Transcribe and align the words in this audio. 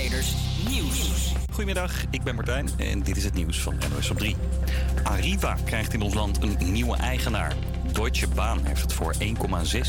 Nieuws. 0.00 1.32
Goedemiddag, 1.50 2.04
ik 2.10 2.22
ben 2.22 2.34
Martijn 2.34 2.68
en 2.76 3.02
dit 3.02 3.16
is 3.16 3.24
het 3.24 3.34
nieuws 3.34 3.60
van 3.60 3.74
NOS 3.94 4.10
op 4.10 4.18
3. 4.18 4.36
Arriva 5.02 5.56
krijgt 5.64 5.92
in 5.92 6.02
ons 6.02 6.14
land 6.14 6.42
een 6.42 6.72
nieuwe 6.72 6.96
eigenaar. 6.96 7.54
Deutsche 7.92 8.28
Bahn 8.28 8.60
heeft 8.64 8.82
het 8.82 8.92
voor 8.92 9.14
1,6 9.14 9.24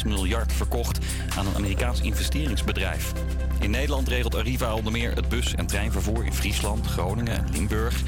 miljard 0.05 0.53
verkocht 0.53 0.99
aan 1.37 1.47
een 1.47 1.55
Amerikaans 1.55 2.01
investeringsbedrijf. 2.01 3.11
In 3.59 3.71
Nederland 3.71 4.07
regelt 4.07 4.35
Arriva 4.35 4.73
onder 4.73 4.91
meer 4.91 5.15
het 5.15 5.29
bus- 5.29 5.55
en 5.55 5.65
treinvervoer 5.65 6.25
in 6.25 6.33
Friesland, 6.33 6.85
Groningen 6.85 7.37
en 7.37 7.51
Limburg. 7.51 8.01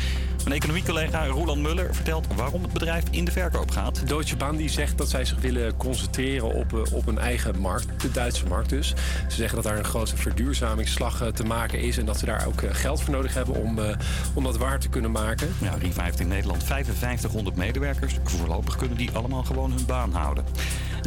Mijn 0.43 0.55
economiecollega 0.55 1.25
Roland 1.25 1.61
Muller 1.61 1.95
vertelt 1.95 2.27
waarom 2.35 2.63
het 2.63 2.73
bedrijf 2.73 3.03
in 3.11 3.25
de 3.25 3.31
verkoop 3.31 3.71
gaat. 3.71 4.07
Deutsche 4.07 4.35
Bahn 4.35 4.55
die 4.55 4.69
zegt 4.69 4.97
dat 4.97 5.09
zij 5.09 5.25
zich 5.25 5.39
willen 5.39 5.77
concentreren 5.77 6.53
op, 6.53 6.73
eh, 6.73 6.93
op 6.93 7.07
een 7.07 7.17
eigen 7.17 7.59
markt, 7.59 8.01
de 8.01 8.11
Duitse 8.11 8.45
markt 8.47 8.69
dus. 8.69 8.87
Ze 9.27 9.35
zeggen 9.35 9.55
dat 9.55 9.63
daar 9.63 9.77
een 9.77 9.83
grote 9.83 10.17
verduurzamingsslag 10.17 11.21
eh, 11.21 11.27
te 11.27 11.43
maken 11.43 11.79
is 11.79 11.97
en 11.97 12.05
dat 12.05 12.19
ze 12.19 12.25
daar 12.25 12.47
ook 12.47 12.61
eh, 12.61 12.69
geld 12.73 13.01
voor 13.01 13.13
nodig 13.13 13.33
hebben 13.33 13.55
om, 13.55 13.79
om 14.33 14.43
dat 14.43 14.57
waar 14.57 14.79
te 14.79 14.89
kunnen 14.89 15.11
maken. 15.11 15.53
Ja, 15.61 15.71
Arriva 15.71 16.03
heeft 16.03 16.19
in 16.19 16.27
Nederland 16.27 16.63
5500 16.63 17.55
medewerkers. 17.55 18.15
Voorlopig 18.23 18.75
kunnen 18.75 18.97
die 18.97 19.11
allemaal 19.11 19.43
gewoon 19.43 19.71
hun 19.71 19.85
baan 19.85 20.13
houden. 20.13 20.45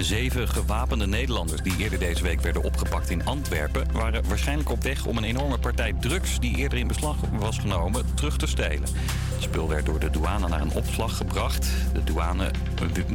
Zeven 0.05 0.49
gewapende 0.49 1.07
Nederlanders 1.07 1.63
die 1.63 1.77
eerder 1.79 1.99
deze 1.99 2.23
week 2.23 2.41
werden 2.41 2.63
opgepakt 2.63 3.11
in 3.11 3.25
Antwerpen... 3.25 3.93
waren 3.93 4.29
waarschijnlijk 4.29 4.71
op 4.71 4.83
weg 4.83 5.07
om 5.07 5.17
een 5.17 5.25
enorme 5.25 5.59
partij 5.59 5.95
drugs... 6.01 6.39
die 6.41 6.57
eerder 6.57 6.79
in 6.79 6.87
beslag 6.87 7.17
was 7.33 7.59
genomen, 7.59 8.05
terug 8.15 8.37
te 8.37 8.47
stelen. 8.47 8.89
Het 9.33 9.43
spul 9.43 9.69
werd 9.69 9.87
door 9.87 9.99
de 9.99 10.11
douane 10.11 10.49
naar 10.49 10.61
een 10.61 10.73
opslag 10.73 11.17
gebracht. 11.17 11.69
De 11.93 12.05
douane, 12.05 12.51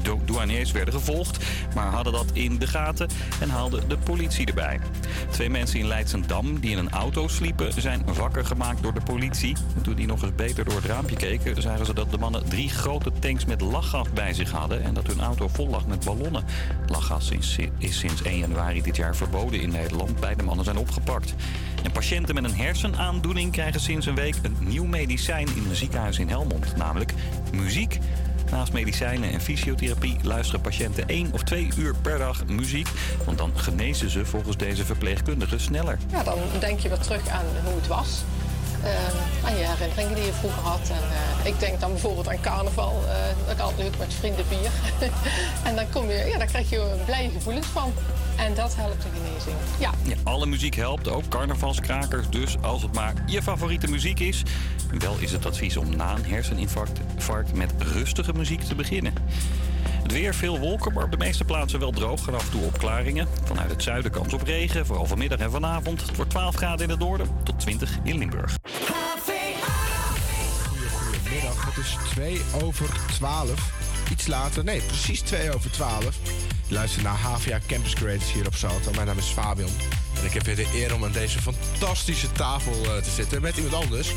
dou- 0.01 0.19
douaniers 0.25 0.71
werden 0.71 0.93
gevolgd, 0.93 1.45
maar 1.75 1.91
hadden 1.91 2.13
dat 2.13 2.25
in 2.33 2.57
de 2.57 2.67
gaten... 2.67 3.09
en 3.39 3.49
haalden 3.49 3.89
de 3.89 3.97
politie 3.97 4.45
erbij. 4.45 4.79
Twee 5.29 5.49
mensen 5.49 5.79
in 5.79 5.87
Leidsendam 5.87 6.59
die 6.59 6.71
in 6.71 6.77
een 6.77 6.89
auto 6.89 7.27
sliepen... 7.27 7.81
zijn 7.81 8.03
wakker 8.13 8.45
gemaakt 8.45 8.83
door 8.83 8.93
de 8.93 9.01
politie. 9.01 9.55
En 9.75 9.81
toen 9.81 9.95
die 9.95 10.07
nog 10.07 10.21
eens 10.21 10.35
beter 10.35 10.65
door 10.65 10.75
het 10.75 10.85
raampje 10.85 11.15
keken... 11.15 11.61
zagen 11.61 11.85
ze 11.85 11.93
dat 11.93 12.11
de 12.11 12.17
mannen 12.17 12.49
drie 12.49 12.69
grote 12.69 13.11
tanks 13.19 13.45
met 13.45 13.61
lachgas 13.61 14.09
bij 14.13 14.33
zich 14.33 14.51
hadden... 14.51 14.83
en 14.83 14.93
dat 14.93 15.07
hun 15.07 15.21
auto 15.21 15.47
vol 15.47 15.69
lag 15.69 15.87
met 15.87 16.05
ballonnen. 16.05 16.43
Lachgas 16.87 17.31
is, 17.31 17.59
sinds 17.99 18.21
1 18.23 18.37
januari 18.37 18.81
dit 18.81 18.95
jaar 18.95 19.15
verboden 19.15 19.61
in 19.61 19.71
Nederland. 19.71 20.19
Beide 20.19 20.43
mannen 20.43 20.65
zijn 20.65 20.77
opgepakt. 20.77 21.33
En 21.83 21.91
patiënten 21.91 22.35
met 22.35 22.43
een 22.43 22.55
hersenaandoening 22.55 23.51
krijgen 23.51 23.79
sinds 23.79 24.05
een 24.05 24.15
week 24.15 24.35
een 24.41 24.57
nieuw 24.59 24.85
medicijn 24.85 25.47
in 25.55 25.65
een 25.69 25.75
ziekenhuis 25.75 26.19
in 26.19 26.29
Helmond, 26.29 26.75
namelijk 26.75 27.13
muziek. 27.53 27.99
Naast 28.51 28.73
medicijnen 28.73 29.31
en 29.31 29.41
fysiotherapie 29.41 30.17
luisteren 30.21 30.61
patiënten 30.61 31.07
één 31.07 31.29
of 31.31 31.43
twee 31.43 31.69
uur 31.77 31.95
per 32.01 32.17
dag 32.17 32.45
muziek. 32.45 32.87
Want 33.25 33.37
dan 33.37 33.51
genezen 33.55 34.09
ze 34.09 34.25
volgens 34.25 34.57
deze 34.57 34.85
verpleegkundige 34.85 35.57
sneller. 35.57 35.97
Ja, 36.11 36.23
dan 36.23 36.37
denk 36.59 36.79
je 36.79 36.89
weer 36.89 36.97
terug 36.97 37.27
aan 37.27 37.45
hoe 37.63 37.75
het 37.75 37.87
was. 37.87 38.23
Eh, 38.83 39.45
aan 39.45 39.55
je 39.57 39.65
herinneringen 39.67 40.15
die 40.15 40.25
je 40.25 40.33
vroeger 40.33 40.61
had. 40.61 40.89
En, 40.89 41.03
eh, 41.43 41.45
ik 41.45 41.59
denk 41.59 41.79
dan 41.79 41.91
bijvoorbeeld 41.91 42.27
aan 42.27 42.41
carnaval. 42.41 42.93
eh, 43.07 43.13
dat 43.45 43.53
ik 43.55 43.59
altijd 43.59 43.79
leuk 43.79 43.97
met 43.97 44.13
vrienden 44.13 44.45
bier. 44.49 44.71
en 45.67 45.75
dan, 45.75 45.89
kom 45.89 46.09
je, 46.09 46.25
ja, 46.31 46.37
daar 46.37 46.47
krijg 46.47 46.69
je 46.69 47.01
blije 47.05 47.29
gevoelens 47.29 47.67
van. 47.67 47.93
En 48.41 48.53
dat 48.53 48.75
helpt 48.75 49.01
de 49.01 49.07
genezing. 49.13 49.55
Ja. 49.79 49.91
Ja, 50.03 50.15
alle 50.23 50.45
muziek 50.45 50.75
helpt, 50.75 51.07
ook 51.07 51.27
carnavalskrakers. 51.27 52.29
Dus 52.29 52.61
als 52.61 52.81
het 52.81 52.93
maar 52.93 53.13
je 53.25 53.41
favoriete 53.41 53.87
muziek 53.87 54.19
is. 54.19 54.43
Wel 54.97 55.15
is 55.19 55.31
het 55.31 55.45
advies 55.45 55.77
om 55.77 55.95
na 55.95 56.15
een 56.15 56.25
herseninfarct 56.25 56.99
infarct 57.15 57.53
met 57.53 57.73
rustige 57.77 58.33
muziek 58.33 58.61
te 58.61 58.75
beginnen. 58.75 59.13
Het 60.03 60.11
weer, 60.11 60.35
veel 60.35 60.59
wolken, 60.59 60.93
maar 60.93 61.03
op 61.03 61.11
de 61.11 61.17
meeste 61.17 61.43
plaatsen 61.43 61.79
wel 61.79 61.91
droog. 61.91 62.27
En 62.27 62.33
af 62.33 62.45
en 62.45 62.51
toe 62.51 62.65
opklaringen. 62.65 63.27
Vanuit 63.43 63.69
het 63.69 63.83
zuiden 63.83 64.11
kans 64.11 64.33
op 64.33 64.41
regen, 64.41 64.85
vooral 64.85 65.05
vanmiddag 65.05 65.39
en 65.39 65.51
vanavond. 65.51 66.01
Het 66.01 66.15
wordt 66.15 66.31
12 66.31 66.55
graden 66.55 66.83
in 66.83 66.89
het 66.89 66.99
noorden 66.99 67.27
tot 67.43 67.59
20 67.59 67.97
in 68.03 68.17
Limburg. 68.17 68.57
Goedemiddag, 70.91 71.65
het 71.65 71.77
is 71.77 71.97
2 72.09 72.41
over 72.63 72.89
12. 73.07 73.80
Iets 74.11 74.27
later, 74.27 74.63
nee, 74.63 74.81
precies 74.81 75.21
2 75.21 75.53
over 75.53 75.71
12. 75.71 76.15
Je 76.67 76.73
luistert 76.73 77.03
naar 77.03 77.17
HVA 77.17 77.59
Campus 77.67 77.93
Creators 77.93 78.33
hier 78.33 78.47
op 78.47 78.55
Salto. 78.55 78.91
Mijn 78.91 79.07
naam 79.07 79.17
is 79.17 79.25
Fabian. 79.25 79.69
En 80.19 80.25
ik 80.25 80.33
heb 80.33 80.43
weer 80.43 80.55
de 80.55 80.67
eer 80.73 80.93
om 80.93 81.03
aan 81.03 81.11
deze 81.11 81.39
fantastische 81.41 82.31
tafel 82.31 82.73
eh, 82.85 83.01
te 83.01 83.09
zitten 83.09 83.41
met 83.41 83.57
iemand 83.57 83.73
anders. 83.73 84.11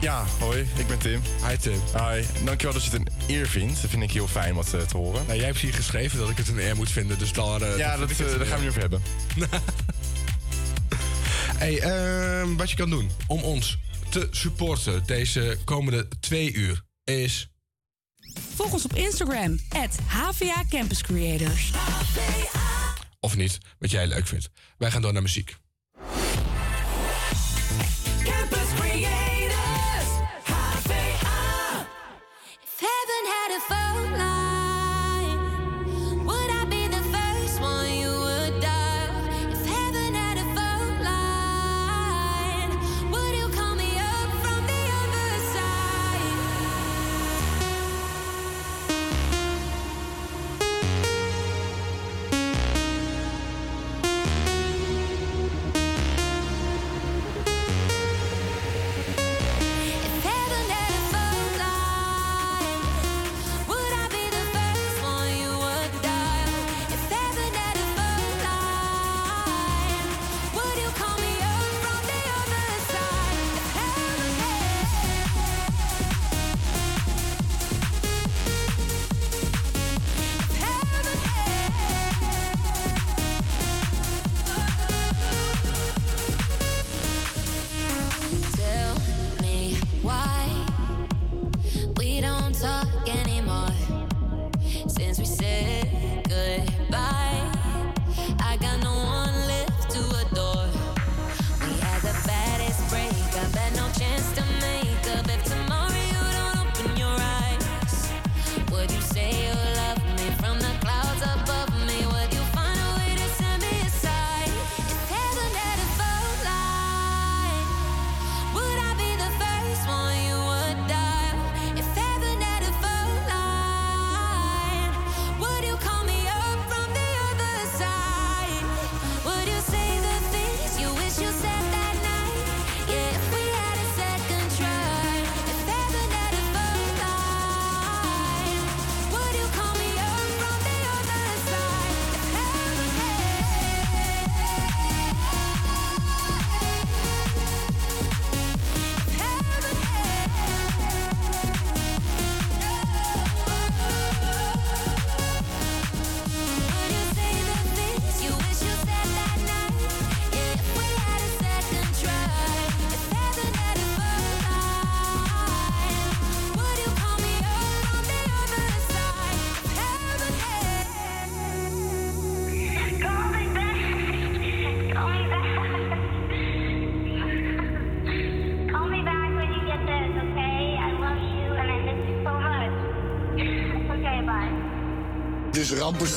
Ja, 0.00 0.24
hoi, 0.38 0.68
ik 0.76 0.86
ben 0.86 0.98
Tim. 0.98 1.20
Hi 1.48 1.56
Tim. 1.56 1.80
Hi, 1.92 2.22
dankjewel 2.44 2.74
dat 2.74 2.84
je 2.84 2.90
het 2.90 3.00
een 3.00 3.08
eer 3.26 3.46
vindt. 3.48 3.80
Dat 3.80 3.90
vind 3.90 4.02
ik 4.02 4.10
heel 4.10 4.28
fijn 4.28 4.54
dat 4.54 4.74
eh, 4.74 4.80
te 4.80 4.96
horen. 4.96 5.26
Nou, 5.26 5.38
jij 5.38 5.46
hebt 5.46 5.58
hier 5.58 5.74
geschreven 5.74 6.18
dat 6.18 6.30
ik 6.30 6.36
het 6.36 6.48
een 6.48 6.58
eer 6.58 6.76
moet 6.76 6.90
vinden, 6.90 7.18
dus 7.18 7.32
daar... 7.32 7.62
eh, 7.62 7.78
ja, 7.78 7.96
daar 7.96 8.06
dat, 8.08 8.18
daar 8.18 8.46
gaan 8.46 8.56
we 8.56 8.62
nu 8.62 8.68
over 8.68 8.80
hebben. 8.80 9.02
Hey, 11.56 11.80
ehm, 11.80 12.56
wat 12.56 12.70
je 12.70 12.76
kan 12.76 12.90
doen 12.90 13.10
om 13.26 13.42
ons 13.42 13.78
te 14.08 14.28
supporten 14.30 15.02
deze 15.06 15.58
komende 15.64 16.08
twee 16.20 16.52
uur 16.52 16.82
is... 17.04 17.50
Volg 18.54 18.72
ons 18.72 18.84
op 18.84 18.94
Instagram, 18.94 19.58
HVA 20.06 20.64
Campus 20.70 21.02
Creators. 21.02 21.70
Of 23.20 23.36
niet, 23.36 23.58
wat 23.78 23.90
jij 23.90 24.06
leuk 24.06 24.26
vindt. 24.26 24.50
Wij 24.78 24.90
gaan 24.90 25.02
door 25.02 25.12
naar 25.12 25.22
muziek. 25.22 25.56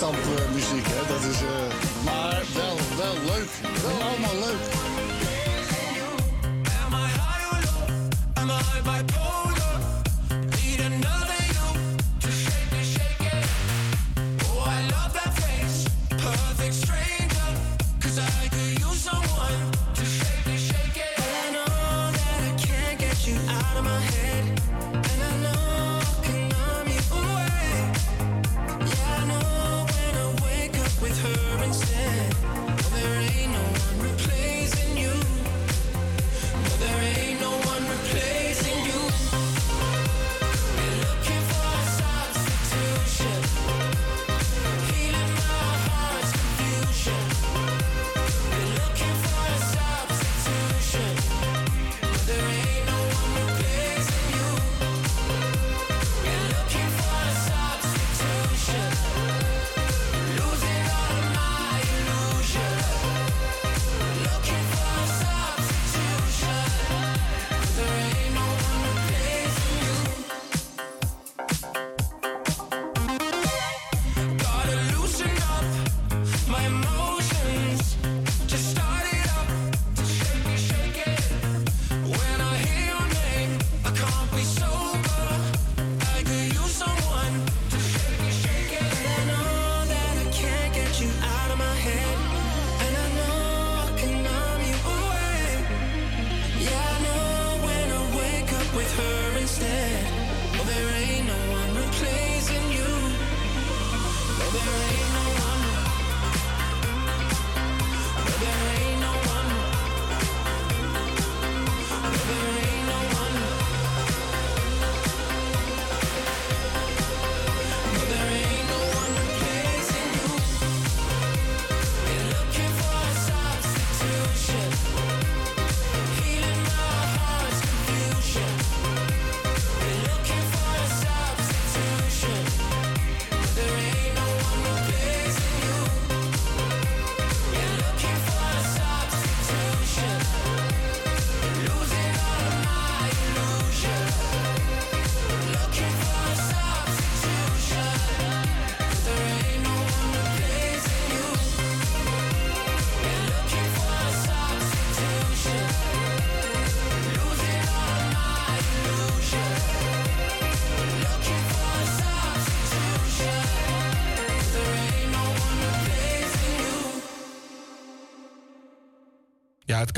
Is 0.01 0.28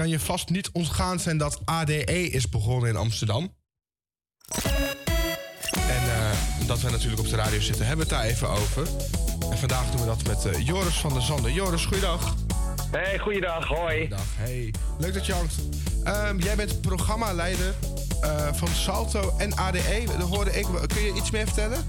kan 0.01 0.09
je 0.09 0.19
vast 0.19 0.49
niet 0.49 0.69
ontgaan 0.71 1.19
zijn 1.19 1.37
dat 1.37 1.61
ADE 1.65 2.29
is 2.29 2.49
begonnen 2.49 2.89
in 2.89 2.95
Amsterdam. 2.95 3.55
En 5.73 6.03
eh, 6.03 6.67
dat 6.67 6.81
we 6.81 6.89
natuurlijk 6.89 7.21
op 7.21 7.29
de 7.29 7.35
radio 7.35 7.59
zitten, 7.59 7.85
hebben 7.85 8.07
we 8.07 8.13
het 8.13 8.21
daar 8.21 8.31
even 8.31 8.49
over. 8.49 8.87
En 9.51 9.57
vandaag 9.57 9.91
doen 9.91 9.99
we 9.99 10.05
dat 10.05 10.27
met 10.27 10.45
eh, 10.45 10.65
Joris 10.65 10.93
van 10.93 11.13
der 11.13 11.21
Zanden. 11.21 11.53
Joris, 11.53 11.85
goeiedag. 11.85 12.35
Hey, 12.91 13.19
goeiedag, 13.19 13.67
hoi. 13.67 14.07
Dag, 14.07 14.25
hey. 14.35 14.73
Leuk 14.99 15.13
dat 15.13 15.25
je 15.25 15.33
hangt. 15.33 15.55
Ehm, 16.03 16.37
jij 16.39 16.55
bent 16.55 16.81
programmaleider 16.81 17.73
eh, 18.21 18.53
van 18.53 18.67
Salto 18.67 19.33
en 19.37 19.55
ADE. 19.55 20.03
Dat 20.17 20.29
hoorde 20.29 20.59
ik. 20.59 20.65
Kun 20.87 21.01
je 21.01 21.13
iets 21.13 21.31
meer 21.31 21.45
vertellen? 21.45 21.85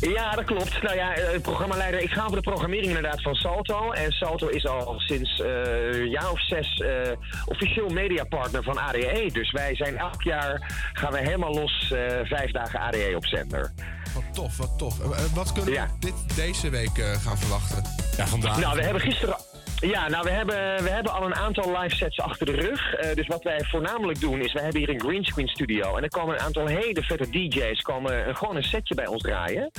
Ja, 0.00 0.30
dat 0.30 0.44
klopt. 0.44 0.82
Nou 0.82 0.96
ja, 0.96 1.14
eh, 1.14 1.40
programmaleider, 1.40 2.00
ik 2.00 2.10
ga 2.10 2.24
over 2.24 2.36
de 2.36 2.42
programmering 2.42 2.86
inderdaad 2.86 3.22
van 3.22 3.34
Salto. 3.34 3.90
En 3.92 4.12
Salto 4.12 4.48
is 4.48 4.66
al 4.66 4.94
sinds 4.96 5.40
eh, 5.40 6.00
een 6.00 6.10
jaar 6.10 6.30
of 6.30 6.40
zes 6.40 6.78
eh, 6.78 7.12
officieel 7.46 7.88
mediapartner 7.88 8.62
van 8.62 8.78
ADE. 8.78 9.30
Dus 9.32 9.50
wij 9.50 9.76
zijn 9.76 9.96
elk 9.96 10.22
jaar, 10.22 10.72
gaan 10.92 11.12
we 11.12 11.18
helemaal 11.18 11.54
los, 11.54 11.90
eh, 11.90 11.98
vijf 12.24 12.50
dagen 12.50 12.80
ADE 12.80 13.12
op 13.16 13.26
zender. 13.26 13.72
Wat 14.14 14.24
tof, 14.34 14.56
wat 14.56 14.78
tof. 14.78 14.98
Wat 15.34 15.52
kunnen 15.52 15.72
we 15.72 15.86
dit, 15.98 16.36
deze 16.36 16.70
week 16.70 17.18
gaan 17.22 17.38
verwachten? 17.38 17.82
Ja, 18.16 18.26
vandaag. 18.26 18.60
Nou, 18.60 18.76
we 18.76 18.82
hebben 18.82 19.02
gisteren. 19.02 19.55
Ja, 19.80 20.08
nou, 20.08 20.24
we 20.24 20.30
hebben, 20.30 20.82
we 20.82 20.90
hebben 20.90 21.12
al 21.12 21.26
een 21.26 21.34
aantal 21.34 21.78
live 21.78 21.96
sets 21.96 22.20
achter 22.20 22.46
de 22.46 22.52
rug. 22.52 22.94
Eh, 22.94 23.14
dus 23.14 23.26
wat 23.26 23.42
wij 23.42 23.64
voornamelijk 23.64 24.20
doen 24.20 24.40
is, 24.40 24.52
wij 24.52 24.62
hebben 24.62 24.80
hier 24.80 24.90
een 24.90 25.00
greenscreen 25.00 25.48
studio. 25.48 25.96
En 25.96 26.02
er 26.02 26.08
komen 26.08 26.34
een 26.34 26.40
aantal 26.40 26.66
hele 26.66 27.02
vette 27.02 27.30
DJ's 27.30 27.82
komen 27.82 28.28
een, 28.28 28.36
gewoon 28.36 28.56
een 28.56 28.62
setje 28.62 28.94
bij 28.94 29.06
ons 29.06 29.22
draaien. 29.22 29.70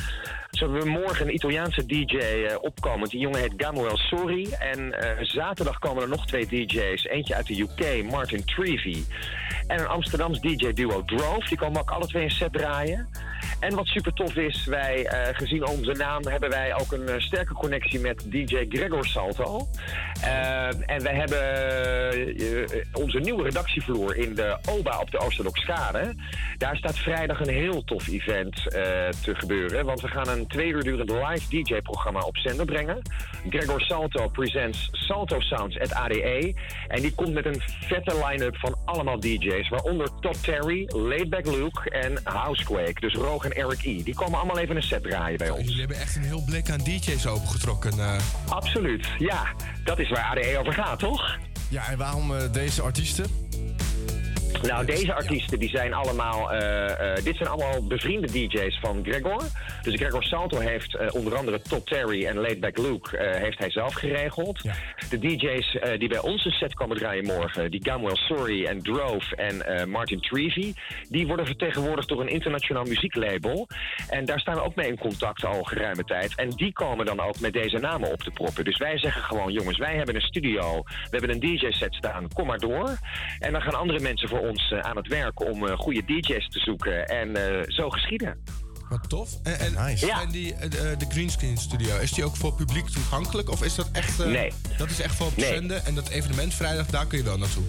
Zo 0.51 0.63
hebben 0.63 0.83
we 0.83 0.89
morgen 0.89 1.27
een 1.27 1.33
Italiaanse 1.33 1.85
DJ 1.85 2.17
eh, 2.17 2.55
opkomend. 2.61 3.11
Die 3.11 3.19
jongen 3.19 3.39
heet 3.39 3.53
Gamuel 3.57 3.97
Sori. 3.97 4.49
En 4.51 4.93
eh, 4.93 5.25
zaterdag 5.25 5.79
komen 5.79 6.03
er 6.03 6.09
nog 6.09 6.25
twee 6.25 6.47
DJ's. 6.47 7.05
Eentje 7.05 7.35
uit 7.35 7.47
de 7.47 7.61
UK, 7.61 8.03
Martin 8.03 8.45
Trevi. 8.45 9.05
En 9.67 9.79
een 9.79 9.87
Amsterdams 9.87 10.39
DJ-duo 10.39 11.05
Drove. 11.05 11.47
Die 11.47 11.57
komen 11.57 11.81
ook 11.81 11.91
alle 11.91 12.07
twee 12.07 12.23
een 12.23 12.31
set 12.31 12.53
draaien. 12.53 13.09
En 13.59 13.75
wat 13.75 13.85
super 13.87 14.13
tof 14.13 14.35
is, 14.35 14.65
wij, 14.65 15.05
eh, 15.05 15.35
gezien 15.35 15.67
onze 15.67 15.91
naam, 15.91 16.27
hebben 16.27 16.49
wij 16.49 16.75
ook 16.79 16.91
een 16.91 17.07
eh, 17.07 17.19
sterke 17.19 17.53
connectie 17.53 17.99
met 17.99 18.31
DJ 18.31 18.65
Gregor 18.69 19.05
Salto. 19.05 19.67
Eh, 20.21 20.89
en 20.89 21.03
wij 21.03 21.15
hebben 21.15 21.35
onze 22.93 23.19
nieuwe 23.19 23.43
redactievloer 23.43 24.15
in 24.15 24.35
de 24.35 24.57
OBA 24.69 24.99
op 24.99 25.11
de 25.11 25.19
Oosterlokskade. 25.19 26.15
Daar 26.57 26.75
staat 26.75 26.97
vrijdag 26.97 27.39
een 27.39 27.53
heel 27.53 27.83
tof 27.83 28.07
event 28.07 28.55
te 29.21 29.35
gebeuren. 29.35 29.85
Want 29.85 30.01
we 30.01 30.07
gaan 30.07 30.27
een 30.27 30.47
twee 30.47 30.67
uur 30.67 30.83
durend 30.83 31.09
live 31.09 31.49
DJ-programma 31.49 32.19
op 32.19 32.37
zender 32.37 32.65
brengen. 32.65 33.01
Gregor 33.49 33.81
Salto 33.81 34.27
presents 34.27 34.89
Salto 34.91 35.39
Sounds 35.39 35.79
at 35.79 35.93
ADE. 35.93 36.55
En 36.87 37.01
die 37.01 37.15
komt 37.15 37.33
met 37.33 37.45
een 37.45 37.61
vette 37.81 38.25
line-up 38.25 38.57
van 38.57 38.75
allemaal 38.85 39.19
DJ's. 39.19 39.69
Waaronder 39.69 40.09
Todd 40.19 40.43
Terry, 40.43 40.85
Laidback 40.87 41.45
Luke 41.45 41.89
en 41.89 42.19
Housequake. 42.23 42.99
Dus 42.99 43.13
Roog 43.27 43.43
en 43.45 43.51
Eric 43.55 43.83
E. 43.83 44.03
Die 44.03 44.15
komen 44.15 44.37
allemaal 44.37 44.57
even 44.59 44.75
een 44.75 44.83
set 44.83 45.03
draaien 45.03 45.37
bij 45.37 45.49
ons. 45.49 45.61
Jullie 45.61 45.79
hebben 45.79 45.99
echt 45.99 46.15
een 46.15 46.23
heel 46.23 46.43
blik 46.45 46.69
aan 46.69 46.77
DJ's 46.77 47.25
opengetrokken. 47.25 47.99
eh. 47.99 48.19
Absoluut, 48.49 49.07
ja. 49.17 49.47
Dat 49.83 49.99
is 49.99 50.09
waar 50.09 50.23
ADE 50.23 50.57
over 50.59 50.73
gaat, 50.73 50.99
toch? 50.99 51.37
Ja, 51.69 51.87
en 51.89 51.97
waarom 51.97 52.35
eh, 52.35 52.43
deze 52.51 52.81
artiesten? 52.81 53.25
Nou, 54.61 54.85
deze 54.85 55.13
artiesten 55.13 55.59
die 55.59 55.69
zijn 55.69 55.93
allemaal. 55.93 56.51
eh, 56.51 57.17
eh, 57.17 57.23
dit 57.23 57.35
zijn 57.35 57.49
allemaal 57.49 57.87
bevriende 57.87 58.27
DJ's 58.27 58.79
van 58.79 59.03
Gregor. 59.03 59.41
Dus 59.81 59.95
Gregor 59.95 60.23
Salto 60.23 60.59
heeft 60.59 60.95
eh, 60.95 61.07
onder 61.11 61.35
andere 61.35 61.61
Todd 61.61 61.85
Terry 61.85 62.25
en 62.25 62.37
Laidback 62.37 62.77
Luke 62.77 63.37
heeft 63.39 63.59
hij 63.59 63.71
zelf 63.71 63.93
geregeld. 63.93 64.61
De 65.09 65.19
DJ's 65.19 65.77
die 65.97 66.09
bij 66.09 66.19
ons 66.19 66.45
een 66.45 66.51
set 66.51 66.73
komen 66.73 66.97
draaien 66.97 67.25
morgen, 67.25 67.71
die 67.71 67.83
Gamwell 67.83 68.15
Sorry 68.15 68.65
en 68.65 68.81
Drove 68.81 69.35
en 69.35 69.89
Martin 69.89 70.19
Trevi, 70.19 70.73
die 71.09 71.27
worden 71.27 71.45
vertegenwoordigd 71.45 72.07
door 72.07 72.21
een 72.21 72.27
internationaal 72.27 72.83
muzieklabel. 72.83 73.67
En 74.09 74.25
daar 74.25 74.39
staan 74.39 74.55
we 74.55 74.63
ook 74.63 74.75
mee 74.75 74.87
in 74.87 74.97
contact 74.97 75.45
al 75.45 75.63
geruime 75.63 76.03
tijd. 76.03 76.35
En 76.35 76.49
die 76.49 76.73
komen 76.73 77.05
dan 77.05 77.19
ook 77.19 77.39
met 77.39 77.53
deze 77.53 77.77
namen 77.77 78.11
op 78.11 78.21
te 78.21 78.31
proppen. 78.31 78.65
Dus 78.65 78.77
wij 78.77 78.97
zeggen 78.97 79.21
gewoon, 79.21 79.51
jongens, 79.51 79.77
wij 79.77 79.95
hebben 79.95 80.15
een 80.15 80.21
studio, 80.21 80.83
we 80.83 81.17
hebben 81.17 81.29
een 81.29 81.39
DJ-set 81.39 81.93
staan, 81.93 82.27
kom 82.33 82.47
maar 82.47 82.59
door. 82.59 82.97
En 83.39 83.51
dan 83.51 83.61
gaan 83.61 83.73
andere 83.73 83.99
mensen 83.99 84.29
voor 84.29 84.39
ons 84.39 84.46
eh, 84.55 84.79
aan 84.79 84.95
het 84.97 85.07
werk 85.07 85.39
om 85.49 85.67
eh, 85.67 85.77
goede 85.77 86.05
DJ's 86.05 86.47
te 86.49 86.59
zoeken. 86.59 87.05
En 87.07 87.35
eh, 87.35 87.63
zo 87.67 87.89
geschieden. 87.89 88.37
Wat 88.89 89.09
tof. 89.09 89.29
En, 89.43 89.59
en, 89.75 89.97
Ja. 89.97 90.21
en 90.21 90.29
die, 90.31 90.55
de 90.69 91.05
Greenscreen 91.09 91.57
Studio, 91.57 91.97
is 91.97 92.11
die 92.11 92.23
ook 92.25 92.35
voor 92.35 92.53
publiek 92.53 92.85
toegankelijk? 92.89 93.49
Of 93.49 93.63
is 93.63 93.75
dat 93.75 93.89
echt... 93.91 94.19
eh, 94.19 94.27
Nee. 94.27 94.51
Dat 94.77 94.89
is 94.89 94.99
echt 95.01 95.15
voor 95.15 95.27
op 95.27 95.35
Nee. 95.37 95.45
zenden. 95.53 95.85
En 95.85 95.95
dat 95.95 96.09
evenement 96.09 96.53
vrijdag, 96.53 96.85
daar 96.85 97.05
kun 97.05 97.17
je 97.17 97.23
wel 97.23 97.37
naartoe. 97.37 97.63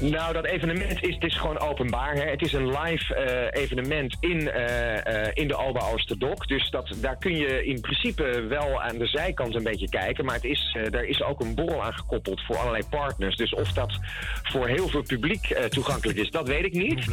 Nou, 0.00 0.32
dat 0.32 0.44
evenement 0.44 1.02
is, 1.02 1.14
het 1.14 1.24
is 1.24 1.36
gewoon 1.36 1.58
openbaar. 1.58 2.14
Hè. 2.14 2.24
Het 2.24 2.42
is 2.42 2.52
een 2.52 2.66
live 2.66 3.14
eh, 3.14 3.62
evenement 3.62 4.16
in, 4.20 4.50
eh, 4.50 5.26
eh, 5.26 5.30
in 5.34 5.48
de 5.48 5.54
Alba 5.54 5.80
Oosterdok. 5.92 6.48
Dus 6.48 6.70
dat, 6.70 6.96
daar 7.00 7.16
kun 7.16 7.36
je 7.36 7.64
in 7.64 7.80
principe 7.80 8.44
wel 8.48 8.82
aan 8.82 8.98
de 8.98 9.06
zijkant 9.06 9.54
een 9.54 9.62
beetje 9.62 9.88
kijken. 9.88 10.24
Maar 10.24 10.34
het 10.34 10.44
is, 10.44 10.76
daar 10.90 11.04
is 11.04 11.22
ook 11.22 11.40
een 11.40 11.54
borrel 11.54 11.82
aan 11.82 11.92
gekoppeld 11.92 12.40
voor 12.40 12.56
allerlei 12.56 12.82
partners. 12.90 13.36
Dus 13.36 13.54
of 13.54 13.72
dat 13.72 13.98
voor 14.42 14.68
heel 14.68 14.88
veel 14.88 15.02
publiek 15.02 15.46
toegankelijk 15.68 16.18
is, 16.18 16.30
dat 16.30 16.48
weet 16.48 16.64
ik 16.64 16.72
niet. 16.72 17.06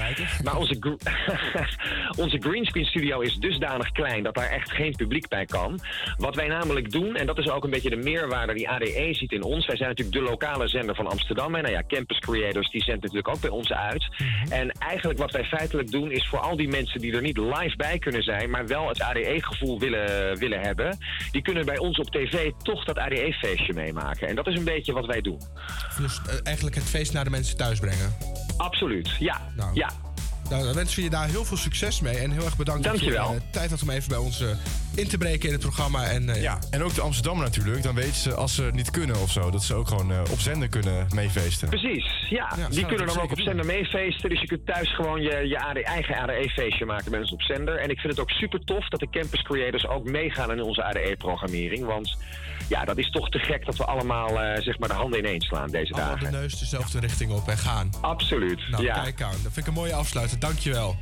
Maar 0.43 0.57
onze, 0.57 0.77
gr- 0.79 1.09
onze 2.23 2.37
greenscreen 2.39 2.85
studio 2.85 3.19
is 3.19 3.35
dusdanig 3.35 3.91
klein 3.91 4.23
dat 4.23 4.35
daar 4.35 4.49
echt 4.49 4.71
geen 4.71 4.95
publiek 4.95 5.27
bij 5.27 5.45
kan. 5.45 5.79
Wat 6.17 6.35
wij 6.35 6.47
namelijk 6.47 6.91
doen, 6.91 7.15
en 7.15 7.25
dat 7.25 7.37
is 7.37 7.49
ook 7.49 7.63
een 7.63 7.69
beetje 7.69 7.89
de 7.89 7.95
meerwaarde 7.95 8.53
die 8.53 8.69
ADE 8.69 9.09
ziet 9.11 9.31
in 9.31 9.43
ons. 9.43 9.65
Wij 9.65 9.77
zijn 9.77 9.89
natuurlijk 9.89 10.17
de 10.17 10.23
lokale 10.23 10.67
zender 10.67 10.95
van 10.95 11.07
Amsterdam. 11.07 11.55
En 11.55 11.61
nou 11.61 11.73
ja, 11.73 11.83
Campus 11.87 12.19
Creators 12.19 12.69
die 12.77 12.85
zendt 12.85 13.01
natuurlijk 13.01 13.27
ook 13.35 13.41
bij 13.41 13.49
ons 13.49 13.71
uit. 13.71 14.07
En 14.49 14.71
eigenlijk 14.71 15.19
wat 15.19 15.31
wij 15.31 15.43
feitelijk 15.43 15.91
doen 15.91 16.11
is 16.11 16.27
voor 16.27 16.39
al 16.39 16.55
die 16.55 16.67
mensen 16.67 16.99
die 16.99 17.13
er 17.13 17.21
niet 17.21 17.37
live 17.37 17.75
bij 17.77 17.99
kunnen 17.99 18.23
zijn, 18.23 18.49
maar 18.49 18.67
wel 18.67 18.87
het 18.87 19.01
ADE-gevoel 19.01 19.79
willen, 19.79 20.37
willen 20.37 20.59
hebben, 20.59 20.97
die 21.31 21.41
kunnen 21.41 21.65
bij 21.65 21.77
ons 21.77 21.97
op 21.97 22.11
tv 22.11 22.51
toch 22.63 22.83
dat 22.85 22.97
ADE-feestje 22.97 23.73
meemaken. 23.73 24.27
En 24.27 24.35
dat 24.35 24.47
is 24.47 24.55
een 24.55 24.63
beetje 24.63 24.93
wat 24.93 25.05
wij 25.05 25.21
doen. 25.21 25.41
Dus 25.97 26.21
eh, 26.27 26.33
eigenlijk 26.43 26.75
het 26.75 26.85
feest 26.85 27.13
naar 27.13 27.23
de 27.23 27.29
mensen 27.29 27.57
thuis 27.57 27.79
brengen. 27.79 28.15
Absoluut, 28.57 29.09
ja. 29.19 29.41
Nou, 29.55 29.71
ja. 29.73 29.89
Nou, 30.49 30.63
dan 30.63 30.73
wensen 30.73 30.95
we 30.95 31.03
je 31.03 31.09
daar 31.09 31.27
heel 31.27 31.45
veel 31.45 31.57
succes 31.57 32.01
mee. 32.01 32.17
En 32.17 32.31
heel 32.31 32.45
erg 32.45 32.57
bedankt 32.57 32.83
Dankjewel. 32.83 33.27
dat 33.27 33.41
je 33.41 33.47
eh, 33.47 33.51
tijd 33.51 33.69
had 33.69 33.81
om 33.81 33.89
even 33.89 34.09
bij 34.09 34.17
ons 34.17 34.41
eh, 34.41 34.47
in 34.97 35.07
te 35.07 35.17
breken 35.17 35.47
in 35.47 35.53
het 35.53 35.61
programma. 35.61 36.03
En, 36.03 36.29
eh, 36.29 36.41
Ja, 36.41 36.59
en 36.69 36.83
ook 36.83 36.93
de 36.93 37.01
Amsterdammer 37.01 37.45
natuurlijk. 37.45 37.83
Dan 37.83 37.95
weten 37.95 38.15
ze, 38.15 38.33
als 38.33 38.55
ze 38.55 38.63
het 38.63 38.73
niet 38.75 38.89
kunnen 38.91 39.21
of 39.21 39.31
zo, 39.31 39.51
dat 39.51 39.63
ze 39.63 39.73
ook 39.73 39.87
gewoon 39.87 40.11
eh, 40.11 40.19
op 40.31 40.39
zender 40.39 40.67
kunnen 40.67 41.07
meefeesten. 41.15 41.69
Precies, 41.69 42.25
ja. 42.29 42.53
Ja, 42.57 42.69
die 42.69 42.85
kunnen 42.85 43.07
dan 43.07 43.19
ook 43.19 43.31
op 43.31 43.39
zender 43.39 43.65
meefeesten. 43.65 44.29
Dus 44.29 44.41
je 44.41 44.47
kunt 44.47 44.65
thuis 44.65 44.95
gewoon 44.95 45.21
je, 45.21 45.47
je 45.47 45.59
AD, 45.59 45.81
eigen 45.81 46.15
ADE-feestje 46.15 46.85
maken 46.85 47.11
met 47.11 47.19
ons 47.19 47.31
op 47.31 47.41
zender. 47.41 47.75
En 47.77 47.89
ik 47.89 47.99
vind 47.99 48.13
het 48.13 48.21
ook 48.21 48.29
super 48.29 48.59
tof 48.65 48.87
dat 48.89 48.99
de 48.99 49.09
campus 49.09 49.41
creators 49.41 49.87
ook 49.87 50.03
meegaan 50.09 50.51
in 50.51 50.61
onze 50.61 50.83
ADE-programmering. 50.83 51.85
Want 51.85 52.17
ja, 52.69 52.85
dat 52.85 52.97
is 52.97 53.09
toch 53.09 53.29
te 53.29 53.39
gek 53.39 53.65
dat 53.65 53.77
we 53.77 53.85
allemaal 53.85 54.41
eh, 54.41 54.61
zeg 54.61 54.79
maar 54.79 54.89
de 54.89 54.95
handen 54.95 55.19
ineens 55.19 55.45
slaan 55.45 55.69
deze 55.69 55.93
allemaal 55.93 56.13
dagen. 56.15 56.31
de 56.31 56.37
neus 56.37 56.59
dezelfde 56.59 56.99
richting 56.99 57.31
op 57.31 57.47
en 57.47 57.57
gaan. 57.57 57.89
Absoluut, 58.01 58.69
Nou, 58.69 58.83
ja. 58.83 59.01
kijk 59.01 59.21
aan. 59.21 59.31
Dat 59.31 59.53
vind 59.53 59.57
ik 59.57 59.67
een 59.67 59.73
mooie 59.73 59.93
afsluiter. 59.93 60.39
Dankjewel. 60.39 60.95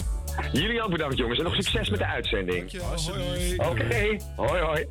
Jullie 0.52 0.82
ook 0.82 0.92
bedankt 0.92 1.18
jongens 1.18 1.38
en 1.38 1.44
nog 1.44 1.56
succes 1.56 1.90
met 1.90 2.00
de 2.00 2.06
uitzending. 2.06 2.72
Hoi, 2.82 3.28
hoi. 3.28 3.56
Oké, 3.56 4.18
hoi 4.36 4.62
hoi. 4.62 4.86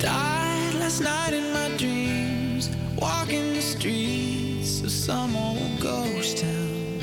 Died 0.00 0.74
last 0.78 1.00
night 1.00 1.32
in 1.32 1.52
my 1.52 1.76
dreams, 1.76 2.68
walking 2.98 3.54
the 3.54 3.60
streets 3.60 4.82
of 4.82 4.90
some 4.90 5.36
old 5.36 5.80
ghost 5.80 6.38
town. 6.38 7.00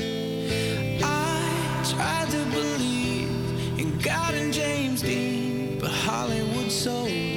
I 1.02 1.82
tried 1.82 2.30
to 2.30 2.44
believe 2.50 3.28
in 3.76 3.98
God 4.02 4.34
and 4.34 4.54
James 4.54 5.00
Dean, 5.02 5.78
but 5.80 5.90
Hollywood 5.90 6.70
sold 6.70 7.27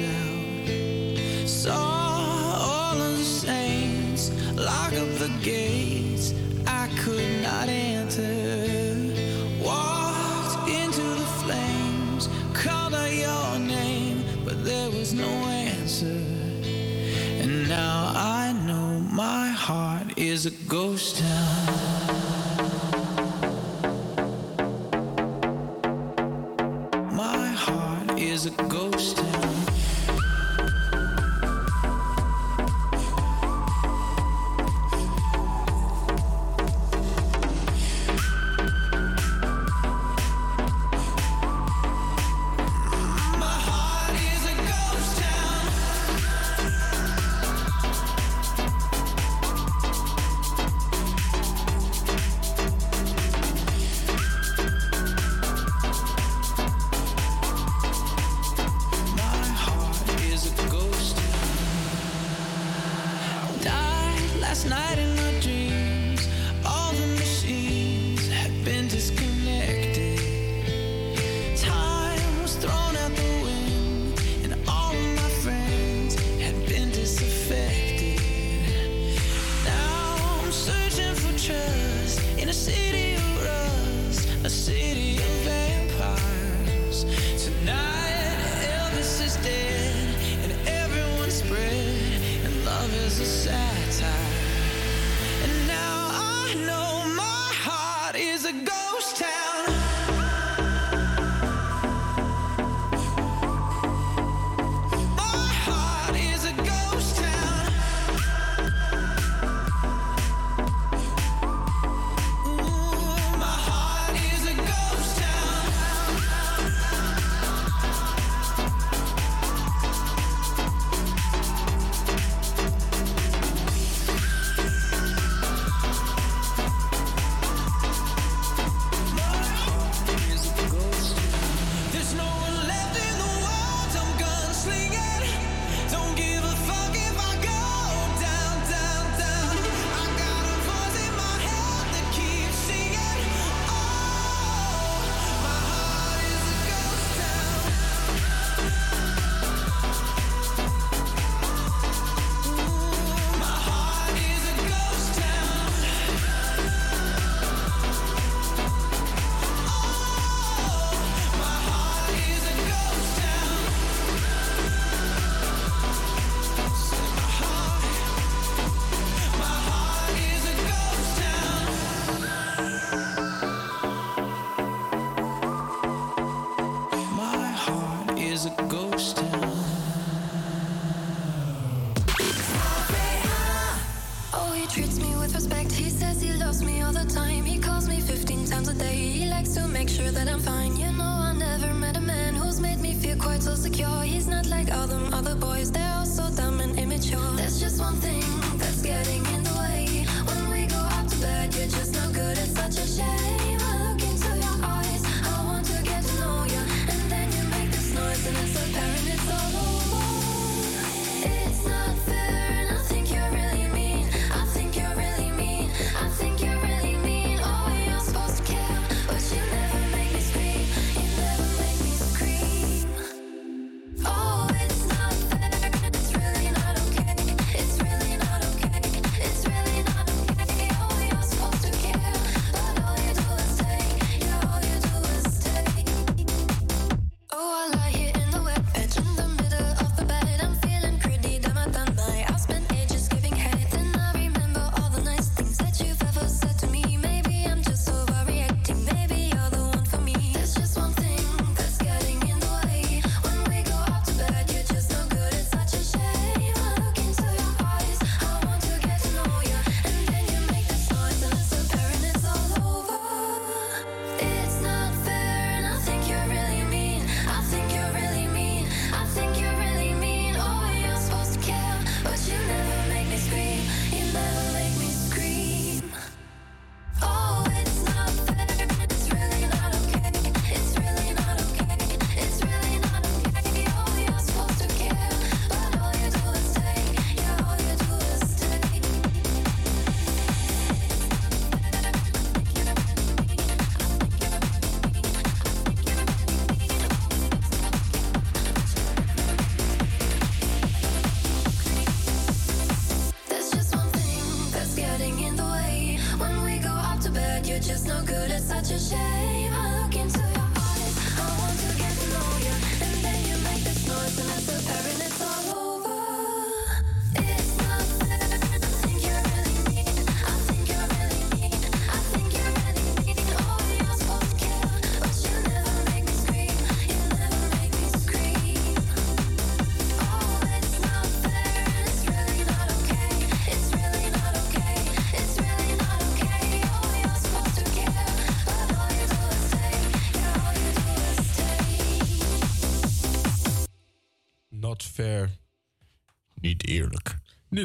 my 19.22 19.46
heart 19.50 20.18
is 20.18 20.46
a 20.46 20.50
ghost 20.76 21.18
town. 21.18 21.66
My 27.22 27.46
heart 27.64 28.18
is 28.18 28.46
a 28.46 28.54
ghost 28.76 29.18
town. 29.18 29.51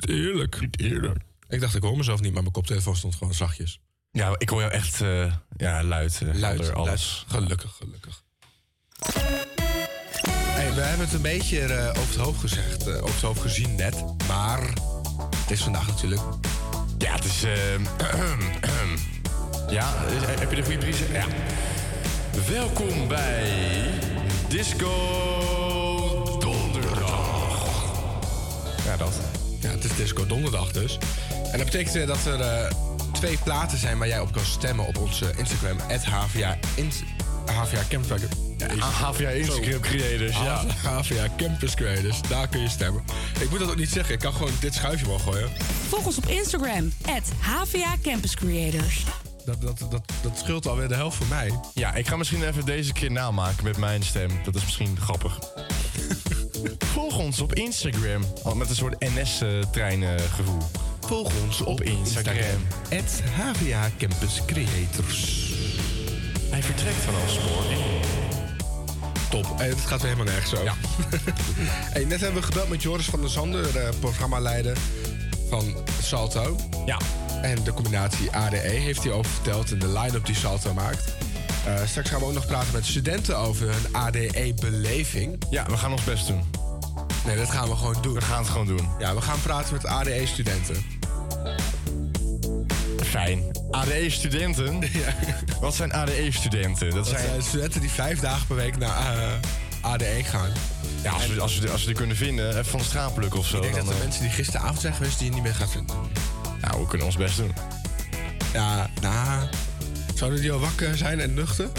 Niet 0.06 0.10
eerlijk. 0.10 0.62
Niet 0.62 0.80
eerlijk. 0.80 1.20
Ik 1.50 1.62
dacht, 1.62 1.76
ik 1.76 1.82
hoor 1.82 1.98
mezelf 1.98 2.22
niet, 2.22 2.34
maar 2.34 2.42
mijn 2.42 2.54
koptelefoon 2.54 2.96
stond 2.96 3.16
gewoon 3.16 3.34
zachtjes. 3.34 3.80
Ja, 4.12 4.36
ik 4.38 4.50
hoor 4.50 4.60
jou 4.62 4.72
echt 4.74 5.02
eh, 5.02 5.34
ja, 5.58 5.84
luid. 5.84 6.14
eh, 6.22 6.28
Luid, 6.28 6.42
helder, 6.42 6.66
luid. 6.66 6.74
alles. 6.74 7.26
Gelukkig, 7.28 7.76
gelukkig. 7.78 8.24
Hey, 10.30 10.74
we 10.74 10.82
hebben 10.82 11.06
het 11.06 11.16
een 11.16 11.22
beetje 11.22 11.60
eh, 11.62 11.90
over 11.90 12.02
het 12.08 12.16
hoofd 12.16 12.40
gezegd, 12.40 12.88
eh, 12.88 12.94
over 12.96 13.14
het 13.14 13.22
hoofd 13.22 13.42
gezien 13.42 13.76
net. 13.76 14.04
Maar 14.28 14.60
het 15.36 15.52
is 15.52 15.62
vandaag 15.62 15.88
natuurlijk. 15.88 16.22
Ja, 16.98 17.14
het 17.16 17.26
is. 17.26 17.44
ehm, 17.44 17.82
ja, 19.78 19.94
heb 20.40 20.50
je 20.50 20.56
de 20.56 20.64
goede 20.64 20.78
prijs? 20.78 20.98
Ja. 21.12 21.26
Welkom 22.50 23.08
bij 23.08 23.52
Disco 24.48 24.92
Donderdag. 26.40 27.66
Ja, 28.86 28.98
dat. 28.98 29.20
Ja, 29.60 29.70
het 29.70 29.84
is 29.84 29.96
Disco 29.96 30.26
Donderdag 30.26 30.72
dus. 30.72 30.98
En 31.52 31.58
dat 31.58 31.66
betekent 31.66 31.96
eh, 31.96 32.08
dat 32.08 32.26
er 32.26 32.40
eh, 32.42 32.72
twee 33.12 33.38
platen 33.44 33.78
zijn 33.78 33.98
waar 33.98 34.08
jij 34.08 34.20
op 34.20 34.32
kan 34.32 34.46
stemmen 34.46 34.88
op 34.88 34.98
onze 34.98 35.32
Instagram. 35.38 35.78
HVA, 36.10 36.58
Ins- 36.76 37.04
HVA 37.46 37.82
Campus 37.90 38.22
HVA 38.80 39.30
Instagram 39.30 39.80
Creators, 39.82 40.38
ja. 40.38 40.66
HVA 40.84 41.28
Campus 41.38 41.76
Creators, 41.76 42.22
daar 42.30 42.48
kun 42.48 42.62
je 42.62 42.70
stemmen. 42.70 43.04
Ik 43.40 43.50
moet 43.50 43.60
dat 43.60 43.70
ook 43.70 43.76
niet 43.78 43.90
zeggen, 43.90 44.14
ik 44.14 44.20
kan 44.20 44.34
gewoon 44.34 44.52
dit 44.60 44.74
schuifje 44.74 45.08
wel 45.08 45.20
gooien. 45.20 45.50
Volg 45.90 46.06
ons 46.06 46.18
op 46.18 46.26
Instagram, 46.26 46.92
HVA 47.40 47.96
Campus 48.02 48.36
Creators. 48.36 49.04
Dat, 49.46 49.62
dat, 49.62 49.80
dat, 49.80 50.02
dat 50.22 50.38
scheelt 50.38 50.68
alweer 50.68 50.88
de 50.88 50.96
helft 50.96 51.18
voor 51.18 51.28
mij. 51.28 51.52
Ja, 51.74 51.94
ik 51.96 52.08
ga 52.08 52.16
misschien 52.18 52.44
even 52.48 52.66
deze 52.66 52.94
keer 52.94 53.12
namaken 53.12 53.64
met 53.64 53.78
mijn 53.78 54.04
stem. 54.04 54.30
Dat 54.44 54.56
is 54.56 54.64
misschien 54.64 54.98
grappig. 55.02 55.40
Volg 56.98 57.18
ons 57.18 57.42
op 57.42 57.54
Instagram. 57.54 58.22
Met 58.56 58.70
een 58.70 58.76
soort 58.76 59.00
NS-trein 59.00 60.20
gevoel. 60.20 60.62
Volg 61.00 61.32
ons 61.44 61.62
op 61.62 61.82
Instagram. 61.82 62.68
Het 62.90 63.22
HVA 63.36 63.90
Campus 63.98 64.42
Creators. 64.46 65.52
Hij 66.50 66.64
vertrekt 66.64 66.96
vanaf 66.96 67.30
spoor 67.30 67.64
1. 67.72 67.80
Top. 69.30 69.58
Hey, 69.58 69.68
het 69.68 69.80
gaat 69.80 70.02
weer 70.02 70.12
helemaal 70.12 70.34
nergens 70.34 70.50
zo. 70.50 70.64
hey, 71.94 72.04
net 72.06 72.22
hebben 72.22 72.42
we 72.42 72.48
gebeld 72.48 72.70
met 72.70 72.82
Joris 72.82 73.06
van 73.06 73.22
der 73.22 73.30
Zanden, 73.30 73.74
de 73.74 73.90
programmaleider 74.00 74.78
van 75.50 75.76
Salto. 76.02 76.56
Ja. 76.86 76.98
En 77.42 77.64
de 77.64 77.74
combinatie 77.74 78.32
ADE 78.32 78.58
heeft 78.58 79.04
hij 79.04 79.12
over 79.12 79.32
verteld 79.32 79.72
in 79.72 79.80
de 79.80 79.88
line-up 79.88 80.26
die 80.26 80.36
Salto 80.36 80.74
maakt. 80.74 81.04
Eh, 81.66 81.86
straks 81.86 82.10
gaan 82.10 82.20
we 82.20 82.26
ook 82.26 82.34
nog 82.34 82.46
praten 82.46 82.74
met 82.74 82.86
studenten 82.86 83.38
over 83.38 83.68
hun 83.72 83.96
ADE-beleving. 83.96 85.44
Ja, 85.50 85.66
we 85.66 85.78
gaan 85.78 85.92
ons 85.92 86.04
best 86.04 86.28
doen. 86.28 86.67
Nee, 87.28 87.38
dat 87.38 87.50
gaan 87.50 87.70
we 87.70 87.76
gewoon 87.76 88.02
doen. 88.02 88.14
We 88.14 88.22
gaan 88.22 88.38
het 88.38 88.50
gewoon 88.50 88.68
doen. 88.68 88.90
Ja, 89.00 89.16
we 89.16 89.22
gaan 89.22 89.42
praten 89.42 89.74
met 89.74 89.86
ADE-studenten. 89.86 90.76
Fijn. 93.04 93.44
ADE-studenten? 93.72 94.80
Wat 95.62 95.76
zijn 95.76 95.94
ADE-studenten? 95.94 96.90
Dat, 96.90 96.96
Dat 96.96 97.08
zijn 97.08 97.44
studenten 97.44 97.82
die 97.82 97.90
vijf 97.90 98.20
dagen 98.20 98.48
per 98.48 98.56
week 98.56 98.78
naar 98.78 99.18
eh, 99.18 99.32
ADE 99.82 100.24
gaan. 100.24 100.50
Ja, 101.04 101.12
als 101.12 101.28
we, 101.28 101.42
als, 101.42 101.60
we, 101.60 101.72
als 101.72 101.82
we 101.82 101.88
die 101.88 101.96
kunnen 101.96 102.16
vinden, 102.16 102.50
even 102.50 102.66
van 102.66 102.80
de 102.80 103.12
plukken 103.14 103.40
of 103.40 103.48
zo. 103.48 103.56
Ik 103.56 103.62
denk 103.62 103.76
dat 103.76 103.88
er 103.88 103.94
eh, 103.94 104.00
mensen 104.00 104.22
die 104.22 104.32
gisteravond 104.32 104.80
zijn 104.80 104.94
geweest, 104.94 105.18
die 105.20 105.28
je 105.28 105.34
niet 105.34 105.44
meer 105.44 105.56
gaat 105.56 105.72
vinden. 105.72 105.96
Nou, 106.62 106.82
we 106.82 106.88
kunnen 106.88 107.08
ons 107.08 107.18
best 107.18 107.38
doen. 107.38 107.54
Ja, 108.54 108.90
nou... 109.02 109.48
Zouden 110.16 110.42
die 110.42 110.52
al 110.52 110.60
wakker 110.60 110.98
zijn 110.98 111.20
en 111.20 111.34
nuchter? 111.34 111.70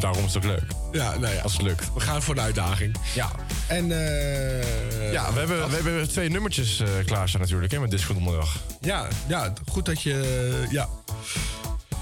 Daarom 0.00 0.24
is 0.24 0.34
het 0.34 0.44
ook 0.44 0.50
leuk. 0.50 0.64
Ja, 0.92 1.18
nou 1.18 1.34
ja. 1.34 1.40
Als 1.40 1.52
het 1.52 1.62
lukt. 1.62 1.92
We 1.94 2.00
gaan 2.00 2.22
voor 2.22 2.34
de 2.34 2.40
uitdaging. 2.40 2.96
Ja. 3.14 3.30
En, 3.72 3.92
eh, 3.92 5.12
ja, 5.12 5.32
we 5.32 5.38
hebben, 5.38 5.68
we 5.68 5.74
hebben 5.74 6.08
twee 6.08 6.28
nummertjes 6.28 6.76
klaar 6.76 7.04
klaarstaan 7.04 7.40
natuurlijk, 7.40 7.72
hè, 7.72 7.80
met 7.80 7.90
Disco 7.90 8.14
Donderdag. 8.14 8.60
Ja, 8.80 9.08
ja, 9.28 9.52
goed 9.70 9.86
dat 9.86 10.02
je... 10.02 10.12
Eh, 10.64 10.72
ja. 10.72 10.88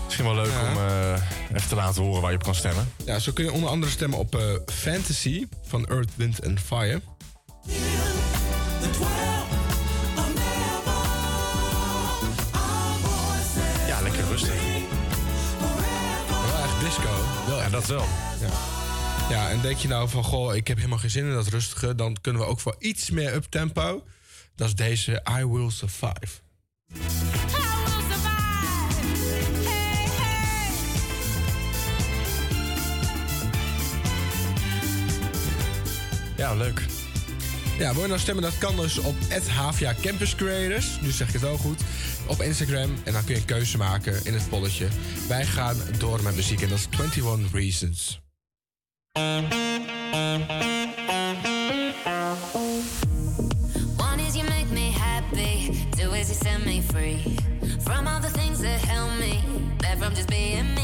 Misschien 0.05 0.25
wel 0.25 0.35
leuk 0.35 0.53
om 0.71 0.77
uh, 0.77 1.13
even 1.55 1.69
te 1.69 1.75
laten 1.75 2.03
horen 2.03 2.23
waar 2.23 2.31
je 2.31 2.37
op 2.37 2.43
kan 2.43 2.55
stemmen. 2.55 2.93
Ja, 3.05 3.19
zo 3.19 3.33
kun 3.33 3.45
je 3.45 3.53
onder 3.53 3.69
andere 3.69 3.93
stemmen 3.93 4.19
op 4.19 4.43
Fantasy 4.67 5.47
van 5.67 5.87
Earth, 5.87 6.11
Wind 6.17 6.47
and 6.47 6.61
Fire. 6.61 7.01
Ja, 13.87 14.01
lekker 14.03 14.25
rustig. 14.29 14.55
Wel 16.29 16.63
echt 16.63 16.81
disco. 16.81 17.11
Wel 17.47 17.59
ja, 17.59 17.69
dat 17.69 17.87
wel. 17.87 18.05
Ja. 18.41 18.80
Ja, 19.31 19.51
en 19.51 19.61
denk 19.61 19.77
je 19.77 19.88
nou 19.88 20.09
van, 20.09 20.25
goh, 20.25 20.55
ik 20.55 20.69
heb 20.69 20.77
helemaal 20.77 20.99
geen 20.99 21.11
zin 21.11 21.25
in 21.25 21.33
dat 21.33 21.47
rustige... 21.47 21.95
dan 21.95 22.16
kunnen 22.21 22.43
we 22.43 22.49
ook 22.49 22.61
voor 22.61 22.77
iets 22.79 23.11
meer 23.11 23.35
uptempo. 23.35 24.05
Dat 24.57 24.69
is 24.69 24.75
deze 24.75 25.23
I 25.38 25.45
Will 25.45 25.71
Survive. 25.71 26.40
Ja, 36.37 36.55
leuk. 36.55 36.87
Ja, 37.79 37.93
wil 37.93 38.03
je 38.03 38.09
nou 38.09 38.21
stemmen? 38.21 38.43
Dat 38.43 38.59
kan 38.59 38.77
dus 38.77 38.99
op 38.99 39.14
Havia 39.49 39.95
Campus 40.01 40.35
Creators. 40.35 41.01
Nu 41.01 41.11
zeg 41.11 41.27
ik 41.27 41.33
het 41.33 41.43
wel 41.43 41.57
goed. 41.57 41.81
Op 42.27 42.40
Instagram. 42.40 42.90
En 43.05 43.12
dan 43.12 43.25
kun 43.25 43.35
je 43.35 43.40
een 43.40 43.47
keuze 43.47 43.77
maken 43.77 44.25
in 44.25 44.35
het 44.35 44.49
polletje. 44.49 44.88
Wij 45.29 45.47
gaan 45.47 45.77
door 45.99 46.23
met 46.23 46.35
muziek. 46.35 46.62
En 46.62 46.69
dat 46.69 46.79
is 46.79 46.87
21 46.99 47.53
Reasons. 47.53 48.21
One 49.16 49.51
is 54.20 54.37
you 54.37 54.44
make 54.44 54.70
me 54.70 54.92
happy, 54.92 55.87
two 55.92 56.12
is 56.12 56.29
you 56.29 56.37
set 56.37 56.64
me 56.64 56.81
free. 56.81 57.37
From 57.81 58.07
all 58.07 58.20
the 58.20 58.31
things 58.31 58.61
that 58.61 58.81
help 58.81 59.18
me, 59.18 59.42
that 59.79 59.99
from 59.99 60.14
just 60.14 60.29
being 60.29 60.75
me. 60.75 60.80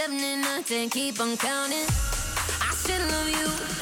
seven 0.00 0.18
and 0.24 0.40
nine, 0.40 0.62
ten, 0.64 0.88
keep 0.88 1.20
on 1.20 1.36
counting. 1.36 1.86
I 2.62 2.72
still 2.72 3.06
love 3.08 3.28
you. 3.28 3.79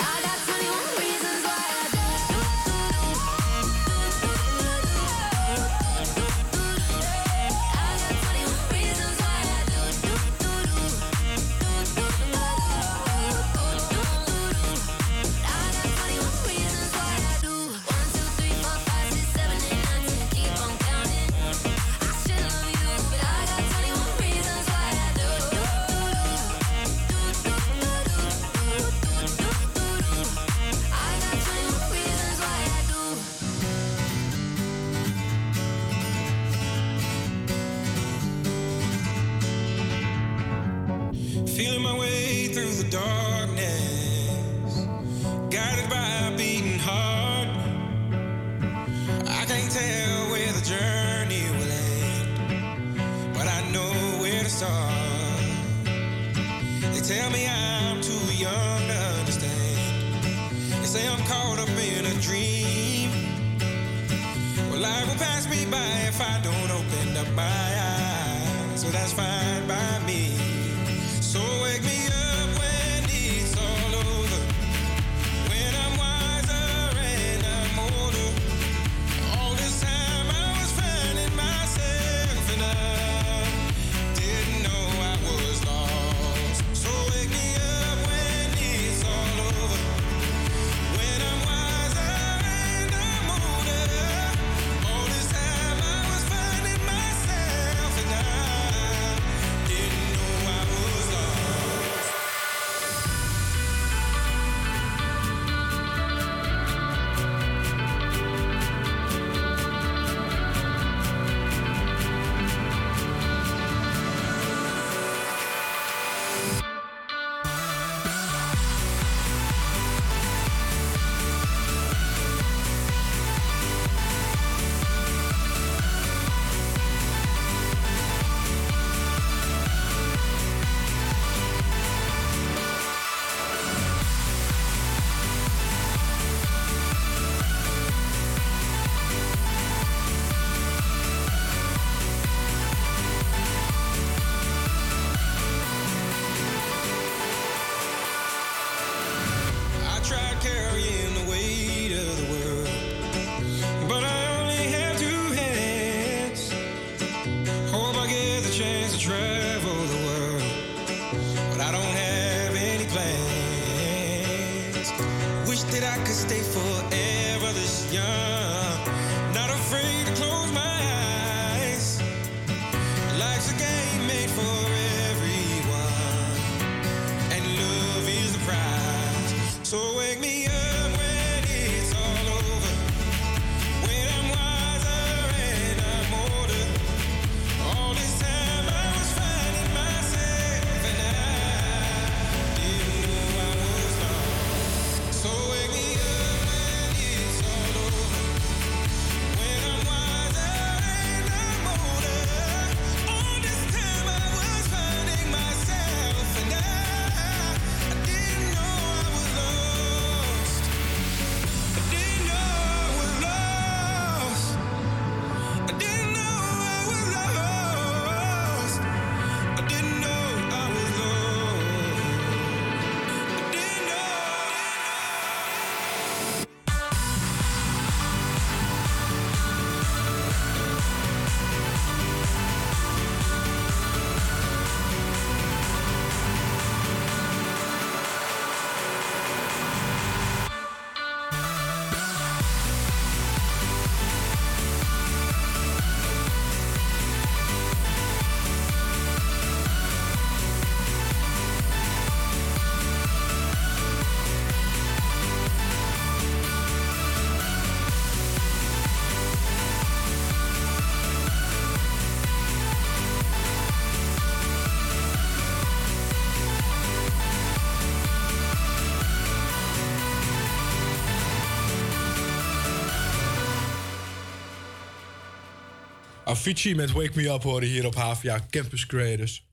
Avicii 276.49 276.75
met 276.75 276.93
Wake 276.93 277.11
Me 277.15 277.29
Up 277.29 277.43
horen 277.43 277.69
hier 277.69 277.87
op 277.87 277.95
HVA 277.95 278.47
Campus 278.51 278.87
Creators. 278.87 279.47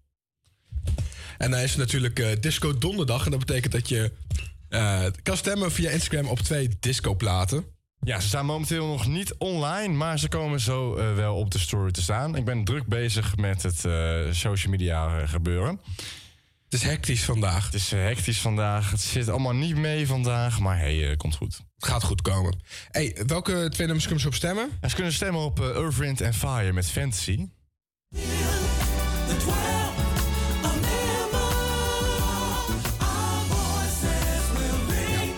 En 1.37 1.51
dan 1.51 1.59
is 1.59 1.75
natuurlijk 1.75 2.19
eh, 2.19 2.27
Disco 2.39 2.77
Donderdag. 2.77 3.25
En 3.25 3.31
dat 3.31 3.39
betekent 3.39 3.71
dat 3.71 3.89
je 3.89 4.11
eh, 4.69 5.05
kan 5.23 5.37
stemmen 5.37 5.71
via 5.71 5.89
Instagram 5.89 6.27
op 6.27 6.39
twee 6.39 6.69
discoplaten. 6.79 7.65
Ja, 7.99 8.19
ze 8.19 8.27
staan 8.27 8.45
momenteel 8.45 8.87
nog 8.87 9.07
niet 9.07 9.35
online, 9.37 9.93
maar 9.93 10.19
ze 10.19 10.27
komen 10.27 10.59
zo 10.59 10.95
eh, 10.95 11.15
wel 11.15 11.35
op 11.35 11.51
de 11.51 11.59
story 11.59 11.91
te 11.91 12.01
staan. 12.01 12.35
Ik 12.35 12.45
ben 12.45 12.63
druk 12.63 12.85
bezig 12.85 13.37
met 13.37 13.63
het 13.63 13.79
social 14.35 14.71
media 14.71 15.25
gebeuren. 15.25 15.79
Het 16.75 16.83
is 16.83 16.89
hectisch 16.89 17.23
vandaag. 17.23 17.65
Het 17.65 17.73
is 17.73 17.91
eh, 17.91 17.99
hectisch 17.99 18.41
vandaag. 18.41 18.91
Het 18.91 19.01
zit 19.01 19.29
allemaal 19.29 19.53
niet 19.53 19.75
mee 19.75 20.07
vandaag, 20.07 20.59
maar 20.59 20.77
hey, 20.77 21.09
eh, 21.09 21.17
komt 21.17 21.35
goed. 21.35 21.61
Het 21.75 21.85
gaat 21.85 22.03
goed 22.03 22.21
komen. 22.21 22.59
hey, 22.91 23.17
welke 23.27 23.67
twee 23.69 23.85
nummers 23.85 24.03
kunnen 24.03 24.21
ze 24.21 24.27
op 24.27 24.33
stemmen? 24.33 24.69
Ja, 24.81 24.87
ze 24.87 24.95
kunnen 24.95 25.13
stemmen 25.13 25.41
op 25.41 25.59
eh, 25.59 25.69
Earth, 25.69 25.97
Wind 25.97 26.21
and 26.21 26.35
Fire 26.35 26.73
met 26.73 26.89
Fantasy. 26.89 27.47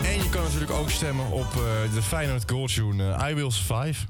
En 0.04 0.18
je 0.24 0.30
kan 0.30 0.44
natuurlijk 0.44 0.72
ook 0.72 0.90
stemmen 0.90 1.32
op 1.32 1.54
de 1.94 2.02
Feyenoord 2.02 2.52
Gold 2.52 2.74
Tune 2.74 3.30
I 3.30 3.34
Will 3.34 3.52
Survive. 3.52 4.06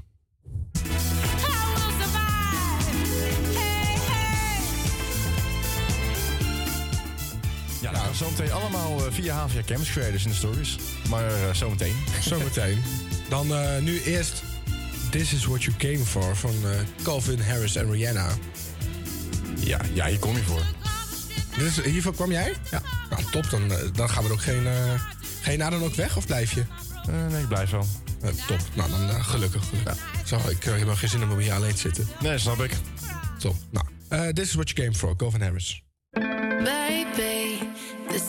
Ja, 7.80 7.90
nou, 7.90 8.14
zometeen 8.14 8.52
allemaal 8.52 9.06
eh, 9.06 9.12
via 9.12 9.46
HVA 9.46 9.62
Campus 9.66 9.90
Creators 9.90 10.24
in 10.24 10.30
de 10.30 10.36
stories. 10.36 10.78
Maar 11.08 11.26
eh, 11.26 11.54
zometeen. 11.54 11.94
Zometeen. 12.20 12.82
Dan 13.28 13.54
eh, 13.54 13.78
nu 13.78 14.02
eerst 14.02 14.42
This 15.10 15.32
Is 15.32 15.44
What 15.44 15.62
You 15.62 15.76
Came 15.76 16.04
For 16.04 16.36
van 16.36 16.54
Calvin 17.02 17.40
Harris 17.40 17.76
en 17.76 17.90
Rihanna. 17.90 18.28
Ja, 19.58 19.80
ja, 19.92 20.06
hier 20.06 20.18
kom 20.18 20.36
je 20.36 20.42
voor. 20.42 20.62
Is, 21.56 21.84
hiervoor 21.84 22.14
kwam 22.14 22.30
jij? 22.30 22.54
Ja. 22.70 22.82
Nou, 23.10 23.22
top. 23.30 23.50
Dan, 23.50 23.72
dan 23.92 24.10
gaan 24.10 24.22
we 24.22 24.28
er 24.28 24.34
ook 24.34 24.42
geen... 24.42 24.66
ga 25.40 25.50
je 25.50 25.56
na 25.56 25.70
dan 25.70 25.82
ook 25.82 25.94
weg 25.94 26.16
of 26.16 26.26
blijf 26.26 26.52
je? 26.52 26.64
Nee, 27.30 27.42
ik 27.42 27.48
blijf 27.48 27.70
wel. 27.70 27.86
Top. 28.46 28.60
Nou, 28.74 28.90
dan 28.90 29.24
gelukkig. 29.24 29.64
gelukkig. 29.68 29.96
Zo, 30.24 30.40
ik 30.48 30.62
heb 30.62 30.84
wel 30.84 30.96
geen 30.96 31.08
zin 31.08 31.22
om 31.22 31.38
hier 31.38 31.52
alleen 31.52 31.74
te 31.74 31.80
zitten. 31.80 32.08
Nee, 32.20 32.38
snap 32.38 32.62
ik. 32.62 32.72
Top. 33.38 33.56
Nou, 33.70 34.32
This 34.32 34.48
Is 34.48 34.54
What 34.54 34.70
You 34.70 34.82
Came 34.82 34.98
For, 34.98 35.16
Calvin 35.16 35.42
Harris. 35.42 35.82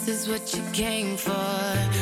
This 0.05 0.21
is 0.21 0.29
what 0.29 0.53
you 0.55 0.63
came 0.71 1.17
for. 1.17 1.98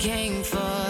Is 0.00 0.06
what 0.06 0.06
you 0.06 0.10
came 0.10 0.42
for. 0.42 0.89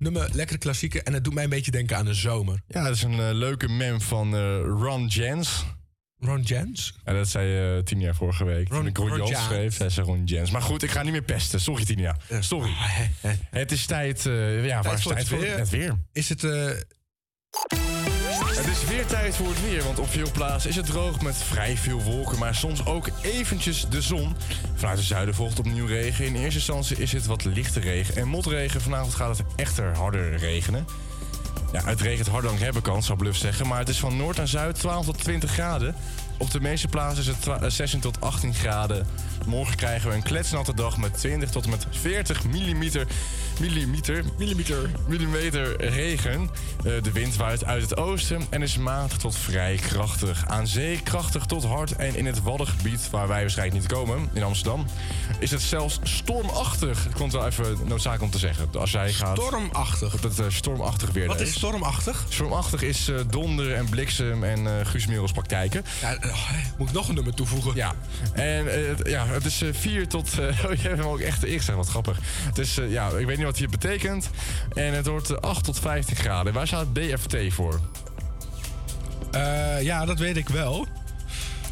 Nummer, 0.00 0.28
lekkere 0.32 0.58
klassieke. 0.58 1.02
En 1.02 1.12
het 1.12 1.24
doet 1.24 1.34
mij 1.34 1.44
een 1.44 1.50
beetje 1.50 1.70
denken 1.70 1.96
aan 1.96 2.04
de 2.04 2.14
zomer. 2.14 2.60
Ja, 2.68 2.84
dat 2.84 2.94
is 2.94 3.02
een 3.02 3.20
eh, 3.20 3.28
leuke 3.32 3.68
mem 3.68 4.00
van 4.00 4.34
eh, 4.34 4.40
Ron 4.64 5.06
Jens. 5.06 5.64
Ron 6.18 6.42
Jens? 6.42 6.94
Ja, 7.04 7.12
dat 7.12 7.28
zei 7.28 7.74
uh, 7.76 7.82
Tinia 7.82 8.14
vorige 8.14 8.44
week. 8.44 8.68
Ron- 8.68 8.78
Toen 8.78 8.86
ik 8.86 8.96
Ron, 8.96 9.08
Ron 9.08 9.16
Jans 9.16 9.30
Jans. 9.30 9.44
schreef, 9.44 9.76
zei 9.76 9.88
ze 9.88 10.02
Ron 10.02 10.24
Jens. 10.24 10.50
Maar 10.50 10.62
goed, 10.62 10.82
ik 10.82 10.90
ga 10.90 11.02
niet 11.02 11.12
meer 11.12 11.22
pesten. 11.22 11.60
Sorry, 11.60 11.84
Tinia. 11.84 12.16
Sorry. 12.40 12.70
Het 13.50 13.72
is 13.72 13.86
tijd, 13.86 14.22
ja, 14.62 14.92
is 14.92 15.02
voor 15.02 15.12
tijd 15.12 15.18
het 15.18 15.28
voor 15.28 15.38
weer. 15.38 15.58
het 15.58 15.68
weer? 15.68 15.94
Is 16.12 16.28
het... 16.28 16.42
Het 16.42 16.86
is 18.66 18.84
weer 18.88 19.06
tijd 19.06 19.36
voor 19.36 19.48
het 19.48 19.62
weer, 19.62 19.82
want 19.82 19.98
op 19.98 20.10
veel 20.10 20.30
plaatsen 20.30 20.70
is 20.70 20.76
het 20.76 20.86
droog 20.86 21.20
met 21.22 21.36
vrij 21.36 21.76
veel 21.76 22.02
wolken, 22.02 22.38
maar 22.38 22.54
soms 22.54 22.86
ook 22.86 23.10
eventjes 23.22 23.88
de 23.88 24.02
zon. 24.02 24.34
Vanuit 24.80 24.98
het 24.98 25.06
zuiden 25.08 25.34
volgt 25.34 25.58
opnieuw 25.58 25.86
regen. 25.86 26.24
In 26.26 26.34
eerste 26.36 26.58
instantie 26.58 26.96
is 26.96 27.12
het 27.12 27.26
wat 27.26 27.44
lichte 27.44 27.80
regen 27.80 28.16
en 28.16 28.28
motregen. 28.28 28.80
Vanavond 28.80 29.14
gaat 29.14 29.38
het 29.38 29.46
echter 29.56 29.96
harder 29.96 30.36
regenen. 30.36 30.86
Ja, 31.72 31.84
het 31.84 32.00
regent 32.00 32.28
harder 32.28 32.50
dan 32.50 32.60
hebben 32.60 32.82
kan, 32.82 33.02
zou 33.02 33.18
Bluff 33.18 33.38
zeggen. 33.38 33.66
Maar 33.66 33.78
het 33.78 33.88
is 33.88 33.98
van 33.98 34.16
noord 34.16 34.36
naar 34.36 34.48
zuid 34.48 34.78
12 34.78 35.04
tot 35.04 35.18
20 35.18 35.50
graden. 35.50 35.94
Op 36.38 36.50
de 36.50 36.60
meeste 36.60 36.88
plaatsen 36.88 37.20
is 37.20 37.26
het 37.26 37.40
twa- 37.42 37.60
eh, 37.60 37.70
16 37.70 38.00
tot 38.00 38.20
18 38.20 38.54
graden. 38.54 39.06
Morgen 39.46 39.76
krijgen 39.76 40.08
we 40.08 40.14
een 40.14 40.22
kletsnatte 40.22 40.74
dag 40.74 40.96
met 40.96 41.18
20 41.18 41.50
tot 41.50 41.64
en 41.64 41.70
met 41.70 41.86
40 41.90 42.44
millimeter, 42.44 43.06
millimeter, 43.60 44.24
millimeter, 44.38 44.90
millimeter 45.08 45.84
regen. 45.90 46.50
Eh, 46.76 47.02
de 47.02 47.12
wind 47.12 47.36
waait 47.36 47.64
uit 47.64 47.82
het 47.82 47.96
oosten 47.96 48.42
en 48.50 48.62
is 48.62 48.76
matig 48.78 49.18
tot 49.18 49.36
vrij 49.36 49.76
krachtig. 49.76 50.44
Aan 50.46 50.66
zee 50.66 51.00
krachtig 51.02 51.44
tot 51.46 51.64
hard 51.64 51.96
en 51.96 52.16
in 52.16 52.26
het 52.26 52.42
Waddengebied, 52.42 53.10
waar 53.10 53.28
wij 53.28 53.40
waarschijnlijk 53.40 53.80
niet 53.80 53.92
komen, 53.92 54.28
in 54.32 54.42
Amsterdam, 54.42 54.86
is 55.38 55.50
het 55.50 55.62
zelfs 55.62 55.98
stormachtig. 56.02 57.04
Dat 57.04 57.12
komt 57.14 57.32
wel 57.32 57.46
even 57.46 57.76
noodzakelijk 57.84 58.22
om 58.22 58.30
te 58.30 58.38
zeggen. 58.38 58.68
Als 58.78 58.90
jij 58.90 59.12
gaat... 59.12 59.36
Stormachtig? 59.38 60.10
Dat 60.20 60.22
het 60.36 60.38
eh, 60.46 60.46
stormachtig 60.48 61.10
weer 61.10 61.26
Wat 61.26 61.40
is 61.40 61.52
stormachtig? 61.54 62.24
Stormachtig 62.28 62.82
is 62.82 63.08
eh, 63.08 63.16
donder 63.30 63.74
en 63.74 63.88
bliksem 63.88 64.44
en 64.44 64.66
eh 64.66 64.86
Guus 64.86 65.06
Meeuwis 65.06 65.32
praktijken. 65.32 65.84
Ja, 66.00 66.18
moet 66.78 66.88
ik 66.88 66.94
nog 66.94 67.08
een 67.08 67.14
nummer 67.14 67.34
toevoegen? 67.34 67.74
Ja. 67.74 67.92
En 68.32 68.64
het- 68.66 69.08
ja, 69.08 69.26
het 69.32 69.44
is 69.44 69.62
4 69.72 70.08
tot... 70.08 70.38
eh, 70.38 70.46
oh, 70.64 70.72
je 70.72 70.88
hebt 70.88 70.98
hem 70.98 71.06
ook 71.06 71.20
echt 71.20 71.44
ingezegd, 71.44 71.76
wat 71.76 71.88
grappig. 71.88 72.18
Eh, 72.78 72.90
ja, 72.90 73.08
ik 73.08 73.26
weet 73.26 73.36
niet 73.36 73.46
wat 73.46 73.58
hier 73.58 73.68
betekent. 73.68 74.30
En 74.74 74.94
het 74.94 75.06
wordt 75.06 75.30
eh, 75.30 75.36
8 75.36 75.64
tot 75.64 75.78
15 75.78 76.16
graden. 76.16 76.52
Waar 76.52 76.66
staat 76.66 76.94
DFT 76.94 77.36
voor? 77.48 77.80
Eh, 79.30 79.82
ja, 79.82 80.04
dat 80.04 80.18
weet 80.18 80.36
ik 80.36 80.48
wel. 80.48 80.86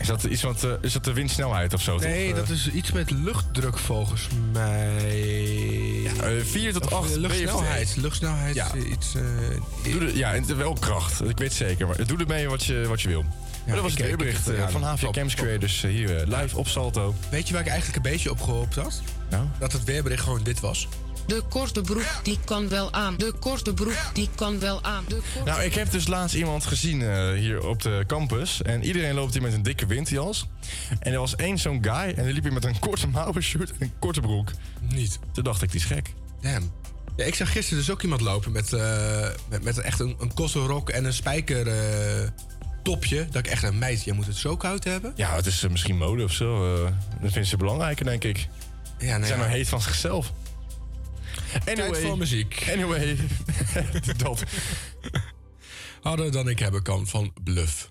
Is 0.00 0.06
dat, 0.06 0.24
iets 0.24 0.42
wat, 0.42 0.64
eh, 0.64 0.70
is 0.80 0.92
dat 0.92 1.04
de 1.04 1.12
windsnelheid 1.12 1.74
of 1.74 1.82
zo? 1.82 1.98
Nee, 1.98 2.28
toch? 2.28 2.38
dat 2.38 2.48
is 2.48 2.70
iets 2.70 2.92
met 2.92 3.10
luchtdruk 3.10 3.78
volgens 3.78 4.28
mij. 4.52 6.02
Ja, 6.02 6.12
4 6.44 6.72
tot 6.72 6.84
Of, 6.84 6.92
8 6.92 7.10
eh, 7.10 7.16
luchtsnelheid. 7.16 7.96
Luchtsnelheid. 7.96 8.54
Ja. 8.54 8.74
eh, 8.74 8.90
Iets, 8.90 9.14
eh, 9.14 9.92
Doe 9.92 10.00
er, 10.00 10.16
ja, 10.16 10.34
en 10.34 10.56
wel 10.56 10.72
kracht. 10.72 11.28
Ik 11.28 11.38
weet 11.38 11.52
zeker. 11.52 11.86
Maar 11.86 12.06
doe 12.06 12.18
ermee 12.18 12.48
wat 12.48 12.64
je, 12.64 12.84
wat 12.88 13.00
je 13.00 13.08
wil. 13.08 13.22
maar 13.22 13.74
dat 13.74 13.82
was 13.82 13.92
het 13.92 14.00
weerbericht 14.02 14.48
eh, 14.48 14.58
ja, 14.58 14.70
van 14.70 14.96
top, 15.00 15.12
Camps. 15.12 15.34
Creators 15.34 15.82
eh, 15.84 15.90
hier 15.90 16.16
eh, 16.16 16.40
live 16.40 16.58
op 16.58 16.68
Salto. 16.68 17.14
Weet 17.30 17.46
je 17.46 17.52
waar 17.52 17.62
ik 17.62 17.68
eigenlijk 17.68 17.96
een 18.04 18.12
beetje 18.12 18.30
op 18.30 18.40
gehoopt 18.40 18.74
had? 18.74 19.02
Nou? 19.30 19.44
Dat 19.58 19.72
het 19.72 19.84
weerbericht 19.84 20.22
gewoon 20.22 20.42
dit 20.42 20.60
was. 20.60 20.88
De 21.28 21.42
korte 21.48 21.80
broek, 21.80 22.06
die 22.22 22.38
kan 22.44 22.68
wel 22.68 22.92
aan. 22.92 23.14
De 23.16 23.32
korte 23.40 23.74
broek, 23.74 23.96
die 24.12 24.28
kan 24.34 24.58
wel 24.58 24.82
aan. 24.84 25.04
De 25.08 25.14
korte 25.34 25.50
Nou, 25.50 25.62
ik 25.62 25.74
heb 25.74 25.90
dus 25.90 26.06
laatst 26.06 26.34
iemand 26.34 26.66
gezien 26.66 27.02
eh, 27.02 27.32
hier 27.32 27.66
op 27.68 27.82
de 27.82 28.04
campus. 28.06 28.62
En 28.62 28.84
iedereen 28.84 29.14
loopt 29.14 29.32
hier 29.32 29.42
met 29.42 29.52
een 29.52 29.62
dikke 29.62 29.86
winterjas. 29.86 30.48
En 30.98 31.12
er 31.12 31.18
was 31.18 31.36
één 31.36 31.58
zo'n 31.58 31.78
guy 31.84 32.14
en 32.16 32.24
die 32.24 32.32
liep 32.32 32.42
hier 32.42 32.52
met 32.52 32.64
een 32.64 32.78
korte 32.78 33.06
mouwenshirt 33.08 33.70
en 33.70 33.76
een 33.78 33.92
korte 33.98 34.20
broek. 34.20 34.50
Niet. 34.80 35.18
Toen 35.32 35.44
dacht 35.44 35.62
ik, 35.62 35.70
die 35.70 35.80
is 35.80 35.86
gek. 35.86 36.12
Damn. 36.40 36.72
Ja, 37.16 37.24
ik 37.24 37.34
zag 37.34 37.52
gisteren 37.52 37.78
dus 37.78 37.90
ook 37.90 38.02
iemand 38.02 38.20
lopen 38.20 38.52
met, 38.52 38.72
eh, 38.72 39.28
met, 39.48 39.62
met 39.62 39.78
echt 39.78 40.00
een, 40.00 40.16
een 40.20 40.34
kosselrok 40.34 40.90
en 40.90 41.04
een 41.04 41.12
spijker 41.12 41.66
eh, 41.68 42.28
topje. 42.82 43.26
Dat 43.30 43.46
ik 43.46 43.50
echt 43.52 43.62
een 43.62 43.78
meid, 43.78 44.04
jij 44.04 44.14
moet 44.14 44.26
het 44.26 44.36
zo 44.36 44.56
koud 44.56 44.84
hebben. 44.84 45.12
Ja, 45.16 45.34
het 45.36 45.46
is 45.46 45.66
misschien 45.70 45.96
mode 45.96 46.24
of 46.24 46.32
zo. 46.32 46.74
eh, 46.76 46.82
dat 47.20 47.30
vinden 47.32 47.46
ze 47.46 47.56
belangrijker, 47.56 48.04
denk 48.04 48.24
ik. 48.24 48.36
Ja, 48.38 48.46
Ze 48.98 49.04
nee, 49.18 49.26
zijn 49.26 49.28
ja. 49.28 49.36
maar 49.36 49.48
heet 49.54 49.68
van 49.68 49.80
zichzelf. 49.80 50.32
Tijd 51.64 51.98
voor 51.98 52.18
muziek. 52.18 52.66
Anyway, 52.72 53.16
dat. 54.24 54.42
Harder 56.00 56.32
dan 56.32 56.48
ik 56.48 56.58
hebben 56.58 56.82
kan 56.82 57.06
van 57.06 57.32
Bluff. 57.42 57.90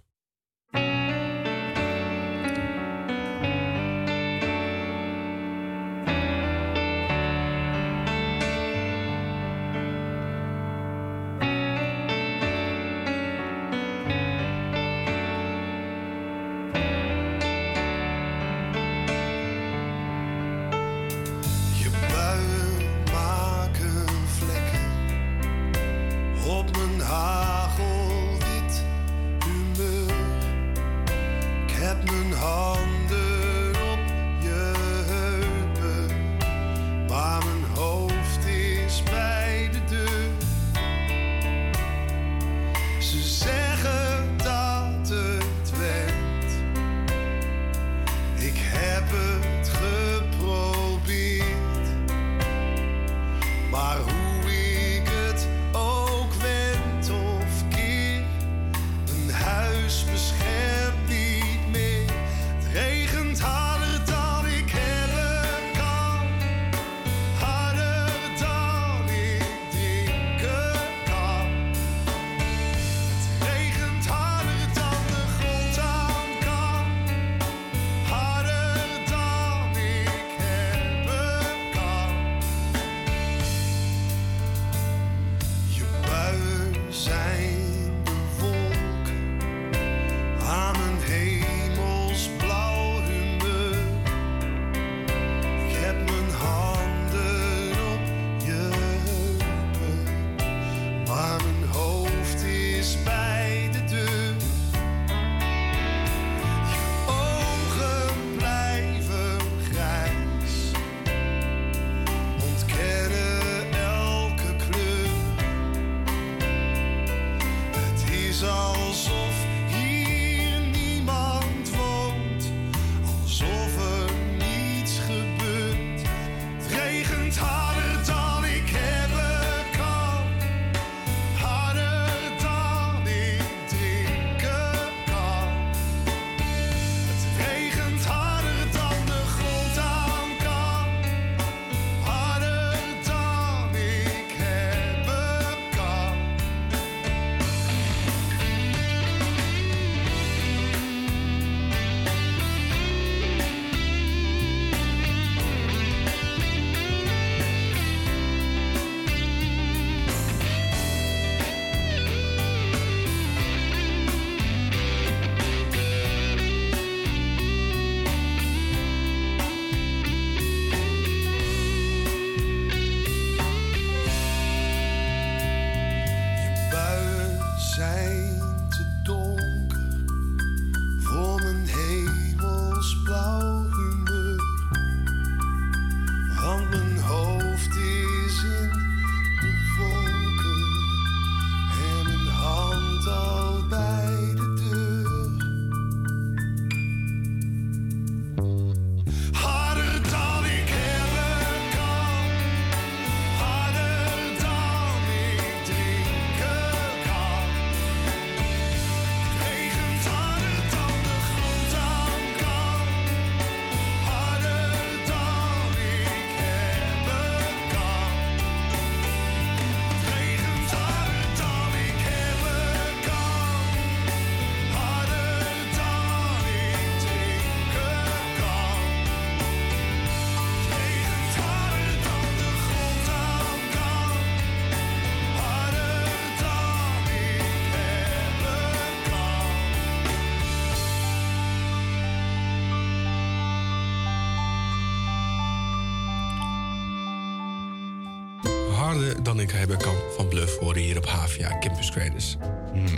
Ik 249.39 249.51
hebben 249.51 249.77
kan 249.77 249.95
van 250.15 250.27
Bluff 250.27 250.57
horen 250.57 250.81
hier 250.81 250.97
op 250.97 251.05
HVA 251.05 251.57
Campus 251.59 251.91
Creators. 251.91 252.37
Hmm. 252.73 252.97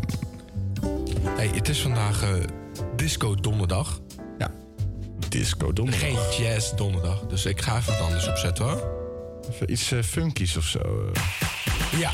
Hey, 1.36 1.48
het 1.48 1.70
is 1.70 1.80
vandaag 1.82 2.24
eh, 2.24 2.30
Disco 2.96 3.36
Donderdag. 3.36 4.00
Ja, 4.40 4.52
Disco 5.30 5.74
Donderdag. 5.74 6.36
Geen 6.36 6.46
Jazz 6.46 6.74
Donderdag, 6.76 7.20
dus 7.28 7.46
ik 7.46 7.62
ga 7.62 7.78
even 7.78 7.92
wat 7.94 8.02
anders 8.02 8.28
opzetten 8.28 8.66
hoor. 8.66 8.84
Even 9.52 9.72
iets 9.72 9.92
eh, 9.92 10.02
funkies 10.04 10.58
of 10.58 10.66
zo. 10.66 10.80
eh. 11.14 12.00
Ja, 12.00 12.12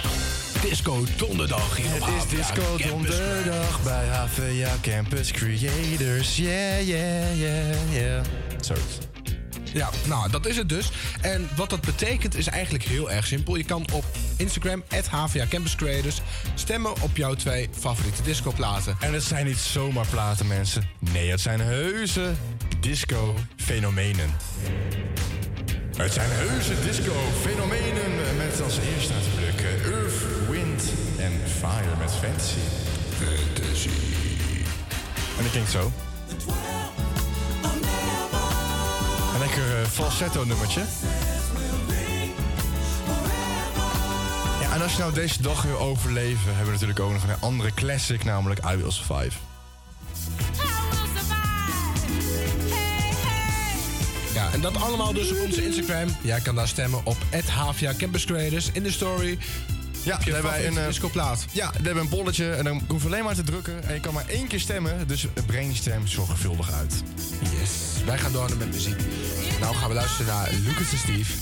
Disco 0.70 1.04
Donderdag 1.18 1.78
hier 1.78 1.86
op 1.86 2.06
Het 2.06 2.08
is 2.08 2.24
HVA 2.24 2.36
Disco 2.36 2.76
Campus 2.78 3.18
Donderdag 3.18 3.84
bij 3.84 4.08
HVA 4.08 4.76
Campus 4.82 5.32
Creators. 5.32 6.38
Yeah, 6.38 6.88
yeah, 6.88 7.40
yeah, 7.40 7.94
yeah. 7.94 8.24
Zoiets. 8.60 8.98
Ja, 9.74 9.90
nou, 10.08 10.32
dat 10.32 10.46
is 10.46 10.58
het 10.58 10.70
dus. 10.70 10.90
En 11.22 11.50
wat 11.56 11.70
dat 11.70 11.82
betekent 11.82 12.38
is 12.38 12.48
eigenlijk 12.48 12.84
heel 12.84 13.12
erg 13.12 13.28
simpel. 13.28 13.56
Je 13.56 13.64
kan 13.64 13.86
op 13.94 14.06
Instagram, 14.38 14.84
HVA 15.10 15.46
Campus 15.50 15.76
Creators, 15.76 16.22
stemmen 16.56 17.02
op 17.02 17.18
jouw 17.18 17.34
twee 17.34 17.70
favoriete 17.80 18.22
discoplaten. 18.22 18.98
En 19.00 19.14
het 19.14 19.24
zijn 19.24 19.46
niet 19.46 19.58
zomaar 19.58 20.08
platen, 20.08 20.48
mensen. 20.48 20.90
Nee, 21.00 21.30
het 21.32 21.42
zijn 21.42 21.60
heuse 21.60 22.32
disco-fenomenen. 22.80 24.30
Het 25.98 26.14
zijn 26.14 26.30
heuse 26.32 26.74
disco-fenomenen 26.86 28.38
met 28.38 28.62
als 28.62 28.78
eerste 28.94 29.14
natuurlijk 29.14 29.62
eh, 29.62 29.92
Earth, 29.92 30.50
Wind 30.50 30.84
en 31.18 31.32
Fire 31.60 31.96
met 32.00 32.12
Fantasy. 32.12 32.60
Fantasy. 33.18 33.90
En 35.38 35.44
dat 35.44 35.52
klinkt 35.52 35.72
zo. 35.72 35.92
Een 39.34 39.40
lekker 39.40 39.82
eh, 39.82 39.88
falsetto 39.88 40.44
nummertje. 40.46 40.82
Als 44.86 44.94
je 44.94 45.00
nou 45.00 45.14
deze 45.14 45.42
dag 45.42 45.62
wil 45.64 45.80
overleven, 45.80 46.46
hebben 46.46 46.66
we 46.66 46.72
natuurlijk 46.72 47.00
ook 47.00 47.12
nog 47.12 47.24
een 47.24 47.40
andere 47.40 47.74
classic, 47.74 48.24
namelijk 48.24 48.60
I 48.60 48.76
Will 48.76 48.92
Survive. 48.92 49.38
Ja, 54.34 54.52
en 54.54 54.62
dat 54.62 54.76
allemaal 54.76 55.14
dus 55.14 55.32
op 55.32 55.38
onze 55.46 55.66
Instagram. 55.66 56.08
Jij 56.22 56.40
kan 56.40 56.56
daar 56.56 56.68
stemmen 56.68 57.02
op 57.04 57.18
HVA 57.48 57.94
Campus 57.98 58.26
Creators 58.26 58.70
in 58.72 58.84
de 58.84 58.92
story. 58.92 59.38
Ja, 60.04 60.18
je 60.24 60.32
daar 60.32 60.34
hebben 60.34 60.52
wij 60.52 60.68
een 60.68 60.78
eh, 60.78 60.88
discoplaat. 60.88 61.46
Ja, 61.52 61.66
daar 61.66 61.74
hebben 61.74 61.94
we 61.94 62.00
een 62.00 62.08
polletje 62.08 62.52
en 62.52 62.64
dan 62.64 62.82
hoef 62.88 63.02
je 63.02 63.08
alleen 63.08 63.24
maar 63.24 63.36
te 63.36 63.44
drukken. 63.44 63.84
En 63.84 63.94
je 63.94 64.00
kan 64.00 64.14
maar 64.14 64.28
één 64.28 64.48
keer 64.48 64.60
stemmen, 64.60 65.08
dus 65.08 65.28
brainstem 65.46 66.08
zorgvuldig 66.08 66.72
uit. 66.72 67.04
Yes. 67.40 68.04
Wij 68.06 68.18
gaan 68.18 68.32
door 68.32 68.58
met 68.58 68.74
muziek. 68.74 69.00
Nou 69.60 69.76
gaan 69.76 69.90
we 69.90 69.96
luisteren 69.96 70.26
naar 70.34 70.50
Lucas 70.52 70.92
en 70.92 70.98
Steve. 70.98 71.34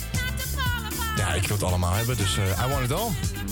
Ja, 1.17 1.33
ik 1.33 1.47
wil 1.47 1.57
het 1.57 1.65
allemaal 1.65 1.93
hebben, 1.93 2.17
dus 2.17 2.37
eh, 2.37 2.65
I 2.65 2.69
want 2.69 2.83
it 2.83 2.91
all. 2.91 3.32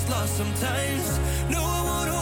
just 0.00 0.10
lost 0.10 0.36
sometimes. 0.36 1.18
No, 1.50 1.60
I 1.60 1.82
won't 1.84 2.19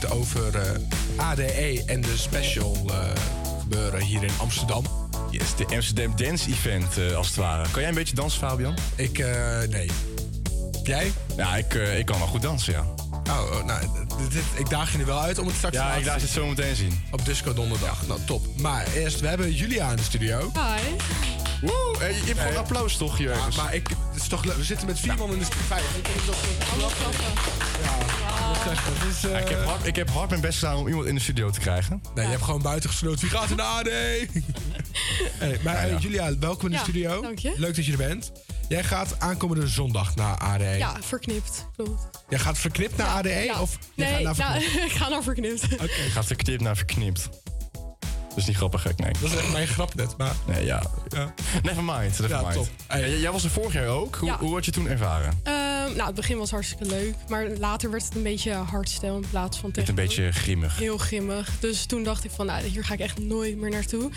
het 0.00 0.10
over 0.10 0.56
eh, 0.56 0.70
ADE 1.16 1.82
en 1.86 2.00
de 2.00 2.16
special 2.16 2.76
eh, 2.88 2.96
gebeuren 3.60 4.00
hier 4.00 4.22
in 4.22 4.30
Amsterdam. 4.36 4.84
Yes, 5.30 5.54
de 5.56 5.66
Amsterdam 5.74 6.16
Dance 6.16 6.48
Event 6.50 6.98
eh, 6.98 7.16
als 7.16 7.26
het 7.26 7.36
ware. 7.36 7.68
Kan 7.70 7.80
jij 7.80 7.88
een 7.88 7.94
beetje 7.96 8.14
dansen, 8.14 8.38
Fabian? 8.40 8.74
Ik, 8.96 9.18
eh, 9.18 9.58
nee. 9.68 9.90
Jij? 10.82 11.12
Ja, 11.36 11.56
ik, 11.56 11.74
eh, 11.74 11.98
ik 11.98 12.06
kan 12.06 12.18
wel 12.18 12.26
goed 12.26 12.42
dansen, 12.42 12.72
ja. 12.72 12.84
Oh, 13.30 13.50
oh, 13.52 13.64
nou, 13.64 13.80
dit- 13.80 14.32
dit- 14.32 14.42
ik 14.54 14.68
daag 14.70 14.92
je 14.92 14.98
nu 14.98 15.04
wel 15.04 15.20
uit 15.20 15.38
om 15.38 15.46
het 15.46 15.56
straks 15.56 15.76
te 15.76 15.82
Ja, 15.82 15.92
ik 15.94 16.04
laat 16.04 16.20
het 16.20 16.30
zo 16.30 16.46
meteen 16.46 16.76
zien. 16.76 17.02
Op 17.10 17.24
Disco 17.24 17.52
Donderdag. 17.52 18.06
Nou, 18.06 18.20
top. 18.26 18.46
Maar 18.60 18.86
eerst, 18.94 19.20
we 19.20 19.26
hebben 19.28 19.52
Julia 19.54 19.90
in 19.90 19.96
de 19.96 20.02
studio. 20.02 20.38
Hi. 20.52 20.82
Woe, 21.60 21.94
hey, 21.98 22.12
je 22.14 22.22
hebt 22.24 22.40
gewoon 22.40 22.56
applaus 22.56 22.96
toch 22.96 23.16
hier 23.18 23.28
Ja, 23.28 23.34
ergens? 23.36 23.56
maar 23.56 23.74
ik, 23.74 23.88
het 23.88 24.22
is 24.22 24.28
toch, 24.28 24.42
we 24.56 24.64
zitten 24.64 24.86
met 24.86 25.00
vier 25.00 25.14
man 25.18 25.32
in 25.32 25.38
de 25.38 25.44
studio. 25.44 25.64
Vijf. 25.66 25.84
Ik 25.96 26.04
denk 26.04 26.18
toch 26.26 27.65
Ik. 28.70 28.78
Het 28.82 29.14
is, 29.16 29.24
eh, 29.24 29.30
Ja, 29.30 29.38
ik, 29.38 29.48
heb 29.48 29.64
hard, 29.64 29.86
ik 29.86 29.96
heb 29.96 30.10
hard 30.10 30.28
mijn 30.30 30.40
best 30.40 30.58
gedaan 30.58 30.76
om 30.76 30.88
iemand 30.88 31.06
in 31.06 31.14
de 31.14 31.20
studio 31.20 31.50
te 31.50 31.60
krijgen. 31.60 32.02
Nee, 32.14 32.24
je 32.24 32.30
hebt 32.30 32.42
gewoon 32.44 32.62
buiten 32.62 32.90
gesloten. 32.90 33.20
Wie 33.20 33.30
gaat 33.30 33.50
in 33.50 33.56
de 33.56 33.62
AD? 33.62 33.88
hey, 35.38 35.58
maar 35.64 35.74
eh, 35.76 35.90
ja. 35.90 35.98
Julia, 35.98 36.38
welkom 36.38 36.64
in 36.64 36.70
de 36.70 36.76
Ja, 36.76 36.82
studio. 36.82 37.22
dank 37.22 37.38
je. 37.38 37.52
Leuk 37.56 37.76
dat 37.76 37.86
je 37.86 37.92
er 37.92 37.98
bent. 37.98 38.32
Jij 38.68 38.84
gaat 38.84 39.14
aankomende 39.20 39.66
zondag 39.68 40.14
naar 40.14 40.36
AD. 40.38 40.60
Ja, 40.78 40.96
verknipt. 41.00 41.66
Klopt. 41.76 42.08
Jij 42.28 42.38
gaat 42.38 42.58
verknipt 42.58 42.96
naar 42.96 43.06
ADE? 43.06 43.28
Ja. 43.28 43.60
Of 43.60 43.78
nee, 43.94 44.08
gaat 44.12 44.22
naar 44.22 44.36
nou, 44.36 44.60
verknipt? 44.62 44.84
ik 44.92 44.92
ga 44.92 45.08
naar 45.08 45.22
verknipt. 45.22 45.64
Oké. 45.72 45.86
Gaat 46.10 46.26
verknipt 46.26 46.60
naar 46.60 46.76
verknipt. 46.76 47.28
Dat 48.28 48.44
is 48.44 48.46
niet 48.46 48.56
grappig, 48.56 48.82
gek, 48.82 48.98
nee. 48.98 49.12
Dat 49.20 49.30
is 49.32 49.36
echt 49.36 49.52
mijn 49.52 49.66
grap 49.66 49.94
net, 49.94 50.16
maar... 50.16 50.32
Nee, 50.46 50.64
ja. 50.64 50.82
Ja. 51.08 51.34
Never 51.62 51.84
mind, 51.84 52.18
never 52.18 52.28
Ja, 52.28 52.40
mind. 52.40 52.52
top. 52.54 52.68
Hey, 52.86 53.18
jij 53.18 53.30
was 53.32 53.44
er 53.44 53.50
vorig 53.50 53.72
jaar 53.72 53.86
ook. 53.86 54.16
Hoe, 54.16 54.28
Ja. 54.28 54.38
hoe 54.38 54.54
had 54.54 54.64
je 54.64 54.70
toen 54.70 54.88
ervaren? 54.88 55.40
Ehm, 55.42 55.54
nou, 55.94 56.06
het 56.06 56.14
begin 56.14 56.38
was 56.38 56.50
hartstikke 56.50 56.84
leuk. 56.84 57.14
Maar 57.28 57.46
later 57.58 57.90
werd 57.90 58.04
het 58.04 58.14
een 58.14 58.22
beetje 58.22 58.52
hardstyle 58.52 59.14
in 59.14 59.24
plaats 59.30 59.58
van 59.58 59.70
Werd 59.72 59.88
een 59.88 59.94
techno. 59.94 60.08
beetje 60.08 60.32
grimmig. 60.40 60.78
Heel 60.78 60.98
grimmig. 60.98 61.50
Dus 61.60 61.84
toen 61.86 62.02
dacht 62.04 62.24
ik 62.24 62.30
van, 62.30 62.46
nou, 62.46 62.64
hier 62.66 62.84
ga 62.84 62.94
ik 62.94 63.00
echt 63.00 63.18
nooit 63.18 63.56
meer 63.56 63.70
naartoe. 63.70 64.10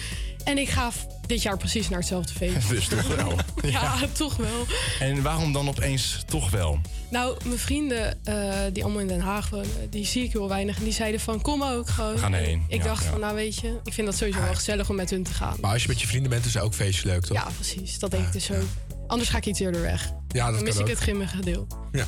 En 0.44 0.58
ik 0.58 0.70
ga 0.70 0.92
dit 1.26 1.42
jaar 1.42 1.58
precies 1.58 1.90
naar 1.90 2.00
hetzelfde 2.00 2.34
feest. 2.34 2.70
Dus 2.80 2.88
toch 2.88 3.16
wel. 3.16 3.38
ja, 3.72 3.96
toch 4.12 4.36
wel. 4.36 4.66
En 5.00 5.22
waarom 5.22 5.54
dan 5.54 5.68
opeens 5.68 6.24
toch 6.28 6.50
wel? 6.50 6.80
Nou, 7.10 7.38
mijn 7.46 7.60
vrienden 7.60 8.24
eh, 8.24 8.54
die 8.74 8.84
allemaal 8.84 9.02
in 9.02 9.08
Den 9.08 9.20
Haag 9.20 9.50
wonen, 9.50 9.90
die 9.90 10.06
zie 10.06 10.24
ik 10.24 10.32
heel 10.32 10.48
weinig. 10.50 10.78
En 10.78 10.84
die 10.84 10.94
zeiden 10.94 11.20
van, 11.20 11.42
kom 11.42 11.64
ook 11.64 11.90
gewoon. 11.90 12.14
We 12.14 12.20
gaan 12.20 12.34
En 12.34 12.40
erheen. 12.40 12.64
Ik 12.68 12.78
Ja, 12.82 12.84
dacht 12.84 13.04
ja. 13.04 13.10
van, 13.10 13.20
nou 13.20 13.36
weet 13.36 13.56
je, 13.60 13.80
ik 13.84 13.94
vind 13.94 14.08
dat 14.08 14.18
sowieso 14.18 14.40
wel 14.42 14.56
gezellig 14.56 14.90
om 14.90 14.96
met 14.96 15.10
hun 15.10 15.24
te 15.24 15.34
gaan. 15.34 15.58
Maar 15.62 15.72
als 15.74 15.82
je 15.82 15.88
met 15.88 16.02
je 16.02 16.08
vrienden 16.08 16.30
bent, 16.30 16.46
is 16.46 16.54
het 16.54 16.64
ook 16.64 16.74
feestje 16.74 17.08
leuk, 17.08 17.26
toch? 17.26 17.38
Ja, 17.38 17.48
precies. 17.56 18.00
Dat 18.00 18.12
denk 18.12 18.26
ik 18.26 18.34
dus 18.34 18.52
ook. 18.52 18.64
Anders 19.10 19.30
ga 19.30 19.38
ik 19.38 19.46
iets 19.46 19.60
eerder 19.60 19.82
weg. 19.82 20.12
Ja, 20.28 20.46
dat 20.46 20.54
Dan 20.56 20.64
mis 20.64 20.74
kan 20.74 20.82
ik 20.84 20.88
ook. 20.90 20.94
het 20.94 21.04
grimmige 21.04 21.40
deel. 21.42 21.68
Ja. 21.92 22.06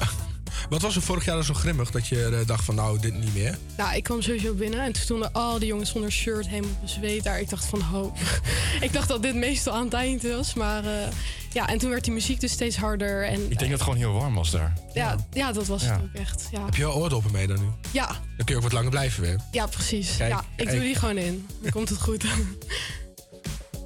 Wat 0.70 0.82
was 0.82 0.96
er 0.96 1.02
vorig 1.02 1.26
jaar 1.26 1.36
dan 1.36 1.44
zo 1.44 1.54
grimmig 1.54 1.92
dat 1.92 2.08
je 2.08 2.26
eh, 2.26 2.48
dacht 2.48 2.64
van, 2.66 2.76
nou, 2.76 3.00
dit 3.00 3.14
niet 3.14 3.34
meer? 3.34 3.58
Nou, 3.78 3.96
ik 3.96 4.04
kwam 4.04 4.22
sowieso 4.22 4.54
binnen 4.54 4.80
en 4.82 4.92
toen 4.92 5.02
stonden 5.04 5.34
al 5.34 5.60
die 5.60 5.68
jongens 5.68 5.90
zonder 5.90 6.12
shirt 6.12 6.48
helemaal 6.48 6.78
bezweet 6.82 7.24
daar. 7.24 7.40
Ik 7.40 7.50
dacht 7.50 7.66
van, 7.66 7.82
ho. 7.82 8.14
ik 8.82 8.94
dacht 8.94 9.08
dat 9.08 9.22
dit 9.24 9.36
meestal 9.36 9.74
aan 9.74 9.84
het 9.84 9.94
eind 9.94 10.22
was, 10.24 10.54
maar 10.54 10.86
eh, 10.86 11.08
ja. 11.54 11.68
En 11.70 11.78
toen 11.78 11.90
werd 11.90 12.04
die 12.04 12.14
muziek 12.14 12.40
dus 12.40 12.52
steeds 12.52 12.76
harder. 12.78 13.26
En, 13.28 13.42
Ik 13.42 13.48
denk 13.48 13.60
dat 13.60 13.70
het 13.70 13.82
gewoon 13.82 13.98
heel 13.98 14.12
warm 14.14 14.36
was 14.36 14.52
daar. 14.52 14.74
ja, 14.94 15.16
ja, 15.34 15.52
dat 15.52 15.68
was 15.68 15.84
Ja. 15.84 15.92
het 15.94 16.02
ook 16.02 16.14
echt. 16.22 16.48
Ja, 16.52 16.66
Heb 16.66 16.76
je 16.76 16.82
wel 16.84 16.96
oordoppen 16.96 17.32
mee 17.32 17.48
dan 17.48 17.60
nu? 17.60 17.68
ja, 17.92 18.06
Dan 18.08 18.18
kun 18.46 18.46
je 18.46 18.56
ook 18.56 18.62
wat 18.64 18.72
langer 18.72 18.90
blijven 18.90 19.22
weer. 19.22 19.40
ja 19.52 19.66
precies. 19.68 20.18
Kijk, 20.18 20.32
ja, 20.32 20.40
ik 20.40 20.46
kijk. 20.56 20.70
doe 20.70 20.80
die 20.80 20.96
gewoon 20.96 21.18
in. 21.18 21.48
Dan 21.62 21.72
komt 21.72 21.90
het 21.90 22.02
goed. 22.02 22.24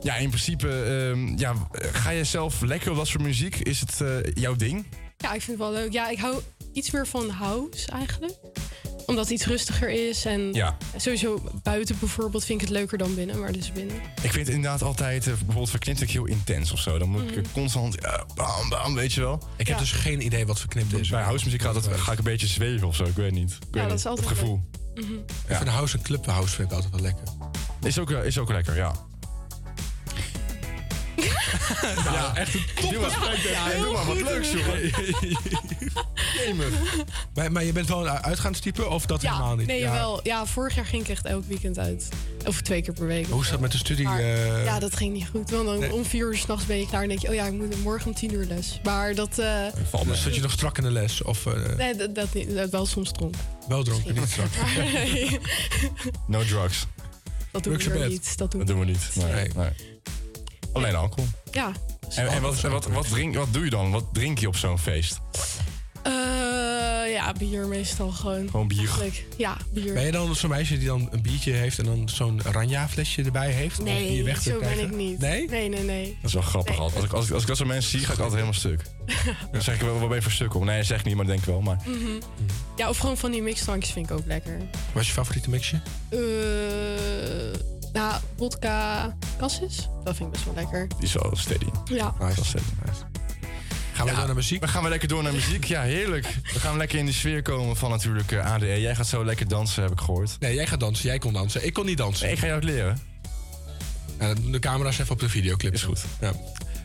Ja, 0.05 0.15
in 0.15 0.27
principe, 0.29 0.67
ehm, 0.83 1.37
ja, 1.37 1.53
ga 1.71 2.09
je 2.09 2.23
zelf 2.23 2.61
lekker 2.61 2.91
op 2.91 2.97
dat 2.97 3.07
soort 3.07 3.23
muziek? 3.23 3.55
Is 3.55 3.79
het 3.79 4.01
eh, 4.01 4.07
jouw 4.33 4.55
ding? 4.55 4.85
ja, 5.17 5.33
ik 5.33 5.41
vind 5.41 5.57
het 5.59 5.67
wel 5.67 5.71
leuk. 5.71 5.91
Ja, 5.93 6.09
ik 6.09 6.17
hou 6.19 6.41
iets 6.73 6.91
meer 6.91 7.07
van 7.07 7.29
house 7.29 7.87
eigenlijk. 7.87 8.33
Omdat 9.05 9.23
het 9.23 9.33
iets 9.33 9.45
rustiger 9.45 9.89
is. 10.09 10.25
En 10.25 10.53
Ja. 10.53 10.77
sowieso 10.95 11.43
buiten 11.63 11.95
bijvoorbeeld 11.99 12.45
vind 12.45 12.61
ik 12.61 12.67
het 12.67 12.77
leuker 12.77 12.97
dan 12.97 13.15
binnen. 13.15 13.39
Maar 13.39 13.51
dus 13.51 13.71
binnen. 13.71 13.95
Ik 13.95 14.31
vind 14.31 14.45
het 14.47 14.55
inderdaad 14.55 14.81
altijd, 14.81 15.27
eh, 15.27 15.33
bijvoorbeeld 15.33 15.69
verknipt 15.69 16.01
ik 16.01 16.11
heel 16.11 16.25
intens 16.25 16.71
of 16.71 16.79
zo. 16.79 16.97
Dan 16.97 17.09
moet 17.09 17.21
ik 17.21 17.35
eh, 17.35 17.43
constant, 17.53 17.95
ja, 18.01 18.25
bam, 18.35 18.69
bam, 18.69 18.93
weet 18.95 19.13
je 19.13 19.21
wel. 19.21 19.41
Ik 19.57 19.67
heb 19.67 19.77
dus 19.77 19.91
geen 19.91 20.25
idee 20.25 20.45
wat 20.45 20.59
verknipt 20.59 20.93
is. 20.93 21.09
Bij 21.09 21.23
housemuziek 21.23 21.61
gaat 21.61 21.75
het, 21.75 21.87
ga 21.87 22.11
ik 22.11 22.17
een 22.17 22.23
beetje 22.23 22.47
zweven 22.47 22.87
of 22.87 22.95
zo, 22.95 23.03
ik 23.03 23.15
weet 23.15 23.31
niet. 23.31 23.51
Ik 23.51 23.57
weet 23.71 23.81
dat 23.81 23.89
niet. 23.89 23.99
is 23.99 24.05
altijd 24.05 24.29
Het 24.29 24.37
gevoel. 24.37 24.61
Mhm. 24.95 25.13
Ik 25.47 25.55
vind 25.55 25.69
house 25.69 25.97
en 25.97 26.03
clubhouse 26.03 26.55
vind 26.55 26.67
ik 26.69 26.75
altijd 26.75 26.93
wel 26.93 27.01
lekker. 27.01 27.23
Is 27.83 27.99
ook, 27.99 28.11
eh, 28.11 28.25
is 28.25 28.37
ook 28.37 28.49
lekker, 28.49 28.75
ja. 28.75 28.93
Ja, 32.03 32.35
echt 32.35 32.53
een 32.53 32.65
top. 32.81 32.91
Ja, 32.91 33.69
doe 33.77 33.91
maar, 33.93 34.05
wat 34.05 34.21
leuks, 34.21 34.51
jongen. 34.51 34.91
Maar, 37.33 37.51
maar 37.51 37.63
je 37.63 37.71
bent 37.71 37.87
wel 37.87 38.07
een 38.07 38.11
uitgaanstype 38.23 38.89
of 38.89 39.05
dat 39.05 39.21
Ja, 39.21 39.31
helemaal 39.31 39.55
niet? 39.55 39.67
nee, 39.67 39.79
ja. 39.79 39.85
jawel. 39.85 40.19
Ja, 40.23 40.45
vorig 40.45 40.75
jaar 40.75 40.85
ging 40.85 41.03
ik 41.03 41.09
echt 41.09 41.25
elk 41.25 41.43
weekend 41.47 41.79
uit. 41.79 42.07
Of 42.45 42.61
twee 42.61 42.81
keer 42.81 42.93
per 42.93 43.07
week. 43.07 43.27
Hoe 43.27 43.41
is 43.43 43.49
dat 43.49 43.59
met 43.59 43.71
de 43.71 43.77
studie? 43.77 44.05
Maar, 44.05 44.19
eh? 44.19 44.65
ja, 44.65 44.79
dat 44.79 44.95
ging 44.95 45.13
niet 45.13 45.27
goed. 45.31 45.49
Want 45.49 45.65
dan 45.65 45.79
Nee. 45.79 45.93
om 45.93 46.05
vier 46.05 46.27
uur 46.27 46.37
s'nachts 46.37 46.65
ben 46.65 46.77
je 46.79 46.87
klaar 46.87 47.01
en 47.01 47.07
denk 47.07 47.19
je... 47.21 47.27
oh 47.27 47.33
ja, 47.33 47.45
ik 47.45 47.53
moet 47.53 47.83
morgen 47.83 48.07
om 48.07 48.13
tien 48.15 48.33
uur 48.33 48.45
les. 48.45 48.79
Maar 48.83 49.15
dat... 49.15 49.39
eh, 49.39 49.61
Valt 49.89 50.05
me. 50.05 50.15
Zat 50.15 50.35
je 50.35 50.41
nog 50.41 50.51
strak 50.51 50.77
in 50.77 50.83
de 50.83 50.91
les? 50.91 51.21
Of 51.23 51.45
eh, 51.45 51.53
nee, 51.77 51.95
dat, 51.95 52.15
dat 52.15 52.33
niet. 52.33 52.55
Dat 52.55 52.69
wel 52.69 52.85
soms 52.85 53.11
dronken. 53.11 53.41
wel 53.67 53.83
dronken, 53.83 54.13
niet 54.13 54.29
strak? 54.29 54.47
Nee, 54.75 55.39
No 56.27 56.43
drugs. 56.43 56.85
dat 57.51 57.63
doen 57.63 57.73
we 57.77 57.83
Drugs 57.83 58.07
niet. 58.09 58.37
Dat 58.37 58.51
doen 58.51 58.59
Dat 58.65 58.69
we 58.69 58.75
doen 58.75 58.85
we 58.85 58.91
niet. 58.91 59.09
Nee, 59.15 59.33
Nee. 59.33 59.49
nee. 59.55 59.93
Alleen 60.75 60.95
alcohol. 60.95 61.27
Ja. 61.51 61.71
En, 62.15 62.27
en 62.27 62.41
wat, 62.41 62.61
wat, 62.61 62.85
wat, 62.87 63.09
drink, 63.09 63.35
wat 63.35 63.53
doe 63.53 63.63
je 63.63 63.69
dan? 63.69 63.91
Wat 63.91 64.05
drink 64.13 64.37
je 64.39 64.47
op 64.47 64.55
zo'n 64.55 64.79
feest? 64.79 65.19
Eh, 66.03 66.11
ja, 67.11 67.33
bier 67.37 67.67
meestal 67.67 68.11
gewoon. 68.11 68.49
Gewoon 68.49 68.67
bier. 68.67 68.77
Eigenlijk. 68.79 69.25
Ja, 69.37 69.57
bier. 69.73 69.93
Ben 69.93 70.05
je 70.05 70.11
dan 70.11 70.35
zo'n 70.35 70.49
meisje 70.49 70.77
die 70.77 70.87
dan 70.87 71.07
een 71.11 71.21
biertje 71.21 71.51
heeft 71.51 71.79
en 71.79 71.85
dan 71.85 72.09
zo'n 72.09 72.41
Ranja-flesje 72.41 73.23
erbij 73.23 73.51
heeft? 73.51 73.79
om 73.79 73.85
Nee, 73.85 74.23
weg 74.23 74.41
te 74.41 74.49
zo 74.49 74.59
ben 74.59 74.79
ik 74.79 74.95
niet. 74.95 75.19
Nee? 75.19 75.49
Nee, 75.49 75.69
nee, 75.69 75.83
nee. 75.83 76.05
Dat 76.21 76.29
is 76.29 76.33
wel 76.33 76.41
grappig 76.41 76.71
Nee. 76.73 76.81
altijd. 76.81 77.01
Als 77.01 77.09
ik, 77.09 77.13
als, 77.13 77.25
ik, 77.27 77.31
als 77.33 77.41
ik 77.41 77.47
dat 77.47 77.57
soort 77.57 77.69
mensen 77.69 77.89
zie, 77.91 77.99
ga 77.99 78.13
ik 78.13 78.19
altijd 78.19 78.33
helemaal 78.33 78.53
stuk. 78.59 78.81
Dan 79.51 79.61
zeg 79.61 79.75
ik 79.75 79.81
wel, 79.81 79.99
wat 79.99 80.07
ben 80.07 80.17
je 80.17 80.23
voor 80.23 80.31
stuk 80.31 80.53
op? 80.53 80.63
Nee, 80.63 80.83
zeg 80.83 80.99
ik 80.99 81.05
niet, 81.05 81.15
maar 81.15 81.25
denk 81.25 81.39
ik 81.39 81.45
wel. 81.45 81.61
Maar 81.61 81.77
Mhm. 81.85 82.19
Ja, 82.75 82.89
of 82.89 82.97
gewoon 82.97 83.17
van 83.17 83.31
die 83.31 83.41
mixdrankjes 83.41 83.93
vind 83.93 84.09
ik 84.09 84.17
ook 84.17 84.25
lekker. 84.25 84.57
Wat 84.91 85.01
is 85.01 85.07
je 85.07 85.13
favoriete 85.13 85.49
mixje? 85.49 85.81
Eh 86.09 86.19
nou, 87.95 88.21
vodka 88.37 89.15
cassis. 89.37 89.89
Dat 90.03 90.15
vind 90.15 90.27
ik 90.27 90.31
best 90.33 90.45
wel 90.45 90.53
lekker. 90.55 90.87
die 90.87 90.97
is 91.07 91.13
wel 91.13 91.31
steady. 91.35 91.65
Ja. 91.85 92.13
Nice. 92.19 92.45
Steady. 92.45 92.65
Gaan 93.93 94.05
we 94.05 94.11
Ja. 94.11 94.17
door 94.17 94.25
naar 94.25 94.35
muziek? 94.35 94.61
We 94.61 94.67
gaan 94.67 94.81
weer 94.81 94.89
lekker 94.91 95.07
door 95.07 95.23
naar 95.23 95.33
muziek. 95.33 95.63
Ja, 95.65 95.81
heerlijk. 95.81 96.27
We 96.53 96.59
gaan 96.59 96.77
lekker 96.77 96.99
in 96.99 97.05
de 97.05 97.11
sfeer 97.11 97.41
komen 97.41 97.75
van 97.75 97.89
natuurlijk 97.89 98.31
eh, 98.31 98.51
ADE. 98.53 98.81
Jij 98.81 98.95
gaat 98.95 99.07
zo 99.07 99.25
lekker 99.25 99.47
dansen, 99.47 99.83
heb 99.83 99.91
ik 99.91 99.99
gehoord. 99.99 100.35
Nee, 100.39 100.53
jij 100.55 100.67
gaat 100.67 100.79
dansen. 100.79 101.05
Jij 101.05 101.17
kon 101.19 101.33
dansen. 101.33 101.65
Ik 101.65 101.73
kon 101.73 101.85
niet 101.85 101.97
dansen. 101.97 102.23
Nee, 102.25 102.33
ik 102.33 102.39
ga 102.39 102.45
jou 102.45 102.59
het 102.59 102.69
leren. 102.69 102.99
Ja, 104.19 104.33
de 104.51 104.59
camera's 104.59 104.99
even 104.99 105.11
op 105.13 105.19
de 105.19 105.29
videoclip. 105.29 105.73
Is 105.73 105.83
goed. 105.83 106.03
Ja. 106.21 106.31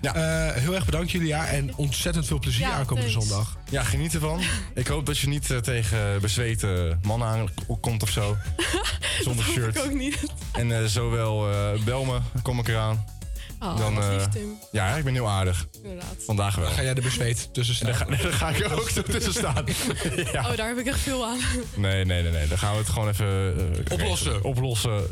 Ja. 0.00 0.14
Eh, 0.14 0.54
heel 0.62 0.74
erg 0.74 0.84
bedankt 0.84 1.10
Julia 1.10 1.46
en 1.46 1.74
ontzettend 1.76 2.26
veel 2.26 2.38
plezier 2.38 2.60
Ja, 2.66 2.72
aankomende 2.72 3.10
thanks. 3.10 3.28
zondag. 3.28 3.56
Ja, 3.70 3.82
geniet 3.82 4.14
ervan. 4.14 4.40
Ik 4.74 4.86
hoop 4.86 5.06
dat 5.06 5.18
je 5.18 5.28
niet 5.28 5.50
eh, 5.50 5.56
tegen 5.58 6.20
bezweten 6.20 7.00
mannen 7.02 7.28
aankomt 7.28 8.02
of 8.02 8.10
zo. 8.10 8.36
Zonder 9.24 9.44
Dat 9.44 9.54
hoop 9.54 9.54
shirt. 9.64 9.76
ik 9.76 9.82
ook 9.84 9.92
niet. 9.94 10.18
En 10.52 10.72
eh, 10.78 10.84
zowel 10.84 11.50
eh 11.50 11.82
bel 11.84 12.04
me, 12.04 12.18
dan 12.32 12.42
kom 12.42 12.58
ik 12.58 12.68
eraan. 12.68 13.04
Oh, 13.62 13.76
Dan, 13.78 14.02
eh, 14.02 14.22
Tim. 14.24 14.58
Ja, 14.72 14.96
ik 14.96 15.04
ben 15.04 15.12
heel 15.12 15.28
aardig. 15.28 15.66
Inderdaad. 15.82 16.14
Vandaag 16.18 16.54
wel. 16.54 16.64
Dan 16.64 16.74
ga 16.74 16.82
jij 16.82 16.94
er 16.94 17.02
bezweet 17.02 17.48
tussen 17.54 17.88
En 17.88 17.94
staan. 17.94 18.08
daar 18.10 18.18
ga, 18.18 18.22
daar 18.28 18.32
ga 18.32 18.48
ik 18.48 18.58
er 18.64 18.80
ook 18.80 18.88
zo 18.88 19.02
tussen 19.02 19.32
staan. 19.32 19.64
ja. 20.32 20.50
Oh, 20.50 20.56
daar 20.56 20.68
heb 20.68 20.78
ik 20.78 20.86
echt 20.86 21.00
veel 21.00 21.24
aan. 21.26 21.38
Nee, 21.76 22.04
nee, 22.04 22.22
nee, 22.22 22.32
nee. 22.32 22.48
Dan 22.48 22.58
gaan 22.58 22.72
we 22.72 22.78
het 22.78 22.88
gewoon 22.88 23.08
even... 23.08 23.26
eh, 23.26 23.92
Oplossen. 23.92 24.32
regelen. 24.32 24.44
Oplossen. 24.44 25.02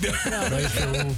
Veel. 0.00 1.16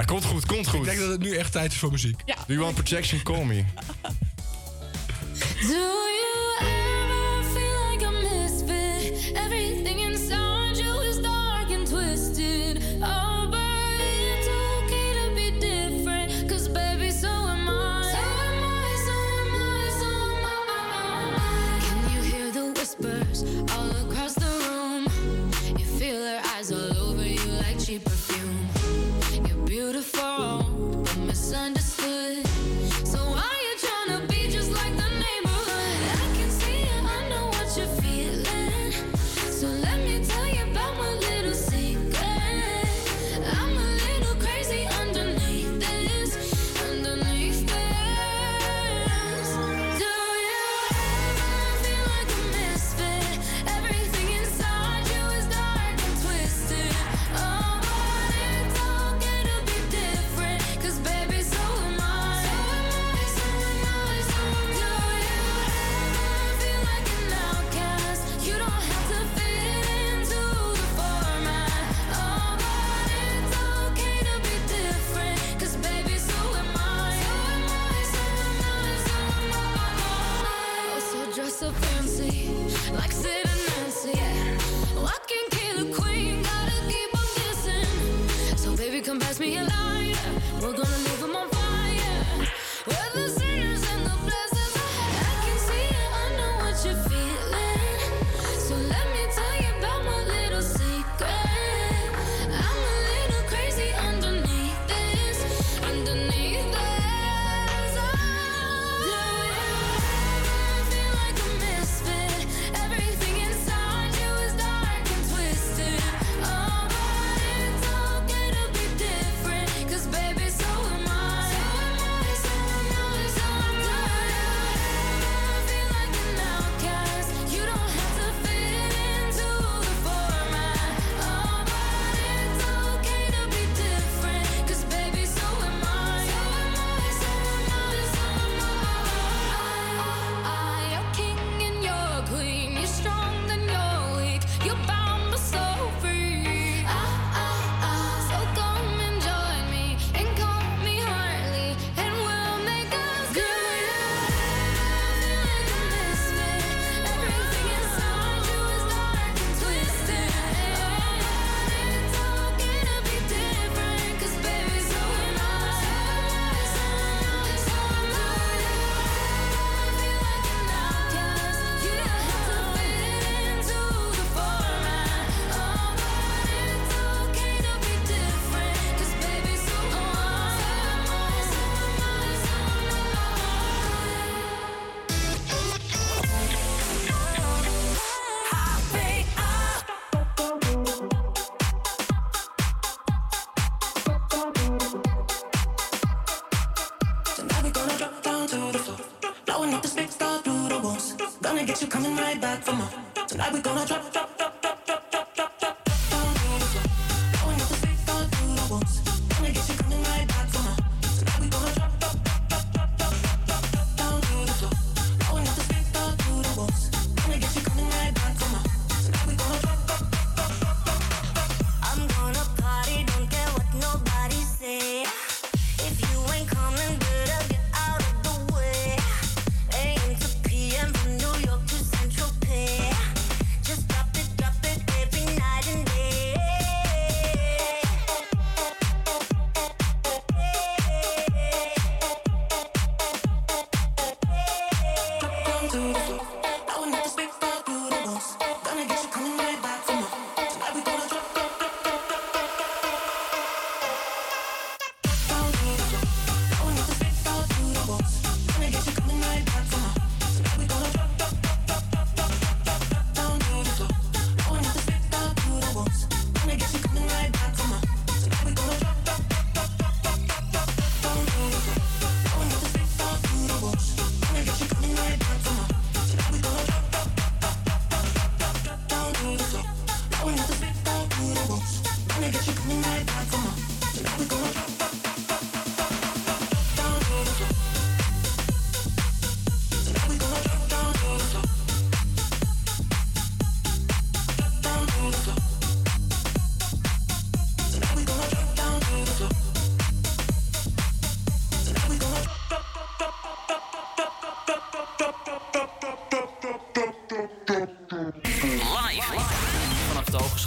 Ja, 0.00 0.06
komt 0.06 0.24
goed, 0.24 0.46
komt 0.46 0.66
Ik 0.66 0.72
goed. 0.72 0.84
denk 0.84 0.98
dat 0.98 1.08
het 1.08 1.20
nu 1.20 1.36
echt 1.36 1.52
tijd 1.52 1.72
is 1.72 1.78
voor 1.78 1.90
muziek. 1.90 2.20
Ja. 2.24 2.34
Do 2.34 2.42
you 2.46 2.58
want 2.58 2.74
protection? 2.74 3.22
Call 3.22 3.44
me. 3.44 3.64
Do 5.60 5.74
you 5.74 6.29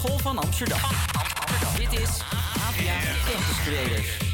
Hogeschool 0.03 0.33
van 0.33 0.37
Amsterdam. 0.37 0.79
Dit 1.77 1.99
is 1.99 2.19
APA 2.19 2.99
Campus 3.25 3.63
Creators. 3.65 4.32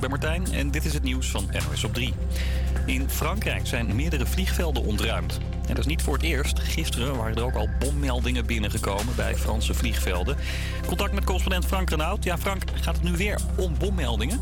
Ik 0.00 0.08
ben 0.08 0.20
Martijn 0.20 0.52
en 0.52 0.70
dit 0.70 0.84
is 0.84 0.92
het 0.92 1.02
nieuws 1.02 1.30
van 1.30 1.50
NOS 1.52 1.84
op 1.84 1.94
3. 1.94 2.14
In 2.86 3.10
Frankrijk 3.10 3.66
zijn 3.66 3.96
meerdere 3.96 4.26
vliegvelden 4.26 4.84
ontruimd. 4.84 5.38
En 5.60 5.68
dat 5.68 5.78
is 5.78 5.86
niet 5.86 6.02
voor 6.02 6.14
het 6.14 6.22
eerst. 6.22 6.58
Gisteren 6.58 7.16
waren 7.16 7.36
er 7.36 7.42
ook 7.44 7.54
al 7.54 7.68
bommeldingen 7.78 8.46
binnengekomen 8.46 9.14
bij 9.16 9.36
Franse 9.36 9.74
vliegvelden. 9.74 10.36
Contact 10.86 11.12
met 11.12 11.24
correspondent 11.24 11.66
Frank 11.66 11.90
Renaud. 11.90 12.24
Ja, 12.24 12.38
Frank, 12.38 12.62
gaat 12.74 12.94
het 12.94 13.04
nu 13.04 13.16
weer 13.16 13.38
om 13.56 13.74
bommeldingen? 13.78 14.40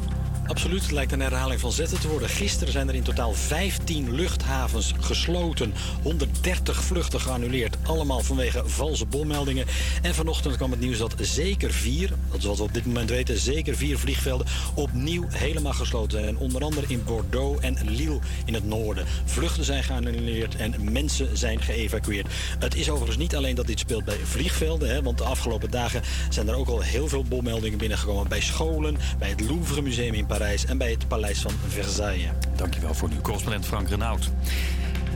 Absoluut, 0.48 0.82
het 0.82 0.90
lijkt 0.90 1.12
een 1.12 1.20
herhaling 1.20 1.60
van 1.60 1.72
zetten 1.72 2.00
te 2.00 2.08
worden. 2.08 2.28
Gisteren 2.28 2.72
zijn 2.72 2.88
er 2.88 2.94
in 2.94 3.02
totaal 3.02 3.32
15 3.32 4.14
luchthavens 4.14 4.94
gesloten. 5.00 5.74
130 6.02 6.82
vluchten 6.82 7.20
geannuleerd. 7.20 7.76
Allemaal 7.82 8.20
vanwege 8.20 8.62
valse 8.64 9.06
bommeldingen. 9.06 9.66
En 10.02 10.14
vanochtend 10.14 10.56
kwam 10.56 10.70
het 10.70 10.80
nieuws 10.80 10.98
dat 10.98 11.14
zeker 11.20 11.72
vier, 11.72 12.10
dat 12.30 12.38
is 12.38 12.44
wat 12.44 12.56
we 12.56 12.62
op 12.62 12.74
dit 12.74 12.86
moment 12.86 13.10
weten, 13.10 13.38
zeker 13.38 13.76
vier 13.76 13.98
vliegvelden 13.98 14.46
opnieuw 14.74 15.24
helemaal 15.28 15.72
gesloten 15.72 16.20
zijn. 16.20 16.38
Onder 16.38 16.62
andere 16.62 16.86
in 16.88 17.04
Bordeaux 17.04 17.60
en 17.62 17.76
Lille 17.84 18.18
in 18.44 18.54
het 18.54 18.64
noorden. 18.64 19.04
Vluchten 19.24 19.64
zijn 19.64 19.84
geannuleerd 19.84 20.56
en 20.56 20.92
mensen 20.92 21.36
zijn 21.36 21.62
geëvacueerd. 21.62 22.26
Het 22.58 22.74
is 22.74 22.90
overigens 22.90 23.18
niet 23.18 23.36
alleen 23.36 23.54
dat 23.54 23.66
dit 23.66 23.78
speelt 23.78 24.04
bij 24.04 24.18
vliegvelden, 24.24 24.88
hè, 24.88 25.02
want 25.02 25.18
de 25.18 25.24
afgelopen 25.24 25.70
dagen 25.70 26.02
zijn 26.28 26.48
er 26.48 26.54
ook 26.54 26.68
al 26.68 26.80
heel 26.80 27.08
veel 27.08 27.24
bommeldingen 27.24 27.78
binnengekomen 27.78 28.28
bij 28.28 28.40
scholen, 28.40 28.96
bij 29.18 29.28
het 29.28 29.40
Louvre 29.40 29.82
Museum 29.82 30.14
in 30.14 30.26
Parijs 30.26 30.36
en 30.38 30.78
bij 30.78 30.90
het 30.90 31.08
Paleis 31.08 31.40
van 31.40 31.52
Versailles. 31.68 32.30
Dankjewel 32.56 32.94
voor 32.94 33.08
nu, 33.08 33.20
correspondent 33.20 33.66
Frank 33.66 33.88
Renaud. 33.88 34.30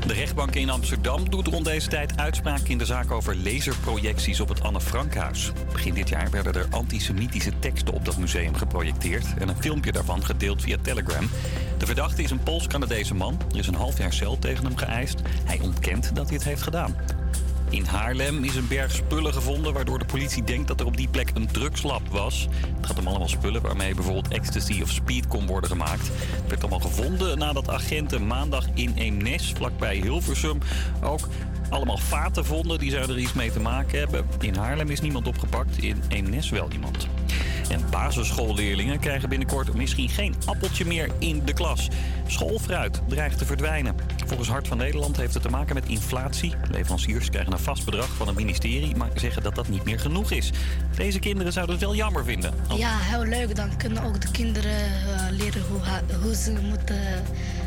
De 0.07 0.13
rechtbank 0.13 0.55
in 0.55 0.71
Amsterdam 0.71 1.31
doet 1.31 1.47
rond 1.47 1.65
deze 1.65 1.89
tijd 1.89 2.17
uitspraak 2.17 2.61
in 2.61 2.79
de 2.79 2.85
zaak 2.85 3.11
over 3.11 3.37
laserprojecties 3.37 4.41
op 4.41 4.49
het 4.49 4.63
Anne 4.63 4.81
Frankhuis. 4.81 5.53
Begin 5.73 5.95
dit 5.95 6.09
jaar 6.09 6.31
werden 6.31 6.55
er 6.55 6.67
antisemitische 6.71 7.59
teksten 7.59 7.95
op 7.95 8.05
dat 8.05 8.17
museum 8.17 8.55
geprojecteerd 8.55 9.27
en 9.39 9.49
een 9.49 9.63
filmpje 9.63 9.93
daarvan 9.93 10.25
gedeeld 10.25 10.63
via 10.63 10.77
Telegram. 10.83 11.31
De 11.79 11.87
verdachte 11.87 12.23
is 12.23 12.31
een 12.31 12.43
Pools-Canadese 12.43 13.15
man. 13.15 13.41
Er 13.51 13.59
is 13.59 13.67
een 13.67 13.75
half 13.75 13.99
jaar 13.99 14.13
cel 14.13 14.39
tegen 14.39 14.65
hem 14.65 14.77
geëist. 14.77 15.21
Hij 15.45 15.59
ontkent 15.61 16.15
dat 16.15 16.27
hij 16.27 16.37
het 16.37 16.45
heeft 16.45 16.63
gedaan. 16.63 16.97
In 17.73 17.85
Haarlem 17.85 18.45
is 18.45 18.55
een 18.55 18.69
berg 18.69 18.93
spullen 18.93 19.33
gevonden 19.33 19.73
waardoor 19.73 19.99
de 19.99 20.05
politie 20.05 20.45
denkt 20.45 20.69
dat 20.69 20.81
er 20.81 20.87
op 20.87 20.97
die 20.97 21.09
plek 21.09 21.31
een 21.35 21.47
drugslab 21.47 22.09
was. 22.09 22.49
Het 22.77 22.87
gaat 22.87 22.99
om 22.99 23.07
allemaal 23.07 23.29
spullen 23.29 23.63
waarmee 23.63 23.95
bijvoorbeeld 23.95 24.29
ecstasy 24.29 24.83
of 24.83 24.91
speed 24.91 25.27
kon 25.27 25.47
worden 25.47 25.71
gemaakt. 25.71 26.07
Het 26.07 26.49
werd 26.49 26.61
allemaal 26.61 26.81
gevonden 26.81 27.39
nadat 27.39 27.71
agenten 27.71 28.27
maandag 28.27 28.65
in 28.75 28.93
Eemnes, 28.95 29.53
vlakbij 29.57 29.97
Hilversum, 29.97 30.59
ook 31.03 31.29
allemaal 31.73 31.99
vaten 31.99 32.45
vonden 32.45 32.79
die 32.79 32.91
zouden 32.91 33.17
er 33.17 33.23
iets 33.23 33.33
mee 33.33 33.53
te 33.53 33.61
maken 33.61 33.99
hebben. 33.99 34.25
In 34.41 34.55
Haarlem 34.55 34.89
is 34.89 35.01
niemand 35.01 35.27
opgepakt, 35.27 35.79
in 35.79 36.03
Eemnes 36.09 36.51
wel 36.51 36.71
iemand. 36.73 37.09
En 37.69 37.81
basisschoolleerlingen 37.91 38.99
krijgen 38.99 39.29
binnenkort 39.29 39.75
misschien 39.75 40.09
geen 40.09 40.35
appeltje 40.45 40.85
meer 40.85 41.11
in 41.19 41.43
de 41.45 41.53
klas. 41.53 41.89
Schoolfruit 42.27 43.03
dreigt 43.09 43.39
te 43.39 43.45
verdwijnen. 43.45 43.95
Volgens 44.27 44.49
Hart 44.49 44.69
van 44.69 44.77
Nederland 44.77 45.17
heeft 45.17 45.35
het 45.35 45.43
te 45.43 45.49
maken 45.49 45.75
met 45.75 45.89
inflatie. 45.89 46.55
Leveranciers 46.71 47.31
krijgen 47.31 47.53
een 47.53 47.59
vast 47.59 47.85
bedrag 47.85 48.09
van 48.09 48.27
het 48.27 48.37
ministerie, 48.37 48.97
maar 48.97 49.11
zeggen 49.15 49.43
dat 49.43 49.55
dat 49.55 49.69
niet 49.69 49.85
meer 49.85 50.01
genoeg 50.01 50.31
is. 50.31 50.51
Deze 50.97 51.19
kinderen 51.19 51.53
zouden 51.53 51.75
het 51.75 51.85
wel 51.85 51.95
jammer 51.95 52.25
vinden. 52.25 52.55
Ja, 52.77 52.99
heel 52.99 53.25
leuk. 53.25 53.57
Dan 53.57 53.77
kunnen 53.77 54.03
ook 54.03 54.21
de 54.21 54.31
kinderen 54.31 54.85
eh, 54.85 55.31
leren 55.31 55.63
hoe, 55.63 55.81
hoe 56.23 56.35
ze 56.35 56.53
moeten 56.69 57.01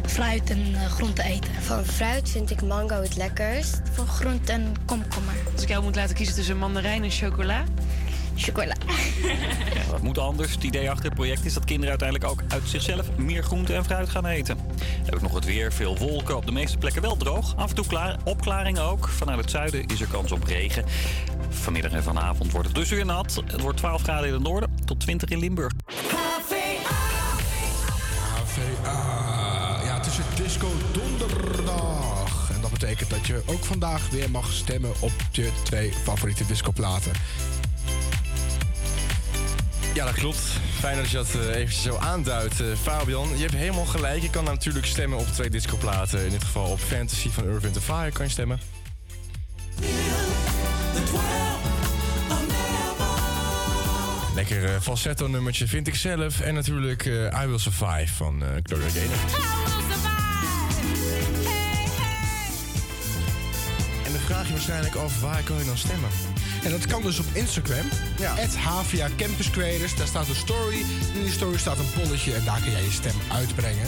fruit 0.09 0.49
en 0.49 0.75
eh, 0.75 0.85
groenten 0.85 1.25
eten. 1.25 1.53
Van 1.61 1.85
fruit 1.85 2.29
vind 2.29 2.51
ik 2.51 2.61
mango 2.61 3.01
het 3.01 3.15
lekkerst. 3.15 3.81
Van 3.91 4.07
groente 4.07 4.51
en 4.51 4.73
komkommer. 4.85 5.33
Als 5.53 5.61
ik 5.61 5.69
jou 5.69 5.83
moet 5.83 5.95
laten 5.95 6.15
kiezen 6.15 6.35
tussen 6.35 6.57
mandarijn 6.57 7.03
en 7.03 7.11
chocola? 7.11 7.63
Chocola. 8.35 8.75
Dat 9.91 10.01
moet 10.01 10.17
anders. 10.17 10.51
Het 10.51 10.63
idee 10.63 10.89
achter 10.89 11.05
het 11.05 11.13
project 11.13 11.45
is 11.45 11.53
dat 11.53 11.65
kinderen 11.65 11.89
uiteindelijk 11.89 12.31
ook 12.31 12.43
uit 12.47 12.63
zichzelf 12.65 13.17
meer 13.17 13.43
groente 13.43 13.73
en 13.73 13.85
fruit 13.85 14.09
gaan 14.09 14.25
eten. 14.25 14.57
Dan 14.57 15.05
heb 15.05 15.15
ik 15.15 15.21
nog 15.21 15.33
het 15.33 15.45
weer. 15.45 15.73
Veel 15.73 15.97
wolken. 15.97 16.35
Op 16.35 16.45
de 16.45 16.51
meeste 16.51 16.77
plekken 16.77 17.01
wel 17.01 17.17
droog. 17.17 17.55
Af 17.55 17.69
en 17.69 17.75
toe 17.75 17.87
klaar, 17.87 18.17
opklaringen 18.23 18.81
ook. 18.81 19.07
Vanuit 19.07 19.39
het 19.39 19.51
zuiden 19.51 19.85
is 19.85 20.01
er 20.01 20.07
kans 20.07 20.31
op 20.31 20.43
regen. 20.43 20.85
Vanmiddag 21.49 21.91
en 21.91 22.03
vanavond 22.03 22.51
wordt 22.51 22.67
het 22.67 22.75
dus 22.75 22.89
weer 22.89 23.05
nat. 23.05 23.41
Het 23.45 23.61
wordt 23.61 23.77
12 23.77 24.01
graden 24.01 24.27
in 24.27 24.33
het 24.33 24.43
noorden 24.43 24.69
tot 24.85 24.99
20 24.99 25.29
in 25.29 25.39
Limburg. 25.39 25.71
Disco 30.35 30.67
Donderdag. 30.91 32.49
En 32.53 32.61
dat 32.61 32.71
betekent 32.71 33.09
dat 33.09 33.27
je 33.27 33.41
ook 33.45 33.63
vandaag 33.63 34.09
weer 34.09 34.31
mag 34.31 34.51
stemmen 34.51 34.91
op 34.99 35.11
je 35.31 35.49
twee 35.63 35.93
favoriete 36.03 36.45
discoplaten. 36.45 37.11
Ja, 39.93 40.05
dat 40.05 40.13
klopt. 40.13 40.39
Fijn 40.79 40.97
dat 40.97 41.09
je 41.09 41.17
dat 41.17 41.35
eh, 41.35 41.55
eventjes 41.55 41.81
zo 41.81 41.97
aanduidt, 41.97 42.59
eh, 42.59 42.67
Fabian. 42.81 43.29
Je 43.33 43.41
hebt 43.41 43.53
helemaal 43.53 43.85
gelijk. 43.85 44.21
Je 44.21 44.29
kan 44.29 44.43
natuurlijk 44.43 44.85
stemmen 44.85 45.19
op 45.19 45.27
twee 45.27 45.49
discoplaten. 45.49 46.25
In 46.25 46.29
dit 46.29 46.43
geval 46.43 46.71
op 46.71 46.79
Fantasy 46.79 47.29
van 47.29 47.45
Urban 47.45 47.71
the 47.71 47.81
Fire 47.81 48.11
kan 48.11 48.25
je 48.25 48.31
stemmen. 48.31 48.59
Lekker 54.35 54.65
eh, 54.65 54.81
falsetto 54.81 55.27
nummertje 55.27 55.67
vind 55.67 55.87
ik 55.87 55.95
zelf. 55.95 56.39
En 56.39 56.53
natuurlijk 56.53 57.05
eh, 57.05 57.43
I 57.43 57.47
Will 57.47 57.57
Survive 57.57 58.13
van 58.13 58.43
eh 58.43 58.49
Gloria 58.63 58.89
Gaynor. 58.89 59.74
Waarschijnlijk 64.55 64.95
af, 64.95 65.21
waar 65.21 65.43
kan 65.43 65.57
je 65.57 65.65
dan 65.65 65.77
stemmen? 65.77 66.09
En 66.63 66.71
dat 66.71 66.85
kan 66.85 67.01
dus 67.01 67.19
op 67.19 67.25
Instagram. 67.33 67.85
Ja. 68.17 68.35
Havia 68.57 69.09
Campus 69.17 69.49
Creators. 69.49 69.95
Daar 69.95 70.07
staat 70.07 70.27
een 70.27 70.35
story. 70.35 70.79
In 71.13 71.21
die 71.21 71.31
story 71.31 71.57
staat 71.57 71.77
een 71.77 71.91
polletje. 72.01 72.33
En 72.33 72.45
daar 72.45 72.61
kun 72.61 72.71
jij 72.71 72.83
je 72.83 72.91
stem 72.91 73.15
uitbrengen. 73.31 73.87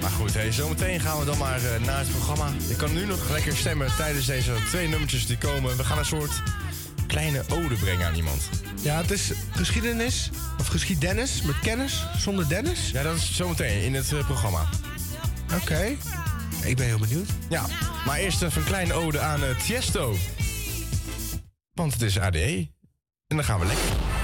Maar 0.00 0.10
goed, 0.10 0.34
hey, 0.34 0.52
zometeen 0.52 1.00
gaan 1.00 1.18
we 1.18 1.24
dan 1.24 1.38
maar 1.38 1.64
eh, 1.64 1.80
naar 1.86 1.98
het 1.98 2.10
programma. 2.10 2.50
Je 2.68 2.76
kan 2.76 2.92
nu 2.92 3.04
nog 3.06 3.30
lekker 3.30 3.56
stemmen 3.56 3.96
tijdens 3.96 4.26
deze 4.26 4.52
twee 4.68 4.88
nummertjes 4.88 5.26
die 5.26 5.38
komen. 5.38 5.76
We 5.76 5.84
gaan 5.84 5.98
een 5.98 6.04
soort 6.04 6.42
kleine 7.06 7.42
ode 7.48 7.74
brengen 7.74 8.06
aan 8.06 8.14
iemand. 8.14 8.48
Ja, 8.82 8.96
het 8.96 9.10
is 9.10 9.32
geschiedenis. 9.50 10.30
Of 10.60 10.66
geschieddennis 10.66 11.42
met 11.42 11.58
kennis. 11.58 12.06
Zonder 12.16 12.48
Dennis. 12.48 12.90
Ja, 12.90 13.02
dat 13.02 13.16
is 13.16 13.36
zometeen 13.36 13.82
in 13.82 13.94
het 13.94 14.12
eh, 14.12 14.24
programma. 14.26 14.68
Oké. 15.54 15.96
Ik 16.64 16.76
ben 16.76 16.86
heel 16.86 16.98
benieuwd. 16.98 17.28
Ja, 17.48 17.66
maar 18.06 18.18
eerst 18.18 18.42
even 18.42 18.60
een 18.60 18.66
kleine 18.66 18.92
ode 18.92 19.20
aan 19.20 19.42
eh, 19.42 19.56
Tiesto. 19.58 20.14
Want 21.72 21.92
het 21.92 22.02
is 22.02 22.18
ADE. 22.18 22.68
En 23.26 23.36
dan 23.36 23.44
gaan 23.44 23.60
we 23.60 23.66
lekker. 23.66 24.17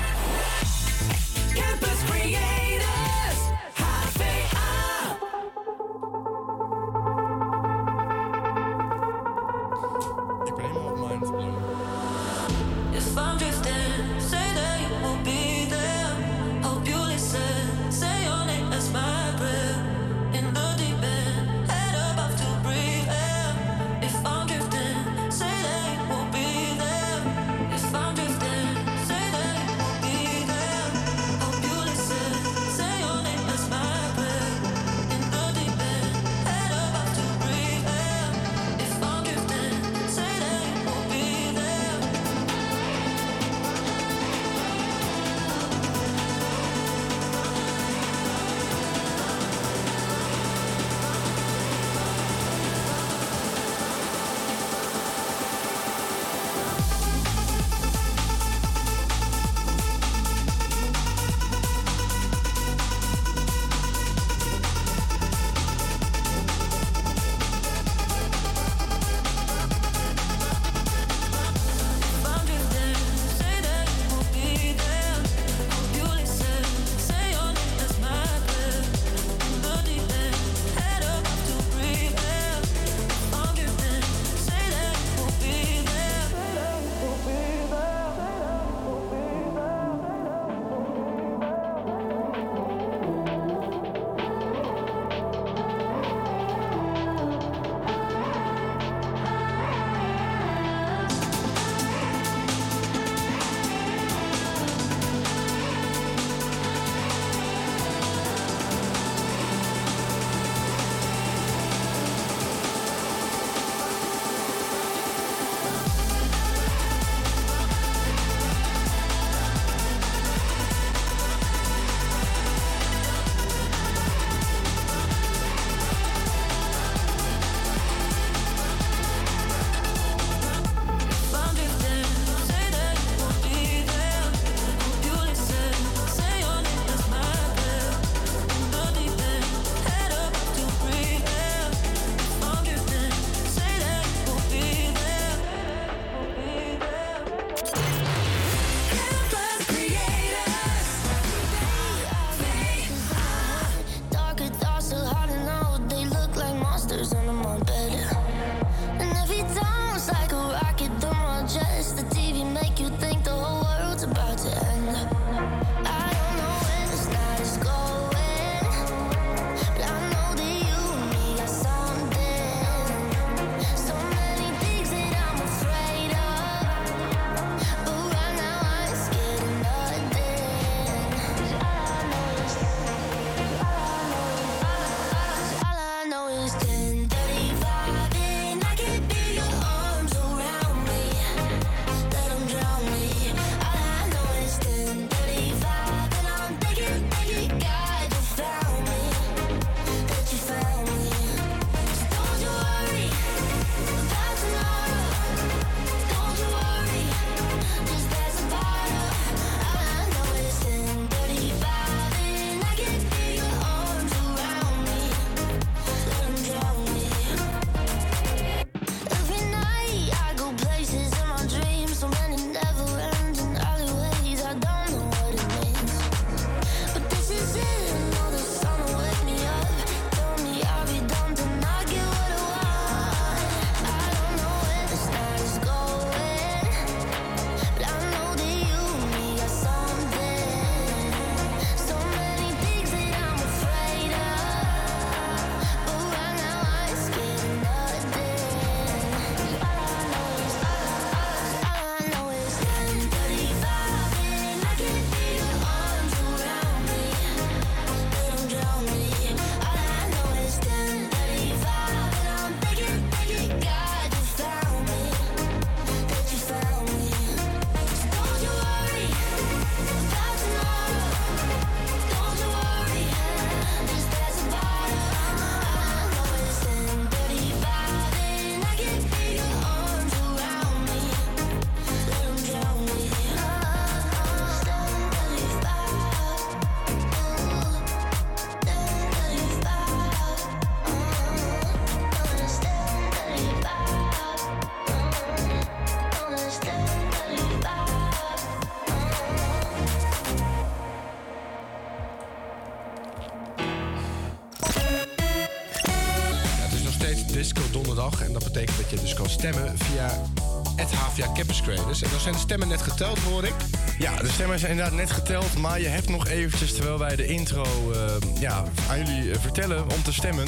Stemmen 312.55 312.77
net 312.79 312.87
geteld, 312.89 313.19
hoor 313.19 313.45
ik. 313.45 313.55
Ja, 313.99 314.17
de 314.17 314.29
stemmen 314.29 314.59
zijn 314.59 314.71
inderdaad 314.71 314.95
net 314.95 315.11
geteld. 315.11 315.57
Maar 315.57 315.81
je 315.81 315.87
hebt 315.87 316.09
nog 316.09 316.27
eventjes, 316.29 316.75
terwijl 316.75 316.99
wij 316.99 317.17
de 317.17 317.27
intro 317.27 317.93
eh, 317.93 318.01
ja, 318.41 318.65
aan 318.91 318.99
jullie 318.99 319.31
eh, 319.31 319.41
vertellen 319.41 319.83
om 319.83 320.03
te 320.03 320.13
stemmen... 320.13 320.47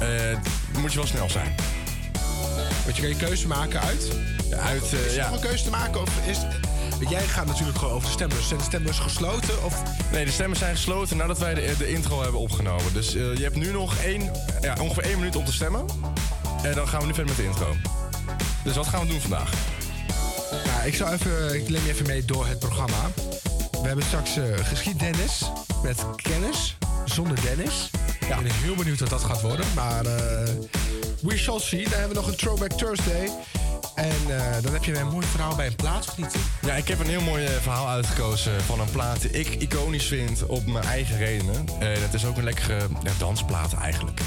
eh, 0.00 0.08
moet 0.78 0.92
je 0.92 0.98
wel 0.98 1.06
snel 1.06 1.30
zijn. 1.30 1.54
Want 2.84 2.96
je 2.96 3.02
kan 3.02 3.08
je 3.10 3.16
keuze 3.16 3.46
maken 3.46 3.80
uit? 3.80 4.12
Uit, 4.60 4.82
Of 4.82 4.92
is 4.92 5.06
er 5.06 5.14
ja. 5.14 5.30
nog 5.30 5.34
een 5.34 5.48
keuze 5.48 5.64
te 5.64 5.70
maken? 5.70 6.00
Of 6.00 6.10
is, 6.26 6.38
jij 7.08 7.26
gaat 7.26 7.46
natuurlijk 7.46 7.78
gewoon 7.78 7.94
over 7.94 8.06
de 8.06 8.14
stembus. 8.14 8.48
Zijn 8.48 8.58
de 8.58 8.64
stembus 8.66 8.98
gesloten? 8.98 9.64
Of 9.64 9.82
Nee, 10.12 10.24
de 10.24 10.30
stemmen 10.30 10.58
zijn 10.58 10.74
gesloten 10.74 11.16
nadat 11.16 11.38
wij 11.38 11.54
de, 11.54 11.74
de 11.78 11.88
intro 11.88 12.22
hebben 12.22 12.40
opgenomen. 12.40 12.92
Dus 12.92 13.12
je 13.12 13.42
hebt 13.42 13.56
nu 13.56 13.72
nog 13.72 13.96
één, 13.96 14.30
ja, 14.60 14.76
ongeveer 14.80 15.04
één 15.04 15.18
minuut 15.18 15.36
om 15.36 15.44
te 15.44 15.52
stemmen. 15.52 15.84
En 16.62 16.74
dan 16.74 16.88
gaan 16.88 17.00
we 17.00 17.06
nu 17.06 17.14
verder 17.14 17.34
met 17.36 17.44
de 17.44 17.50
intro. 17.50 17.76
Dus 18.64 18.76
wat 18.76 18.86
gaan 18.86 19.00
we 19.00 19.06
doen 19.06 19.20
vandaag? 19.20 19.50
Ik 20.86 20.94
zal 20.94 21.12
even, 21.12 21.54
ik 21.54 21.68
neem 21.68 21.84
je 21.84 21.90
even 21.90 22.06
mee 22.06 22.24
door 22.24 22.46
het 22.46 22.58
programma. 22.58 23.10
We 23.70 23.86
hebben 23.86 24.04
straks 24.04 24.36
eh 24.36 24.44
geschieddennis 24.62 25.50
met 25.82 26.04
kennis, 26.16 26.76
zonder 27.04 27.42
Dennis. 27.42 27.90
Ik 28.20 28.28
ben 28.28 28.52
heel 28.52 28.74
benieuwd 28.74 29.00
wat 29.00 29.10
dat 29.10 29.24
gaat 29.24 29.40
worden. 29.40 29.66
Maar 29.74 30.04
eh, 30.04 30.48
we 31.20 31.36
shall 31.36 31.58
see. 31.58 31.82
Dan 31.82 31.92
hebben 31.92 32.08
we 32.08 32.14
nog 32.14 32.26
een 32.26 32.36
Throwback 32.36 32.72
Thursday. 32.72 33.30
En 33.94 34.16
eh, 34.28 34.62
dan 34.62 34.72
heb 34.72 34.84
je 34.84 34.92
weer 34.92 35.00
een 35.00 35.12
mooi 35.12 35.26
verhaal 35.26 35.56
bij 35.56 35.66
een 35.66 35.86
of 35.86 36.18
niet? 36.18 36.34
Ja, 36.62 36.74
ik 36.74 36.88
heb 36.88 36.98
een 36.98 37.08
heel 37.08 37.20
mooi 37.20 37.48
verhaal 37.60 37.88
uitgekozen 37.88 38.62
van 38.62 38.80
een 38.80 38.90
plaat 38.90 39.20
die 39.20 39.30
ik 39.30 39.48
iconisch 39.48 40.06
vind 40.06 40.46
op 40.46 40.66
mijn 40.66 40.84
eigen 40.84 41.18
redenen. 41.18 41.66
En 41.78 42.02
het 42.02 42.14
is 42.14 42.24
ook 42.24 42.36
een 42.36 42.44
lekkere 42.44 42.78
ja, 43.02 43.12
dansplaat 43.18 43.72
eigenlijk. 43.72 44.20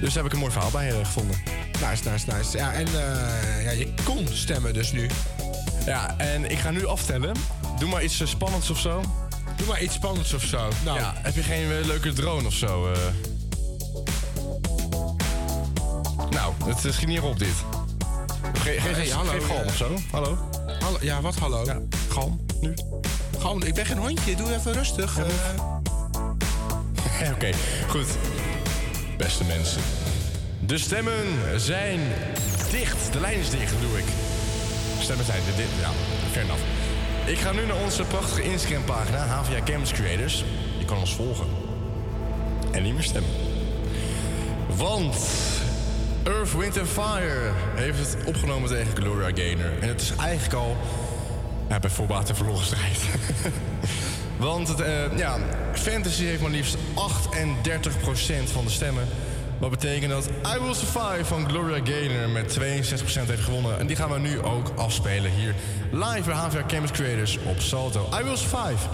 Dus 0.00 0.14
daar 0.14 0.22
heb 0.22 0.26
ik 0.26 0.32
een 0.32 0.38
mooi 0.38 0.52
verhaal 0.52 0.70
bij 0.70 0.90
gevonden. 0.90 1.36
Nice, 1.88 2.10
nice, 2.10 2.26
nice. 2.32 2.56
Ja, 2.56 2.72
en 2.72 2.86
ja, 3.64 3.70
je 3.70 3.94
kon 4.04 4.28
stemmen 4.32 4.74
dus 4.74 4.92
nu. 4.92 5.08
Ja, 5.86 6.14
en 6.18 6.50
ik 6.50 6.58
ga 6.58 6.70
nu 6.70 6.86
aftellen. 6.86 7.34
Doe 7.78 7.88
maar 7.88 8.02
iets 8.04 8.20
eh, 8.20 8.26
spannends 8.26 8.70
of 8.70 8.78
zo. 8.78 9.00
Doe 9.56 9.66
maar 9.66 9.82
iets 9.82 9.94
spannends 9.94 10.34
of 10.34 10.42
zo. 10.42 10.68
Nou, 10.84 10.98
Ja, 10.98 11.12
heb 11.16 11.34
je 11.34 11.42
geen 11.42 11.70
eh, 11.72 11.84
leuke 11.86 12.12
drone 12.12 12.46
of 12.46 12.54
zo? 12.54 12.92
eh? 12.92 12.98
Nou, 16.30 16.52
het 16.64 16.84
eh, 16.84 16.92
schiet 16.92 17.08
niet 17.08 17.20
op 17.20 17.38
dit. 17.38 17.54
Ge 18.58 18.76
Hey, 18.80 18.94
eens- 18.94 19.10
hallo, 19.10 19.30
geef 19.30 19.46
galm 19.46 19.66
of 19.66 19.76
zo. 19.76 19.94
Hallo? 20.10 20.38
hallo, 20.80 20.98
ja, 21.00 21.20
wat 21.20 21.34
hallo? 21.36 21.64
Ja, 21.64 21.78
galm, 22.08 22.40
nu. 22.60 22.74
Gewoon, 23.38 23.64
ik 23.66 23.74
ben 23.74 23.86
geen 23.86 23.98
hondje. 23.98 24.36
Doe 24.36 24.54
even 24.54 24.72
rustig. 24.72 25.18
Oké, 27.34 27.50
goed. 27.88 28.06
Beste 29.18 29.44
mensen. 29.44 29.80
De 30.60 30.78
stemmen 30.78 31.14
zijn 31.60 32.00
dicht. 32.70 33.12
De 33.12 33.20
lijn 33.20 33.38
is 33.38 33.50
dicht, 33.50 33.72
doe 33.80 33.98
ik. 33.98 34.04
Stemmen 35.06 35.26
zijn 35.26 35.42
fair 36.32 36.44
enough. 36.44 36.62
Ik 37.24 37.38
ga 37.38 37.52
nu 37.52 37.66
naar 37.66 37.76
onze 37.84 38.04
prachtige 38.04 38.42
Instagram-pagina, 38.42 39.26
HVA 39.26 39.62
Campus 39.64 39.92
Creators. 39.92 40.44
Je 40.78 40.84
kan 40.84 40.98
ons 40.98 41.14
volgen. 41.14 41.46
En 42.72 42.82
niet 42.82 42.94
meer 42.94 43.02
stemmen. 43.02 43.30
Want 44.76 45.16
Earth, 46.22 46.56
Wind 46.56 46.78
Fire 46.88 47.50
heeft 47.74 47.98
het 47.98 48.24
opgenomen 48.24 48.68
tegen 48.68 48.96
Gloria 48.96 49.30
Gaynor. 49.34 49.78
En 49.80 49.88
het 49.88 50.00
is 50.00 50.12
eigenlijk 50.18 50.54
al 50.54 50.76
ja, 51.68 51.78
bij 51.78 51.90
voorbaat 51.90 52.28
en 52.28 52.36
verloren 52.36 52.64
strijd. 52.64 52.98
Want 54.36 54.68
het, 54.68 54.80
eh, 54.80 55.18
ja, 55.18 55.38
Fantasy 55.72 56.24
heeft 56.24 56.40
maar 56.40 56.50
liefst 56.50 56.76
38% 56.76 58.52
van 58.52 58.64
de 58.64 58.70
stemmen. 58.70 59.08
Wat 59.58 59.70
betekent 59.70 60.10
dat 60.10 60.26
I 60.26 60.60
Will 60.62 60.74
Survive 60.74 61.24
van 61.24 61.48
Gloria 61.48 61.84
Gaynor 61.84 62.28
met 62.28 62.58
62% 62.58 62.62
heeft 63.26 63.42
gewonnen. 63.42 63.78
En 63.78 63.86
die 63.86 63.96
gaan 63.96 64.10
we 64.10 64.18
nu 64.18 64.42
ook 64.42 64.72
afspelen 64.76 65.30
hier 65.30 65.54
live 65.90 66.22
bij 66.24 66.34
HVA 66.34 66.64
Campus 66.66 66.90
Creators 66.90 67.38
op 67.44 67.60
Salto. 67.60 68.08
I 68.20 68.22
Will 68.22 68.36
Survive. 68.36 68.88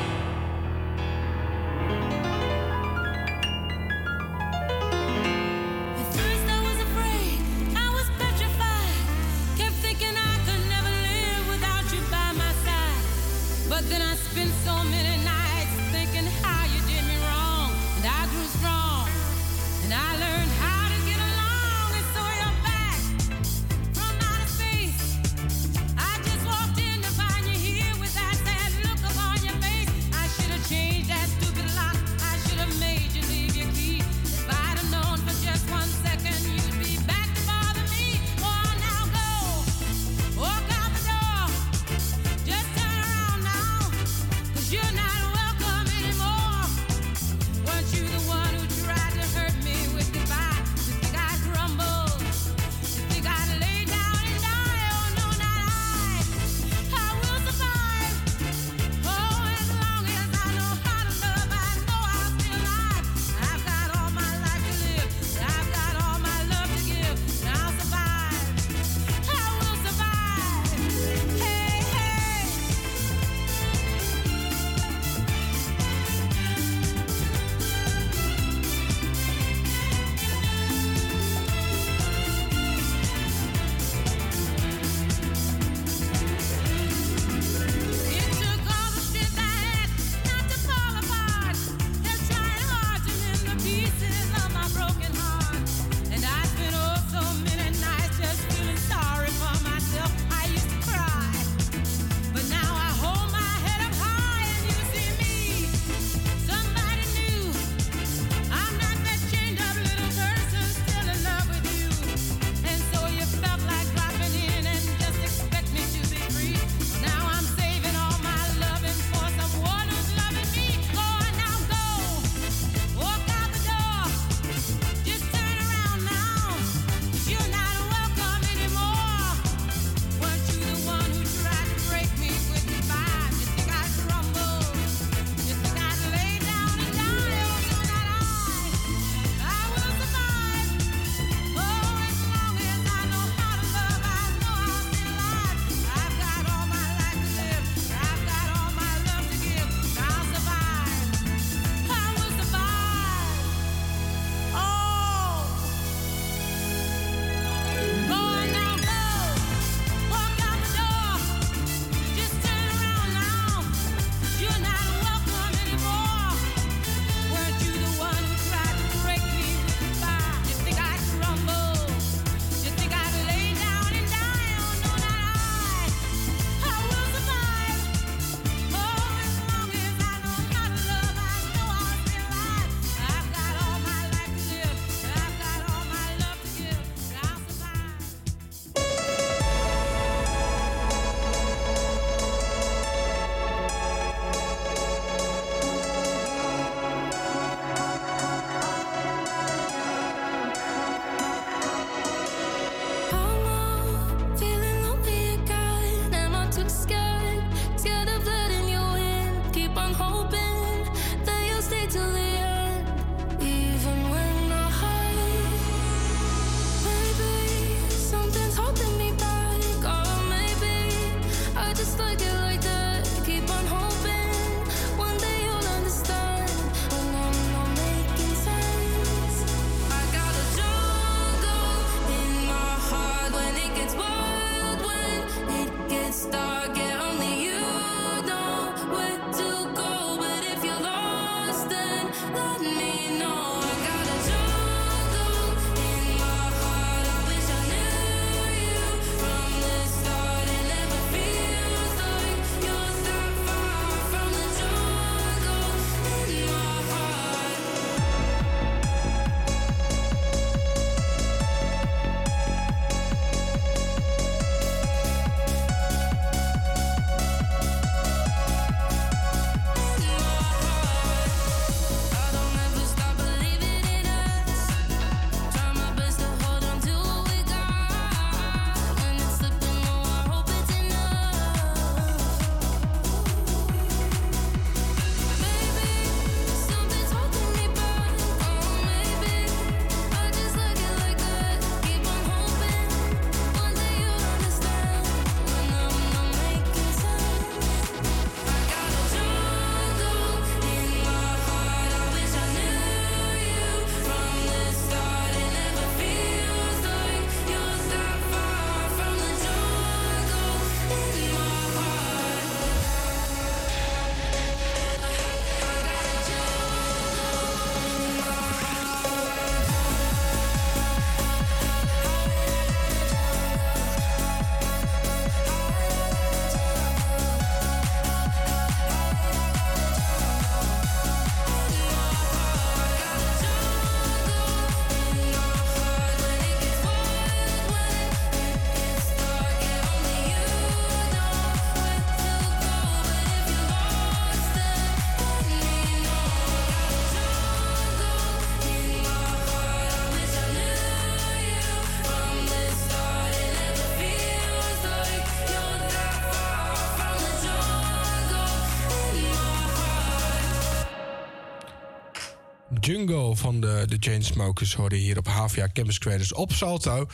Jungle 362.92 363.36
van 363.36 363.60
de, 363.60 363.84
de 363.88 363.96
Chainsmokers 364.00 364.74
hoorde 364.74 364.96
hier 364.96 365.18
op 365.18 365.26
HVA 365.26 365.68
Campus 365.72 365.98
Creators 365.98 366.28
dus 366.28 366.38
op 366.38 366.52
Salto. 366.52 367.06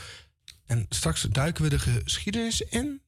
En 0.66 0.86
straks 0.88 1.22
duiken 1.22 1.62
we 1.62 1.68
de 1.68 1.78
geschiedenis 1.78 2.60
in. 2.60 3.02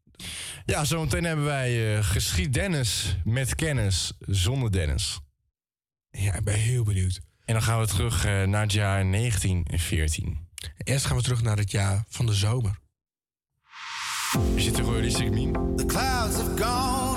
Ja, 0.67 0.85
zometeen 0.85 1.25
hebben 1.25 1.45
wij 1.45 1.97
eh, 1.97 2.05
geschiedenis 2.05 3.17
met 3.25 3.55
kennis 3.55 4.13
zonder 4.21 4.73
Dennis. 4.73 5.21
Ja, 6.11 6.35
ik 6.35 6.45
ben 6.45 6.55
heel 6.55 6.85
benieuwd. 6.85 7.21
En 7.45 7.55
dan 7.55 7.63
gaan 7.63 7.81
we 7.81 7.87
terug 7.87 8.25
eh, 8.25 8.43
naar 8.43 8.63
het 8.63 8.73
jaar 8.73 9.11
1914. 9.11 10.49
Eerst 10.77 11.05
gaan 11.05 11.17
we 11.17 11.23
terug 11.23 11.43
naar 11.43 11.57
het 11.57 11.71
jaar 11.71 12.05
van 12.09 12.27
de 12.27 12.35
zomer. 12.35 12.79
Zit 14.57 14.79
er 14.79 14.85
gewoon 14.85 15.03
in. 15.03 15.53
The 15.77 15.87
clouds 15.87 16.37
have 16.37 16.63
gone. 16.63 17.10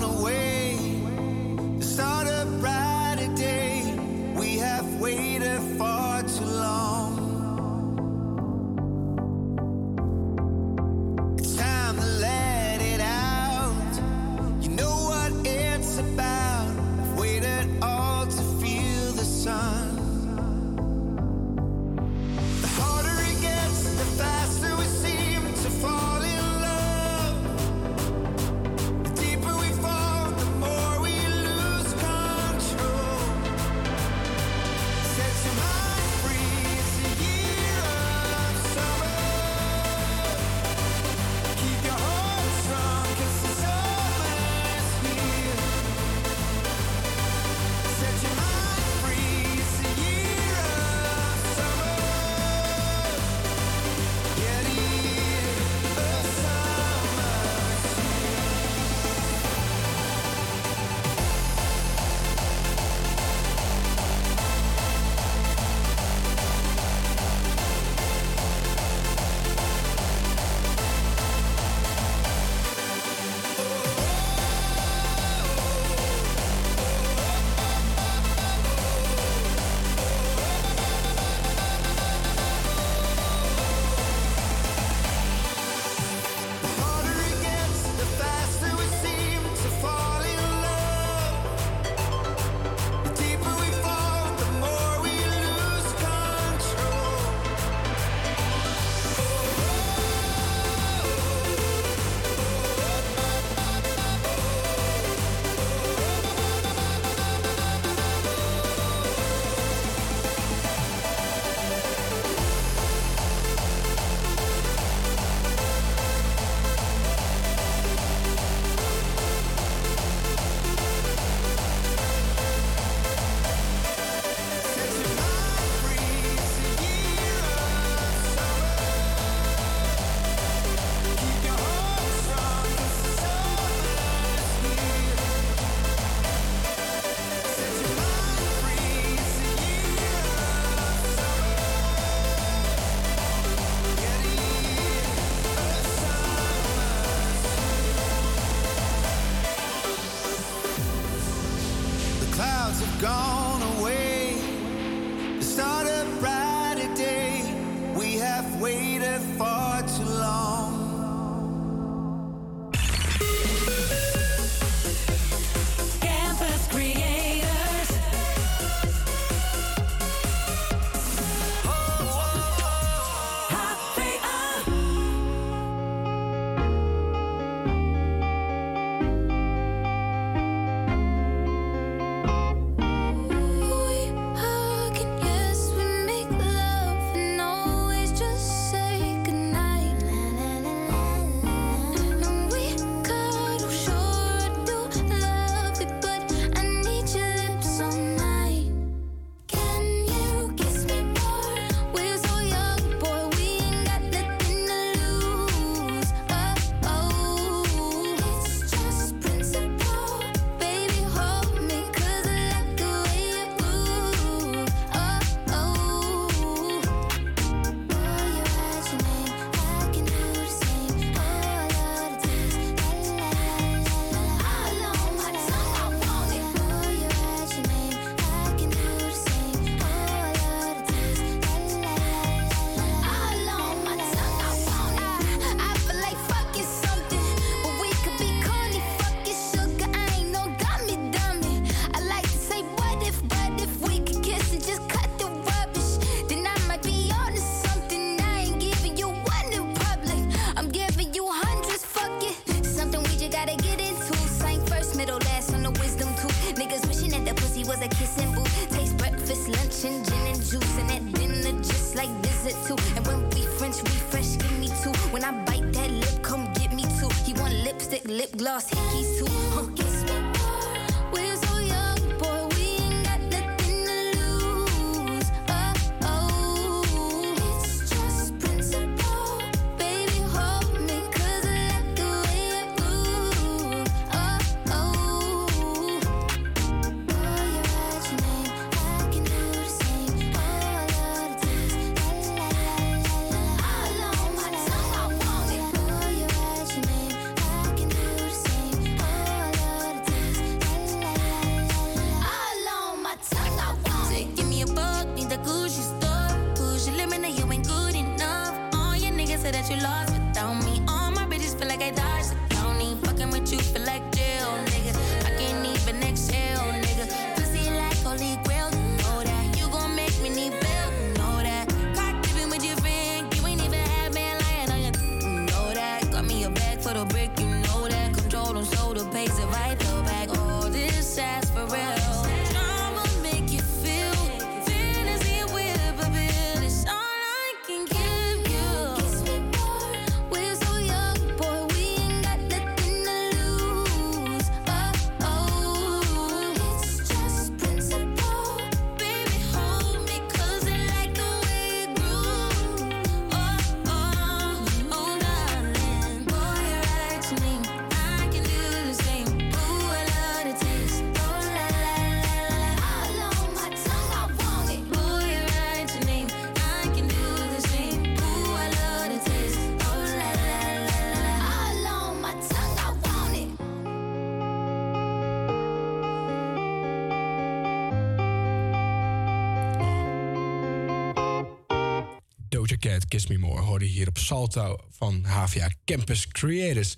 Kiss 383.07 383.27
Me 383.27 383.37
More 383.37 383.61
hoorde 383.61 383.85
je 383.85 383.91
hier 383.91 384.07
op 384.07 384.17
Salto 384.17 384.77
van 384.89 385.23
HVA 385.23 385.69
Campus 385.85 386.27
Creators. 386.27 386.95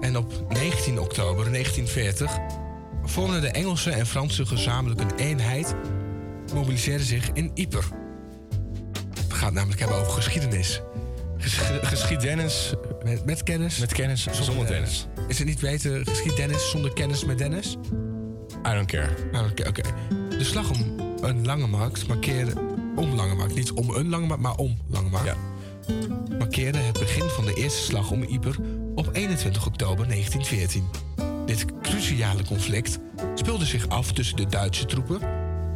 En 0.00 0.16
op 0.16 0.52
19 0.52 1.00
oktober 1.00 1.52
1940 1.52 2.38
vormden 3.04 3.40
de 3.40 3.48
Engelse 3.48 3.90
en 3.90 4.06
Fransen 4.06 4.46
gezamenlijk 4.46 5.00
een 5.00 5.14
eenheid, 5.16 5.74
mobiliseerden 6.54 7.06
zich 7.06 7.30
in 7.32 7.50
Ypres. 7.54 7.84
Het 9.18 9.32
gaat 9.32 9.52
namelijk 9.52 9.80
hebben 9.80 9.98
over 9.98 10.12
geschiedenis. 10.12 10.80
Geschieddennis. 11.82 12.74
Met, 13.04 13.24
met 13.24 13.42
kennis? 13.42 13.78
Met 13.78 13.92
kennis, 13.92 14.26
zonder 14.40 14.66
tennis. 14.66 15.06
Is 15.28 15.38
het 15.38 15.46
niet 15.46 15.60
beter 15.60 16.04
geschieddennis 16.04 16.70
zonder 16.70 16.92
kennis 16.92 17.24
met 17.24 17.38
Dennis? 17.38 17.76
I 18.66 18.74
don't 18.74 18.86
care. 18.86 19.10
I 19.10 19.32
don't 19.32 19.54
care, 19.54 19.68
oké. 19.68 19.82
De 20.28 20.44
slag 20.44 20.70
om 20.70 21.00
een 21.20 21.44
lange 21.44 21.66
markt 21.66 22.06
markeerde... 22.06 22.65
Om 22.96 23.14
lange 23.14 23.34
markt, 23.34 23.54
niet 23.54 23.72
om 23.72 23.90
een 23.90 24.08
lange 24.08 24.26
markt, 24.26 24.42
maar 24.42 24.56
om 24.56 24.76
lange 24.86 25.10
markt. 25.10 25.36
Markeerde 26.38 26.78
het 26.78 26.98
begin 26.98 27.28
van 27.28 27.44
de 27.44 27.54
eerste 27.54 27.82
slag 27.82 28.10
om 28.10 28.22
Ypres 28.22 28.56
op 28.94 29.08
21 29.12 29.66
oktober 29.66 30.08
1914. 30.08 30.84
Dit 31.46 31.64
cruciale 31.82 32.44
conflict 32.44 32.98
speelde 33.34 33.64
zich 33.64 33.88
af 33.88 34.12
tussen 34.12 34.36
de 34.36 34.46
Duitse 34.46 34.84
troepen... 34.84 35.20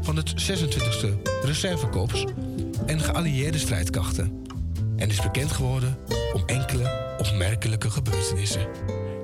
van 0.00 0.16
het 0.16 0.50
26e 0.50 1.08
Reservekorps 1.42 2.24
en 2.86 3.00
geallieerde 3.00 3.58
strijdkrachten. 3.58 4.44
En 4.96 5.08
is 5.08 5.22
bekend 5.22 5.52
geworden 5.52 5.98
om 6.32 6.42
enkele 6.46 7.16
opmerkelijke 7.18 7.90
gebeurtenissen. 7.90 8.66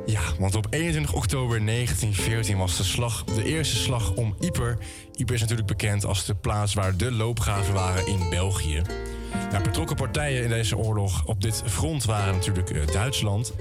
Ja, 0.07 0.21
want 0.39 0.55
op 0.55 0.67
21 0.71 1.13
oktober 1.13 1.65
1914 1.65 2.57
was 2.57 2.77
de, 2.77 2.85
slag, 2.85 3.25
de 3.25 3.45
eerste 3.45 3.77
slag 3.77 4.15
om 4.15 4.37
Ypres. 4.41 4.75
Ypres 5.13 5.35
is 5.35 5.41
natuurlijk 5.41 5.69
bekend 5.69 6.05
als 6.05 6.25
de 6.25 6.35
plaats 6.35 6.75
waar 6.75 6.97
de 6.97 7.13
loopgraven 7.13 7.75
waren 7.75 8.07
in 8.07 8.31
België. 8.31 8.83
Nou, 9.51 9.63
betrokken 9.63 9.97
partijen 9.97 10.43
in 10.43 10.49
deze 10.49 10.77
oorlog 10.77 11.25
op 11.25 11.43
dit 11.43 11.63
front 11.67 12.05
waren 12.05 12.35
natuurlijk 12.35 12.71
eh, 12.71 12.87
Duitsland. 12.87 13.53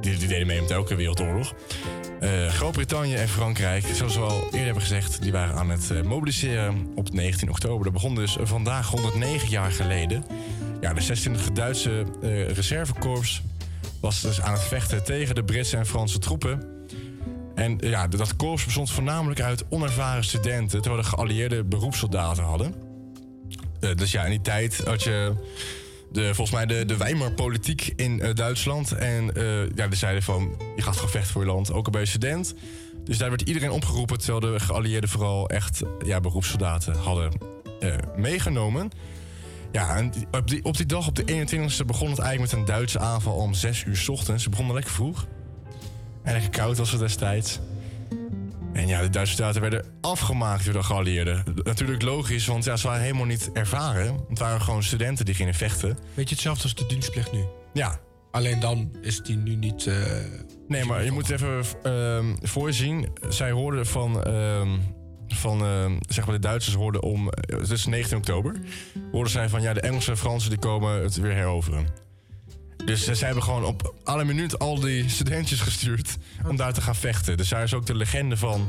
Die, 0.00 0.16
deden 0.16 0.46
mee 0.46 0.60
met 0.60 0.70
elke 0.70 0.94
wereldoorlog. 0.94 1.54
Eh, 2.20 2.46
Groot-Brittannië 2.46 3.14
en 3.14 3.28
Frankrijk, 3.28 3.84
zoals 3.92 4.14
we 4.14 4.22
al 4.22 4.44
eerder 4.44 4.64
hebben 4.64 4.82
gezegd, 4.82 5.22
die 5.22 5.32
waren 5.32 5.54
aan 5.54 5.70
het 5.70 5.90
eh, 5.90 6.02
mobiliseren 6.02 6.92
op 6.94 7.12
19 7.12 7.50
oktober. 7.50 7.84
Dat 7.84 7.92
begon 7.92 8.14
dus 8.14 8.36
vandaag 8.40 8.88
109 8.88 9.48
jaar 9.48 9.72
geleden. 9.72 10.24
Ja, 10.80 10.94
de 10.94 11.02
26e 11.02 11.52
Duitse 11.52 12.04
reservekorps 12.54 13.42
was 14.02 14.20
dus 14.20 14.40
aan 14.40 14.52
het 14.52 14.62
vechten 14.62 15.04
tegen 15.04 15.34
de 15.34 15.44
Britse 15.44 15.76
en 15.76 15.86
Franse 15.86 16.18
troepen. 16.18 16.62
En 17.54 17.78
ja, 17.80 18.08
dat 18.08 18.36
korps 18.36 18.64
bestond 18.64 18.90
voornamelijk 18.90 19.40
uit 19.40 19.64
onervaren 19.68 20.24
studenten, 20.24 20.82
terwijl 20.82 21.02
de 21.02 21.08
geallieerde 21.08 21.64
beroepssoldaten 21.64 22.44
hadden. 22.44 22.74
Eh, 23.80 23.94
dus 23.94 24.12
ja, 24.12 24.24
in 24.24 24.30
die 24.30 24.40
tijd 24.40 24.82
had 24.84 25.02
je 25.02 25.34
de, 26.12 26.34
volgens 26.34 26.50
mij 26.50 26.66
de, 26.66 26.84
de 26.84 26.96
Weimar-politiek 26.96 27.92
in 27.96 28.20
eh, 28.20 28.34
Duitsland. 28.34 28.92
En 28.92 29.34
eh 29.34 29.70
ja, 29.74 29.88
die 29.88 29.98
zeiden 29.98 30.22
van, 30.22 30.56
je 30.76 30.82
gaat 30.82 30.96
gevechten 30.96 31.32
voor 31.32 31.42
je 31.42 31.48
land, 31.48 31.72
ook 31.72 31.86
al 31.86 31.92
ben 31.92 32.00
je 32.00 32.06
student. 32.06 32.54
Dus 33.04 33.18
daar 33.18 33.28
werd 33.28 33.42
iedereen 33.42 33.70
opgeroepen, 33.70 34.18
terwijl 34.18 34.52
de 34.52 34.60
geallieerden 34.60 35.10
vooral 35.10 35.48
echt 35.48 35.82
ja, 36.04 36.20
beroepssoldaten 36.20 36.94
hadden 36.94 37.32
meegenomen. 38.16 38.90
Ja, 39.72 39.96
en 39.96 40.12
op 40.30 40.48
die, 40.48 40.64
op 40.64 40.76
die 40.76 40.86
dag, 40.86 41.06
op 41.08 41.14
de 41.16 41.22
21ste, 41.24 41.86
begon 41.86 42.10
het 42.10 42.18
eigenlijk 42.18 42.40
met 42.40 42.52
een 42.52 42.64
Duitse 42.74 42.98
aanval 42.98 43.34
om 43.34 43.54
6 43.54 43.84
uur 43.84 43.96
's 43.96 44.08
ochtends. 44.08 44.42
Ze 44.42 44.50
begonnen 44.50 44.74
lekker 44.74 44.92
vroeg. 44.92 45.26
En 46.22 46.32
lekker 46.32 46.50
koud 46.50 46.76
was 46.78 46.90
het 46.90 47.00
destijds. 47.00 47.60
En 48.72 48.86
ja, 48.86 49.00
de 49.02 49.08
Duitse 49.10 49.34
soldaten 49.34 49.60
werden 49.60 49.84
afgemaakt 50.00 50.64
door 50.64 50.72
de 50.74 50.82
geallieerden. 50.82 51.44
Natuurlijk 51.62 52.02
logisch, 52.02 52.46
want 52.46 52.64
ja, 52.64 52.76
ze 52.76 52.86
waren 52.86 53.02
helemaal 53.02 53.24
niet 53.26 53.50
ervaren. 53.52 54.18
Het 54.28 54.38
waren 54.38 54.60
gewoon 54.60 54.82
studenten 54.82 55.24
die 55.24 55.34
gingen 55.34 55.54
vechten. 55.54 55.98
Weet 56.14 56.28
je 56.28 56.34
hetzelfde 56.34 56.62
als 56.62 56.74
de 56.74 56.86
dienstplicht 56.86 57.32
nu? 57.32 57.44
Ja. 57.72 57.98
Alleen 58.30 58.60
dan 58.60 58.96
is 59.00 59.20
die 59.20 59.36
nu 59.36 59.54
niet... 59.54 59.86
eh, 59.86 59.96
Nee, 60.68 60.84
maar 60.84 61.04
je 61.04 61.10
moet 61.10 61.30
even 61.30 61.64
ehm 61.82 62.34
voorzien. 62.42 63.08
Zij 63.28 63.50
hoorden 63.50 63.86
van, 63.86 64.22
ehm, 64.22 64.68
van 65.38 65.64
ehm, 65.64 65.98
zeg 66.08 66.24
maar 66.26 66.34
de 66.34 66.40
Duitsers 66.40 66.74
hoorden 66.76 67.02
om, 67.02 67.28
eh, 67.30 67.58
het 67.58 67.70
is 67.70 67.86
19 67.86 68.16
oktober, 68.16 68.56
hoorden 69.12 69.32
zij 69.32 69.48
van 69.48 69.62
ja, 69.62 69.72
de 69.72 69.80
Engelsen 69.80 70.12
en 70.12 70.18
Fransen 70.18 70.50
die 70.50 70.58
komen 70.58 71.02
het 71.02 71.16
weer 71.16 71.32
heroveren. 71.32 71.86
Dus 72.84 73.06
eh, 73.06 73.14
zij 73.14 73.26
hebben 73.26 73.44
gewoon 73.44 73.64
op 73.64 73.94
alle 74.04 74.24
minuut 74.24 74.58
al 74.58 74.80
die 74.80 75.08
studentjes 75.08 75.60
gestuurd 75.60 76.16
om 76.48 76.56
daar 76.56 76.72
te 76.72 76.80
gaan 76.80 76.94
vechten. 76.96 77.36
Dus 77.36 77.48
daar 77.48 77.62
is 77.62 77.74
ook 77.74 77.86
de 77.86 77.94
legende 77.94 78.36
van 78.36 78.68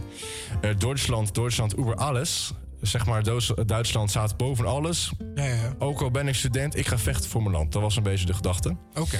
eh, 0.61 0.69
Duitsland, 0.77 1.35
Duitsland 1.35 1.77
over 1.77 1.95
alles. 1.95 2.53
Zeg 2.81 3.05
maar, 3.05 3.23
Duits- 3.23 3.53
Duitsland 3.65 4.09
staat 4.09 4.37
boven 4.37 4.65
alles. 4.65 5.11
Ja, 5.35 5.43
ja. 5.43 5.73
Ook 5.79 6.01
al 6.01 6.11
ben 6.11 6.27
ik 6.27 6.35
student, 6.35 6.75
ik 6.77 6.87
ga 6.87 6.97
vechten 6.97 7.29
voor 7.29 7.41
mijn 7.41 7.55
land. 7.55 7.71
Dat 7.71 7.81
was 7.81 7.95
een 7.95 8.03
beetje 8.03 8.25
de 8.25 8.33
gedachte. 8.33 8.75
Oké. 8.93 9.19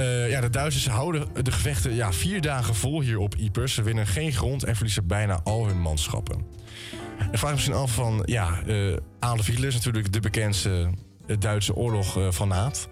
Eh, 0.00 0.30
ja, 0.30 0.40
de 0.40 0.50
Duitsers 0.50 0.88
houden 0.88 1.28
de 1.42 1.52
gevechten 1.52 1.94
ja, 1.94 2.12
vier 2.12 2.40
dagen 2.40 2.74
vol 2.74 3.00
hier 3.00 3.18
op 3.18 3.34
Ypres. 3.38 3.74
Ze 3.74 3.82
winnen 3.82 4.06
geen 4.06 4.32
grond 4.32 4.64
en 4.64 4.74
verliezen 4.74 5.06
bijna 5.06 5.40
al 5.44 5.66
hun 5.66 5.80
manschappen. 5.80 6.46
En 7.32 7.38
vraag 7.38 7.52
misschien 7.52 7.74
af 7.74 7.94
van, 7.94 8.22
ja, 8.24 8.62
eh 8.66 8.96
Adolf 9.18 9.46
Hitler 9.46 9.68
is 9.68 9.74
natuurlijk 9.74 10.12
de 10.12 10.20
bekendste 10.20 10.90
eh, 11.26 11.36
Duitse 11.38 11.74
oorlog 11.74 12.18
eh, 12.18 12.26
van 12.30 12.48
naad. 12.48 12.88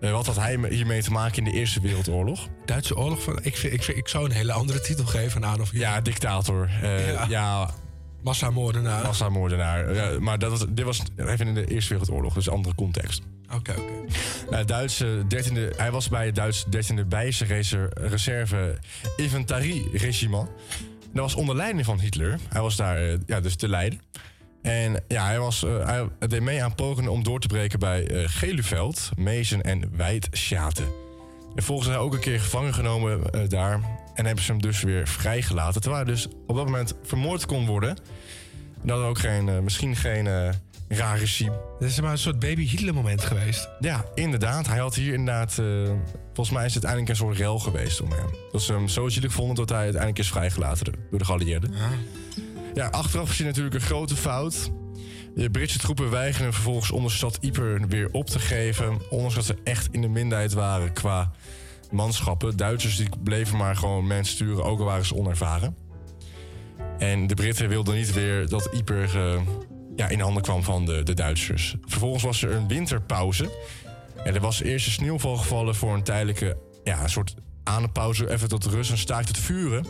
Wat 0.00 0.26
had 0.26 0.36
hij 0.36 0.56
me- 0.56 0.68
hiermee 0.68 1.02
te 1.02 1.10
maken 1.10 1.38
in 1.38 1.44
de 1.44 1.58
Eerste 1.58 1.80
Wereldoorlog? 1.80 2.48
Duitse 2.64 2.96
oorlog 2.96 3.22
van... 3.22 3.38
Ik, 3.42 3.56
vind, 3.56 3.72
ik, 3.72 3.82
vind, 3.82 3.98
ik 3.98 4.08
zou 4.08 4.24
een 4.24 4.30
hele 4.30 4.52
andere 4.52 4.80
titel 4.80 5.04
geven 5.04 5.44
aan 5.44 5.52
Adolf 5.52 5.70
Hitler. 5.70 5.88
Ja, 5.88 6.00
dictator. 6.00 6.70
Ja. 6.82 7.26
ja. 7.28 7.70
Massamoordenaar. 8.22 9.02
Massamoordenaar. 9.02 9.94
Ja, 9.94 10.20
maar 10.20 10.38
dat 10.38 10.50
was, 10.50 10.64
dit 10.68 10.84
was 10.84 11.02
even 11.16 11.46
in 11.46 11.54
de 11.54 11.64
Eerste 11.66 11.94
Wereldoorlog, 11.94 12.34
dus 12.34 12.46
een 12.46 12.52
andere 12.52 12.74
context. 12.74 13.22
Oké, 13.54 13.70
oké. 13.70 13.92
Nou, 14.50 14.64
Duitse 14.64 15.22
13e, 15.34 15.76
hij 15.76 15.90
was 15.90 16.08
bij 16.08 16.26
het 16.26 16.34
Duitse 16.34 16.66
13e 16.66 17.06
Bijse 17.08 17.44
reser- 17.44 17.90
reserve 17.94 18.78
infanterie-regiment. 19.16 20.48
Dat 21.12 21.22
was 21.22 21.34
onder 21.34 21.56
leiding 21.56 21.84
van 21.84 22.00
Hitler. 22.00 22.38
Hij 22.48 22.60
was 22.60 22.76
daar 22.76 22.96
eh, 22.96 23.18
ja, 23.26 23.40
dus 23.40 23.56
te 23.56 23.68
leiden. 23.68 24.00
En 24.62 25.04
ja, 25.08 25.24
hij, 25.26 25.38
was, 25.38 25.64
eh, 25.64 25.86
hij 25.86 26.28
deed 26.28 26.40
mee 26.42 26.62
aan 26.62 26.74
pogingen 26.74 27.10
om 27.10 27.22
door 27.22 27.40
te 27.40 27.46
breken 27.46 27.78
bij 27.78 28.06
eh 28.06 28.24
Geluveld, 28.26 29.10
Mezen 29.16 29.62
en 29.62 29.92
Wijtschaten. 29.96 30.86
En 31.54 31.62
volgens 31.62 31.88
hij 31.88 31.98
ook 31.98 32.14
een 32.14 32.20
keer 32.20 32.40
gevangen 32.40 32.74
genomen 32.74 33.30
eh, 33.30 33.48
daar. 33.48 33.80
En 34.18 34.26
hebben 34.26 34.44
ze 34.44 34.50
hem 34.52 34.60
dus 34.60 34.82
weer 34.82 35.08
vrijgelaten. 35.08 35.80
Terwijl 35.80 36.04
hij 36.04 36.12
dus 36.12 36.28
op 36.46 36.56
dat 36.56 36.64
moment 36.64 36.94
vermoord 37.02 37.46
kon 37.46 37.66
worden. 37.66 37.96
Dat 38.82 39.02
ook 39.02 39.18
geen, 39.18 39.48
eh, 39.48 39.58
misschien 39.58 39.96
geen 39.96 40.26
eh, 40.26 40.48
raar 40.88 41.18
regime. 41.18 41.60
Dit 41.78 41.88
is 41.88 42.00
maar 42.00 42.10
een 42.10 42.18
soort 42.18 42.38
baby 42.38 42.66
Hitler 42.66 42.94
moment 42.94 43.24
geweest. 43.24 43.68
Ja, 43.80 44.04
inderdaad. 44.14 44.66
Hij 44.66 44.78
had 44.78 44.94
hier 44.94 45.12
inderdaad... 45.12 45.58
eh, 45.58 45.66
volgens 46.24 46.50
mij 46.56 46.66
is 46.66 46.74
het 46.74 46.84
uiteindelijk 46.84 47.08
een 47.08 47.16
soort 47.26 47.36
rel 47.36 47.58
geweest 47.58 48.00
om 48.00 48.10
hem. 48.12 48.26
Dat 48.52 48.62
ze 48.62 48.72
hem 48.72 48.88
zo 48.88 49.08
zielig 49.08 49.32
vonden 49.32 49.56
dat 49.56 49.68
hij 49.68 49.78
uiteindelijk 49.78 50.18
is 50.18 50.28
vrijgelaten 50.28 50.92
door 51.10 51.18
de 51.18 51.24
geallieerden. 51.24 51.72
Ja, 52.74 52.86
achteraf 52.86 53.28
gezien 53.28 53.46
natuurlijk 53.46 53.74
een 53.74 53.80
grote 53.80 54.16
fout. 54.16 54.70
De 55.34 55.50
Britse 55.50 55.78
troepen 55.78 56.10
weigeren 56.10 56.52
vervolgens 56.52 56.90
om 56.90 57.02
de 57.02 57.10
stad 57.10 57.38
Ypres 57.40 57.80
weer 57.88 58.08
op 58.12 58.26
te 58.26 58.38
geven. 58.38 59.10
Ondanks 59.10 59.34
dat 59.34 59.44
ze 59.44 59.56
echt 59.64 59.88
in 59.90 60.00
de 60.00 60.08
minderheid 60.08 60.52
waren 60.52 60.92
qua 60.92 61.32
manschappen. 61.90 62.56
Duitsers 62.56 62.96
die 62.96 63.08
bleven 63.22 63.56
maar 63.56 63.76
gewoon 63.76 64.06
mensen 64.06 64.34
sturen, 64.34 64.64
ook 64.64 64.78
al 64.78 64.84
waren 64.84 65.06
ze 65.06 65.14
onervaren. 65.14 65.76
En 66.98 67.26
de 67.26 67.34
Britten 67.34 67.68
wilden 67.68 67.94
niet 67.94 68.12
weer 68.12 68.48
dat 68.48 68.68
Ypres 68.72 69.14
eh, 69.14 69.40
ja, 69.96 70.08
in 70.08 70.20
handen 70.20 70.42
kwam 70.42 70.62
van 70.62 70.84
de, 70.84 71.02
de 71.02 71.14
Duitsers. 71.14 71.76
Vervolgens 71.86 72.22
was 72.22 72.42
er 72.42 72.50
een 72.50 72.68
winterpauze. 72.68 73.50
En 74.24 74.34
er 74.34 74.40
was 74.40 74.62
eerst 74.62 74.86
een 74.86 74.92
sneeuwval 74.92 75.36
gevallen 75.36 75.74
voor 75.74 75.94
een 75.94 76.02
tijdelijke 76.02 76.56
ja, 76.84 77.02
een 77.02 77.10
soort 77.10 77.34
adempauze. 77.64 78.30
Even 78.30 78.48
tot 78.48 78.64
rust 78.64 78.90
en 78.90 78.98
staakt 78.98 79.28
het 79.28 79.38
vuren. 79.38 79.86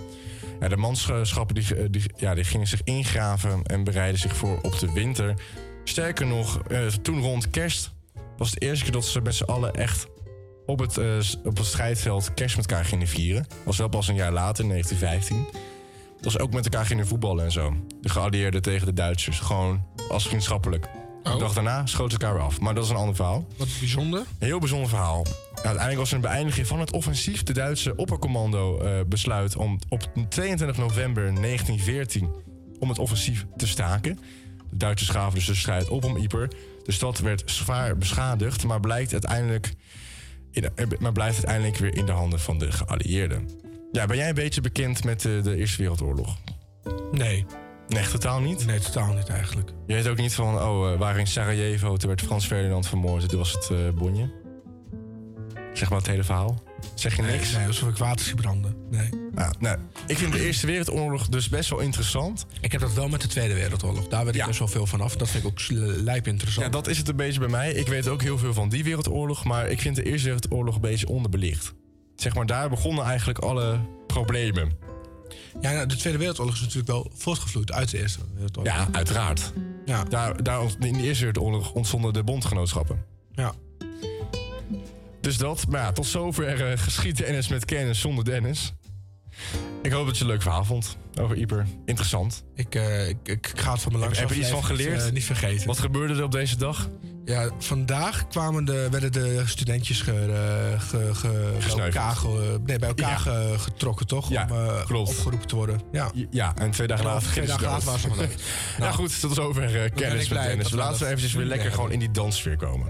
Ja, 0.60 0.68
de 0.68 0.76
manschappen 0.76 1.54
die, 1.54 1.74
eh, 1.74 1.84
die, 1.90 2.02
ja, 2.16 2.34
die 2.34 2.44
gingen 2.44 2.66
zich 2.66 2.80
ingraven 2.84 3.62
en 3.62 3.84
bereidden 3.84 4.20
zich 4.20 4.36
voor 4.36 4.60
op 4.62 4.78
de 4.78 4.92
winter. 4.92 5.34
Sterker 5.84 6.26
nog, 6.26 6.62
eh, 6.62 6.86
toen 6.86 7.20
rond 7.20 7.50
kerst 7.50 7.90
was 8.36 8.50
het 8.50 8.60
de 8.60 8.66
eerste 8.66 8.84
keer 8.84 8.92
dat 8.92 9.04
ze 9.04 9.20
met 9.20 9.34
z'n 9.34 9.44
allen 9.44 9.74
echt 9.74 10.06
op 10.69 10.78
het, 10.78 10.97
eh, 10.99 11.19
op 11.45 11.57
het 11.57 11.66
strijdveld 11.66 12.35
kerst 12.35 12.57
met 12.57 12.70
elkaar 12.70 12.85
gingen 12.85 13.07
vieren. 13.07 13.47
was 13.65 13.77
wel 13.77 13.89
pas 13.89 14.09
een 14.09 14.15
jaar 14.15 14.32
later, 14.32 14.65
in 14.65 14.70
1915. 14.70 15.47
Dat 16.20 16.32
ze 16.32 16.39
ook 16.39 16.53
met 16.53 16.65
elkaar 16.65 16.86
gingen 16.86 17.07
voetballen 17.07 17.45
en 17.45 17.53
zo. 17.53 17.77
De 18.01 18.09
geallieerden 18.09 18.62
tegen 18.62 18.86
de 18.86 18.93
Duitsers. 18.93 19.40
Gewoon 19.40 19.85
als 20.09 20.27
vriendschappelijk. 20.27 20.89
De 21.23 21.36
dag 21.39 21.53
daarna 21.53 21.86
schoten 21.86 22.19
ze 22.20 22.27
elkaar 22.27 22.43
af. 22.43 22.61
Maar 22.61 22.74
dat 22.74 22.85
is 22.85 22.90
een 22.90 22.97
ander 22.97 23.15
verhaal. 23.15 23.47
Wat 23.57 23.69
bijzonder. 23.78 24.20
Een 24.20 24.47
heel 24.47 24.59
bijzonder 24.59 24.89
verhaal. 24.89 25.27
Uiteindelijk 25.55 25.99
was 25.99 26.09
er 26.09 26.15
een 26.15 26.20
beëindiging 26.20 26.66
van 26.66 26.81
het 26.81 26.93
offensief. 26.93 27.43
De 27.43 27.53
Duitse 27.53 27.97
oppercommando 27.97 28.78
eh, 28.78 29.01
besluit 29.07 29.57
om 29.57 29.78
op 29.89 30.11
22 30.28 30.77
november 30.77 31.23
1914 31.23 32.31
om 32.78 32.89
het 32.89 32.99
offensief 32.99 33.47
te 33.57 33.66
staken. 33.66 34.19
De 34.70 34.77
Duitsers 34.77 35.11
gaven 35.11 35.35
dus 35.35 35.47
de 35.47 35.55
strijd 35.55 35.89
op 35.89 36.05
om 36.05 36.16
Ypres. 36.16 36.49
De 36.85 36.93
stad 36.93 37.19
werd 37.19 37.43
zwaar 37.51 37.97
beschadigd, 37.97 38.65
maar, 38.65 38.81
blijkt 38.81 39.12
uiteindelijk 39.12 39.74
eh, 40.52 40.86
maar 40.98 41.12
blijft 41.12 41.36
uiteindelijk 41.36 41.76
weer 41.76 41.96
in 41.96 42.06
de 42.06 42.12
handen 42.12 42.40
van 42.40 42.58
de 42.58 42.72
geallieerden. 42.72 43.48
Ja, 43.92 44.06
ben 44.06 44.16
jij 44.16 44.28
een 44.28 44.34
beetje 44.34 44.60
bekend 44.60 45.04
met 45.04 45.24
eh, 45.24 45.42
de 45.42 45.56
Eerste 45.56 45.76
Wereldoorlog? 45.78 46.36
Nee. 47.12 47.46
Nee, 47.88 48.08
totaal 48.08 48.40
niet? 48.40 48.66
Nee, 48.66 48.78
totaal 48.78 49.12
niet 49.12 49.28
eigenlijk. 49.28 49.70
Je 49.86 49.94
weet 49.94 50.08
ook 50.08 50.16
niet 50.16 50.34
van, 50.34 50.54
oh, 50.54 50.86
eh, 50.86 50.92
we 50.92 50.98
waren 50.98 51.20
in 51.20 51.26
Sarajevo, 51.26 51.96
toen 51.96 52.08
werd 52.08 52.20
Frans 52.20 52.46
Ferdinand 52.46 52.88
vermoord. 52.88 53.28
Toen 53.28 53.38
was 53.38 53.52
het 53.52 53.70
eh, 53.70 53.78
Bonje. 53.94 54.30
Zeg 55.72 55.90
maar 55.90 55.98
het 55.98 56.06
hele 56.06 56.24
verhaal. 56.24 56.62
Zeg 56.94 57.16
je 57.16 57.22
Nee, 57.22 57.30
niks? 57.36 57.52
nee, 57.52 57.66
alsof 57.66 57.88
ik 57.88 57.96
water 57.96 58.26
zie 58.26 58.34
branden. 58.34 58.74
Nee. 58.90 59.09
Ja, 59.34 59.52
nou, 59.59 59.78
ik 60.06 60.18
vind 60.18 60.32
de 60.32 60.44
Eerste 60.44 60.66
Wereldoorlog 60.66 61.28
dus 61.28 61.48
best 61.48 61.70
wel 61.70 61.78
interessant. 61.78 62.46
Ik 62.60 62.72
heb 62.72 62.80
dat 62.80 62.92
wel 62.92 63.09
met 63.09 63.20
de 63.20 63.28
Tweede 63.28 63.55
Wereldoorlog. 63.55 64.09
Daar 64.09 64.24
weet 64.24 64.34
ik 64.34 64.44
best 64.46 64.59
wel 64.59 64.68
veel 64.68 64.86
vanaf. 64.86 65.16
Dat 65.16 65.28
vind 65.28 65.44
ik 65.44 65.50
ook 65.50 65.60
lijp 66.02 66.26
interessant. 66.26 66.66
Ja, 66.66 66.72
dat 66.72 66.86
is 66.86 66.98
het 66.98 67.09
een 67.09 67.16
beetje 67.16 67.40
bij 67.40 67.48
mij. 67.48 67.72
Ik 67.72 67.86
weet 67.88 68.09
ook 68.09 68.22
heel 68.22 68.38
veel 68.38 68.52
van 68.55 68.68
die 68.68 68.84
wereldoorlog, 68.84 69.44
maar 69.44 69.68
ik 69.68 69.80
vind 69.80 69.96
de 69.96 70.02
Eerste 70.02 70.24
Wereldoorlog 70.26 70.74
een 70.74 70.80
beetje 70.80 71.09
onderbelicht. 71.09 71.74
Zeg 72.16 72.34
maar, 72.34 72.46
daar 72.46 72.68
begonnen 72.68 73.05
eigenlijk 73.05 73.38
alle 73.38 73.80
problemen. 74.06 74.72
Ja, 75.60 75.72
nou, 75.72 75.86
de 75.86 75.96
Tweede 75.96 76.18
Wereldoorlog 76.18 76.55
is 76.55 76.60
natuurlijk 76.60 76.88
wel 76.88 77.10
voortgevloeid 77.14 77.72
uit 77.72 77.90
de 77.90 77.98
Eerste 77.98 78.18
Wereldoorlog. 78.34 78.72
Ja, 78.72 78.88
uiteraard. 78.92 79.52
Ja. 79.84 80.05
Daar, 80.05 80.42
daar, 80.42 80.62
in 80.80 80.92
de 80.92 81.02
Eerste 81.02 81.24
Wereldoorlog 81.24 81.72
ontstonden 81.72 82.12
de 82.12 82.24
bondgenootschappen. 82.24 83.05
Ja. 83.32 83.55
Dus 85.20 85.36
dat, 85.36 85.66
maar 85.69 85.81
ja, 85.81 85.93
tot 85.93 86.07
zover 86.07 86.70
uh, 86.70 86.78
geschiet 86.78 87.16
Dennis 87.16 87.49
met 87.49 87.65
kennis 87.65 88.01
zonder 88.01 88.24
Dennis. 88.24 88.73
Ik 89.82 89.93
hoop 89.93 90.07
dat 90.07 90.16
je 90.19 90.24
een 90.24 90.31
leuk 90.31 90.43
verhaal 90.43 90.65
vond 90.65 90.97
over 91.20 91.36
Ieper. 91.36 91.66
Interessant. 91.85 92.45
Ik, 92.55 92.74
eh, 92.74 93.09
ik, 93.09 93.16
ik 93.24 93.53
ga 93.55 93.73
het 93.73 93.81
van 93.81 93.93
me 93.93 93.99
langs 93.99 94.19
Heb 94.19 94.28
je 94.32 94.39
iets 94.40 94.49
van 94.49 94.65
geleerd? 94.65 95.05
eh, 95.07 95.12
niet 95.12 95.24
vergeten. 95.24 95.66
Wat 95.66 95.78
gebeurde 95.78 96.15
er 96.15 96.23
op 96.23 96.32
deze 96.32 96.57
dag? 96.57 96.89
Ja, 97.24 97.51
vandaag 97.59 98.28
kwamen 98.28 98.65
de, 98.65 98.89
werden 98.90 99.12
de 99.12 99.43
studentjes 99.47 100.01
ge, 100.01 100.12
eh, 100.12 100.81
ge, 100.81 101.11
ge- 101.15 101.74
bij 101.77 101.85
elkaar, 101.85 102.16
ge- 102.16 102.61
nee, 102.65 102.78
bij 102.78 102.89
elkaar 102.89 103.11
Ja. 103.11 103.16
ge- 103.16 103.55
getrokken, 103.59 104.07
toch? 104.07 104.31
Ja, 104.31 104.47
Om 104.51 104.57
eh, 104.57 104.85
klopt. 104.86 105.09
opgeroepen 105.09 105.49
te 105.49 105.57
worden. 105.57 105.81
Ja. 105.93 106.11
Ja, 106.31 106.55
en 106.57 106.70
twee 106.70 106.86
dagen 106.86 107.05
En 107.05 107.11
later 107.12 107.28
twee 107.31 107.47
dagen 107.47 107.66
later 107.66 107.93
ze 107.93 107.99
gewoon 107.99 108.19
dood. 108.19 108.43
Ja, 108.78 108.93
goed, 108.93 109.20
tot 109.20 109.35
zover 109.35 109.85
uh, 109.85 109.90
kennis 109.95 110.28
met 110.28 110.43
Dennis. 110.43 110.70
Laten 110.70 110.99
we 111.01 111.07
eventjes 111.07 111.32
weer 111.32 111.45
lekker 111.47 111.73
gewoon 111.73 111.93
in 111.93 111.99
die 111.99 112.11
danssfeer 112.11 112.57
komen. 112.57 112.89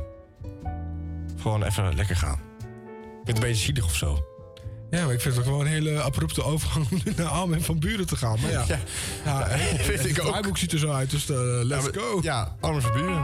Gewoon 1.40 1.62
even 1.62 1.94
lekker 1.97 2.16
gaan. 2.16 2.40
Ik 2.59 2.65
vind 3.15 3.27
het 3.27 3.36
een 3.36 3.43
beetje 3.43 3.65
zielig 3.65 3.85
of 3.85 3.94
zo. 3.94 4.23
Ja, 4.90 5.05
maar 5.05 5.15
ik 5.15 5.20
vind 5.20 5.36
het 5.36 5.44
ook 5.44 5.51
wel 5.51 5.60
een 5.60 5.66
hele 5.66 6.01
abrupte 6.01 6.43
overgang 6.44 6.86
om 6.90 7.01
naar 7.16 7.27
Armin 7.27 7.62
van 7.62 7.78
Buren 7.78 8.06
te 8.06 8.16
gaan. 8.16 8.36
Maar 8.40 8.51
ja, 8.51 8.65
Ja. 8.69 8.78
ja, 9.24 9.47
vind 9.89 9.98
het 10.02 10.10
ik 10.10 10.20
ook. 10.23 10.27
draaiboek 10.28 10.59
ziet 10.59 10.73
er 10.73 10.78
zo 10.78 10.90
uit, 10.93 11.10
dus 11.10 11.31
eh, 11.31 11.36
let's 11.62 11.89
go. 11.93 12.19
Ja, 12.23 12.56
Armin 12.60 12.81
van 12.82 12.93
Buren. 12.93 13.23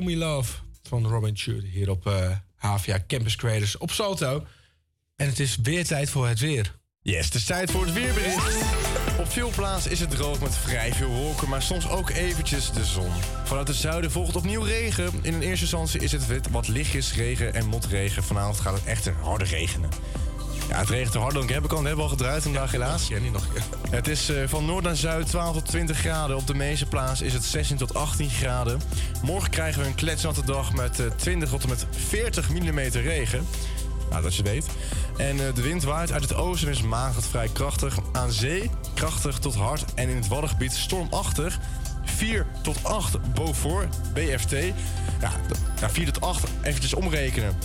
Show 0.00 0.08
Me 0.08 0.16
Love 0.16 0.52
van 0.82 1.06
Robin 1.06 1.36
Schur 1.36 1.62
hier 1.62 1.90
op 1.90 2.06
eh 2.06 2.30
HVA 2.56 2.98
Campus 3.06 3.36
Creators 3.36 3.78
op 3.78 3.90
Salto. 3.90 4.46
En 5.16 5.26
het 5.26 5.38
is 5.40 5.56
weer 5.62 5.86
tijd 5.86 6.10
voor 6.10 6.28
het 6.28 6.40
weer. 6.40 6.78
Yes, 7.02 7.24
het 7.24 7.34
is 7.34 7.44
tijd 7.44 7.70
voor 7.70 7.84
het 7.84 7.92
weerbericht. 7.94 8.56
Op 9.18 9.30
veel 9.30 9.50
plaatsen 9.50 9.90
is 9.90 10.00
het 10.00 10.10
droog 10.10 10.40
met 10.40 10.56
vrij 10.56 10.92
veel 10.92 11.08
wolken, 11.08 11.48
maar 11.48 11.62
soms 11.62 11.88
ook 11.88 12.10
eventjes 12.10 12.70
de 12.72 12.84
zon. 12.84 13.10
Vanuit 13.44 13.68
het 13.68 13.76
zuiden 13.76 14.10
volgt 14.10 14.36
opnieuw 14.36 14.62
regen. 14.62 15.12
In 15.22 15.34
een 15.34 15.42
eerste 15.42 15.64
instantie 15.64 16.00
is 16.00 16.12
het 16.12 16.26
wit- 16.26 16.50
wat 16.50 16.68
lichtjes 16.68 17.14
regen 17.14 17.54
en 17.54 17.66
motregen. 17.66 18.22
Vanavond 18.24 18.60
gaat 18.60 18.74
het 18.74 18.84
echt 18.84 19.08
harde 19.08 19.44
regenen. 19.44 19.90
Ja, 20.68 20.78
het 20.78 20.88
regent 20.88 21.14
hard 21.14 21.34
dan 21.34 21.42
ik 21.42 21.48
hebben 21.48 21.68
kan. 21.70 21.78
Dat 21.78 21.86
hebben 21.86 22.04
al 22.04 22.10
gedraaid 22.10 22.42
vandaag 22.42 22.70
helaas. 22.70 23.08
Ja, 23.08 23.18
niet 23.18 23.32
nog. 23.32 23.46
Het 23.90 24.08
is 24.08 24.28
eh, 24.28 24.42
van 24.46 24.64
noord 24.64 24.84
naar 24.84 24.96
zuid 24.96 25.26
12 25.26 25.54
tot 25.54 25.66
20 25.66 25.98
graden. 25.98 26.36
Op 26.36 26.46
de 26.46 26.54
meeste 26.54 26.86
plaatsen 26.86 27.26
is 27.26 27.32
het 27.32 27.44
16 27.44 27.76
tot 27.76 27.94
18 27.94 28.30
graden. 28.30 28.80
Morgen 29.22 29.50
krijgen 29.50 29.82
we 29.82 29.86
een 29.86 29.94
kletsnatte 29.94 30.44
dag 30.44 30.72
met 30.72 31.00
eh, 31.00 31.06
20 31.06 31.48
tot 31.48 31.62
en 31.62 31.68
met 31.68 31.86
40 31.90 32.50
mm 32.50 32.78
regen. 32.78 33.46
Nou, 34.10 34.22
dat 34.22 34.34
je 34.36 34.42
weet. 34.42 34.66
En 35.16 35.46
eh, 35.46 35.54
de 35.54 35.62
wind 35.62 35.82
waait 35.82 36.12
uit 36.12 36.22
het 36.22 36.34
oosten 36.34 36.68
en 36.68 36.74
is 36.74 37.14
tot 37.14 37.26
vrij 37.26 37.48
krachtig. 37.52 37.98
Aan 38.12 38.32
zee 38.32 38.70
krachtig 38.94 39.38
tot 39.38 39.54
hard 39.54 39.94
en 39.94 40.08
in 40.08 40.16
het 40.16 40.28
Waddengebied 40.28 40.72
stormachtig. 40.72 41.58
4 42.04 42.46
tot 42.62 42.84
8 42.84 43.32
Beaufort, 43.34 43.96
BFT. 44.12 44.52
Ja, 45.20 45.90
4 45.90 46.12
tot 46.12 46.20
8 46.20 46.48
eventjes 46.62 46.94
omrekenen. 46.94 47.56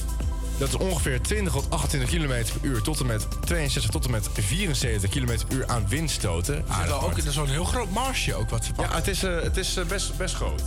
Dat 0.58 0.68
is 0.68 0.76
ongeveer 0.76 1.22
20 1.22 1.54
tot 1.54 1.70
28 1.70 2.10
km 2.10 2.28
per 2.28 2.70
uur 2.70 2.82
tot 2.82 3.00
en 3.00 3.06
met 3.06 3.28
62 3.46 3.92
tot 3.92 4.06
en 4.06 4.12
met 4.12 4.30
74 4.34 5.10
km 5.10 5.38
uur 5.50 5.68
aan 5.68 5.88
windstoten. 5.88 6.64
Ah, 6.68 6.88
dat, 6.88 7.02
ook, 7.02 7.18
is 7.18 7.34
zo'n 7.34 7.48
heel 7.48 7.64
groot 7.64 7.90
marsje 7.92 8.36
ook 8.36 8.50
wat 8.50 8.66
ze 8.66 8.72
Ja, 8.78 8.96
het 8.96 9.08
is, 9.08 9.24
eh, 9.24 9.42
het 9.42 9.58
is 9.58 9.78
eh, 9.78 9.86
best, 9.86 10.18
best 10.18 10.36
groot. 10.36 10.62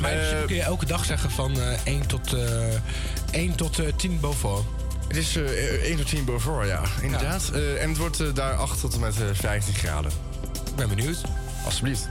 Maar 0.00 0.10
in 0.12 0.16
Eh, 0.18 0.22
principe 0.24 0.46
kun 0.46 0.56
je 0.56 0.62
elke 0.62 0.86
dag 0.86 1.04
zeggen 1.04 1.30
van 1.30 1.60
eh 1.60 1.78
1 1.84 2.06
tot, 2.06 2.32
eh 2.32 2.42
1 3.30 3.54
tot 3.54 3.78
eh 3.78 3.86
10 3.96 4.20
Beaufort. 4.20 4.64
Het 5.08 5.16
is 5.16 5.36
eh 5.36 5.42
1 5.88 5.96
tot 5.96 6.08
10 6.08 6.24
Beaufort, 6.24 6.66
ja, 6.68 6.82
inderdaad. 7.02 7.50
Eh, 7.54 7.82
en 7.82 7.88
het 7.88 7.98
wordt 7.98 8.34
daar 8.36 8.54
8 8.54 8.80
tot 8.80 8.94
en 8.94 9.00
met 9.00 9.14
eh, 9.20 9.26
15 9.32 9.74
graden. 9.74 10.10
Ik 10.66 10.74
ben 10.76 10.88
benieuwd. 10.88 11.20
Alsjeblieft. 11.64 12.08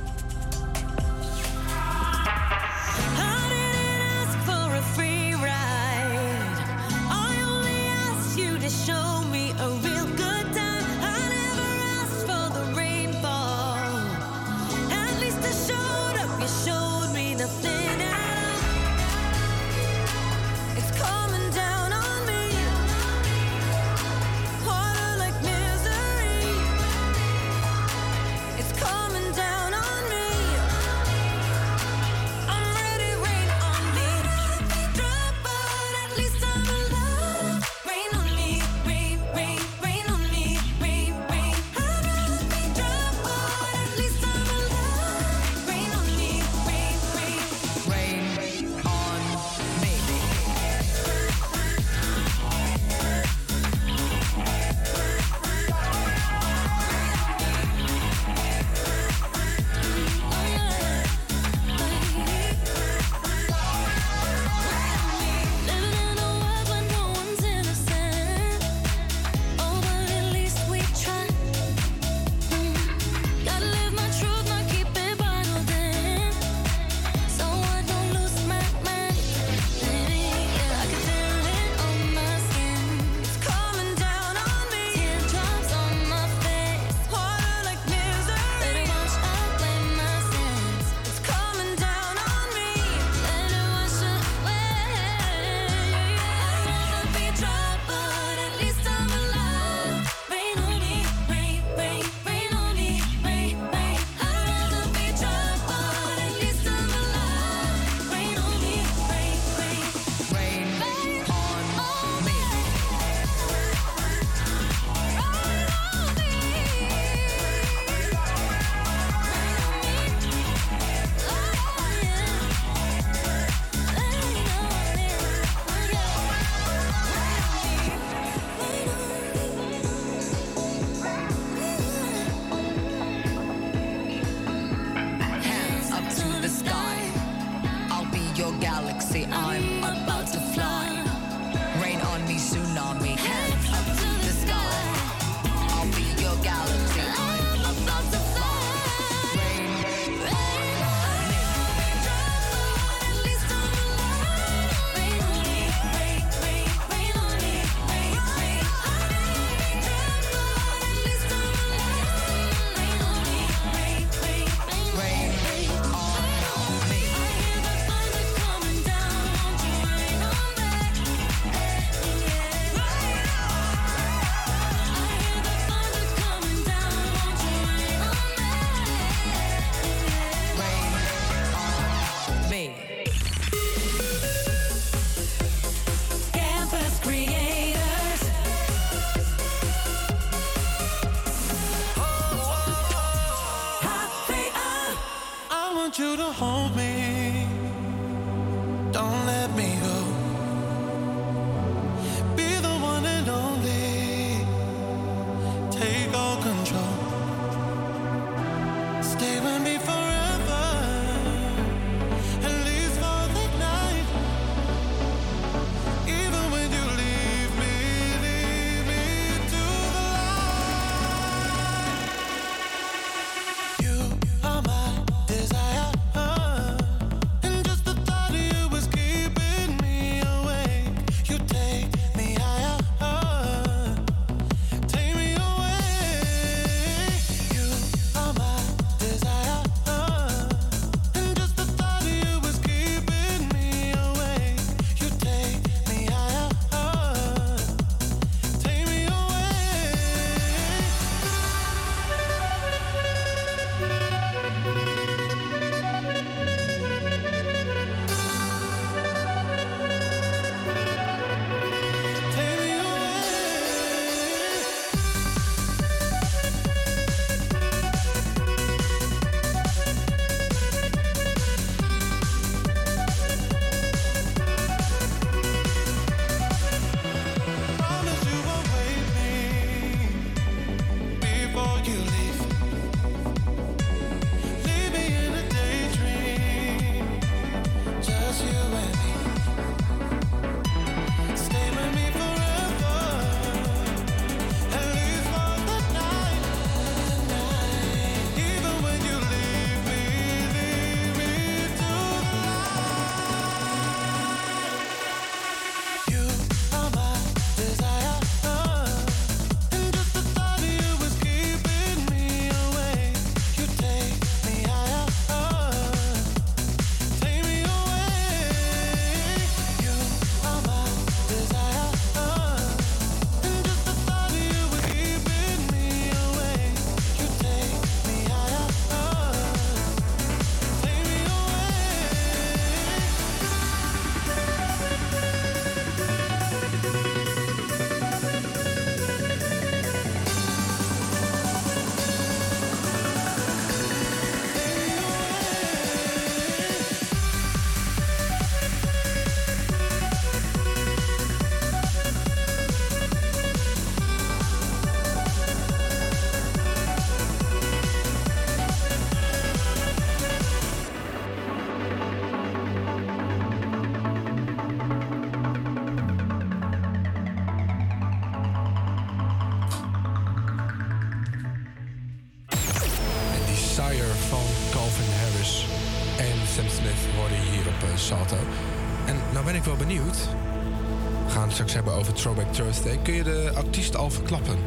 kun 383.03 383.13
je 383.13 383.23
de 383.23 383.51
artiest 383.55 383.95
al 383.95 384.09
verklappen? 384.09 384.57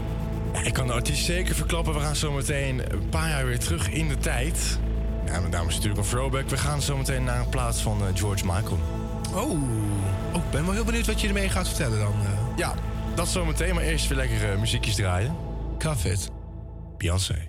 Ik 0.63 0.73
kan 0.73 0.87
de 0.87 0.93
artiest 0.93 1.25
zeker 1.25 1.55
verklappen. 1.55 1.95
We 1.95 2.01
gaan 2.01 2.17
zo 2.17 2.33
meteen 2.33 2.93
een 2.93 3.09
paar 3.09 3.29
jaar 3.29 3.47
weer 3.47 3.59
terug 3.59 3.91
in 3.91 4.09
de 4.09 4.19
tijd. 4.19 4.79
Ja, 5.27 5.39
mijn 5.39 5.51
dames 5.51 5.75
natuurlijk 5.75 6.03
een 6.03 6.09
throwback. 6.09 6.49
We 6.49 6.57
gaan 6.57 6.83
zo 6.83 6.97
meteen 6.97 7.25
naar 7.25 7.41
een 7.41 7.49
plaats 7.49 7.81
van 7.81 8.01
eh, 8.01 8.07
George 8.15 8.45
Michael. 8.45 8.79
Oh, 9.35 9.51
oh, 10.33 10.45
ik 10.45 10.51
ben 10.51 10.65
wel 10.65 10.75
heel 10.75 10.85
benieuwd 10.85 11.07
wat 11.07 11.21
je 11.21 11.27
ermee 11.29 11.49
gaat 11.49 11.69
vertellen 11.69 11.99
dan. 11.99 12.13
Eh. 12.13 12.57
Ja, 12.57 12.75
dat 13.15 13.29
zometeen. 13.29 13.75
Maar 13.75 13.85
eerst 13.85 14.09
weer 14.09 14.19
lekker 14.19 14.53
eh, 14.53 14.59
muziekjes 14.59 14.95
draaien. 14.95 15.37
Cuff 15.79 16.05
it. 16.05 16.31
Beyoncé. 16.97 17.46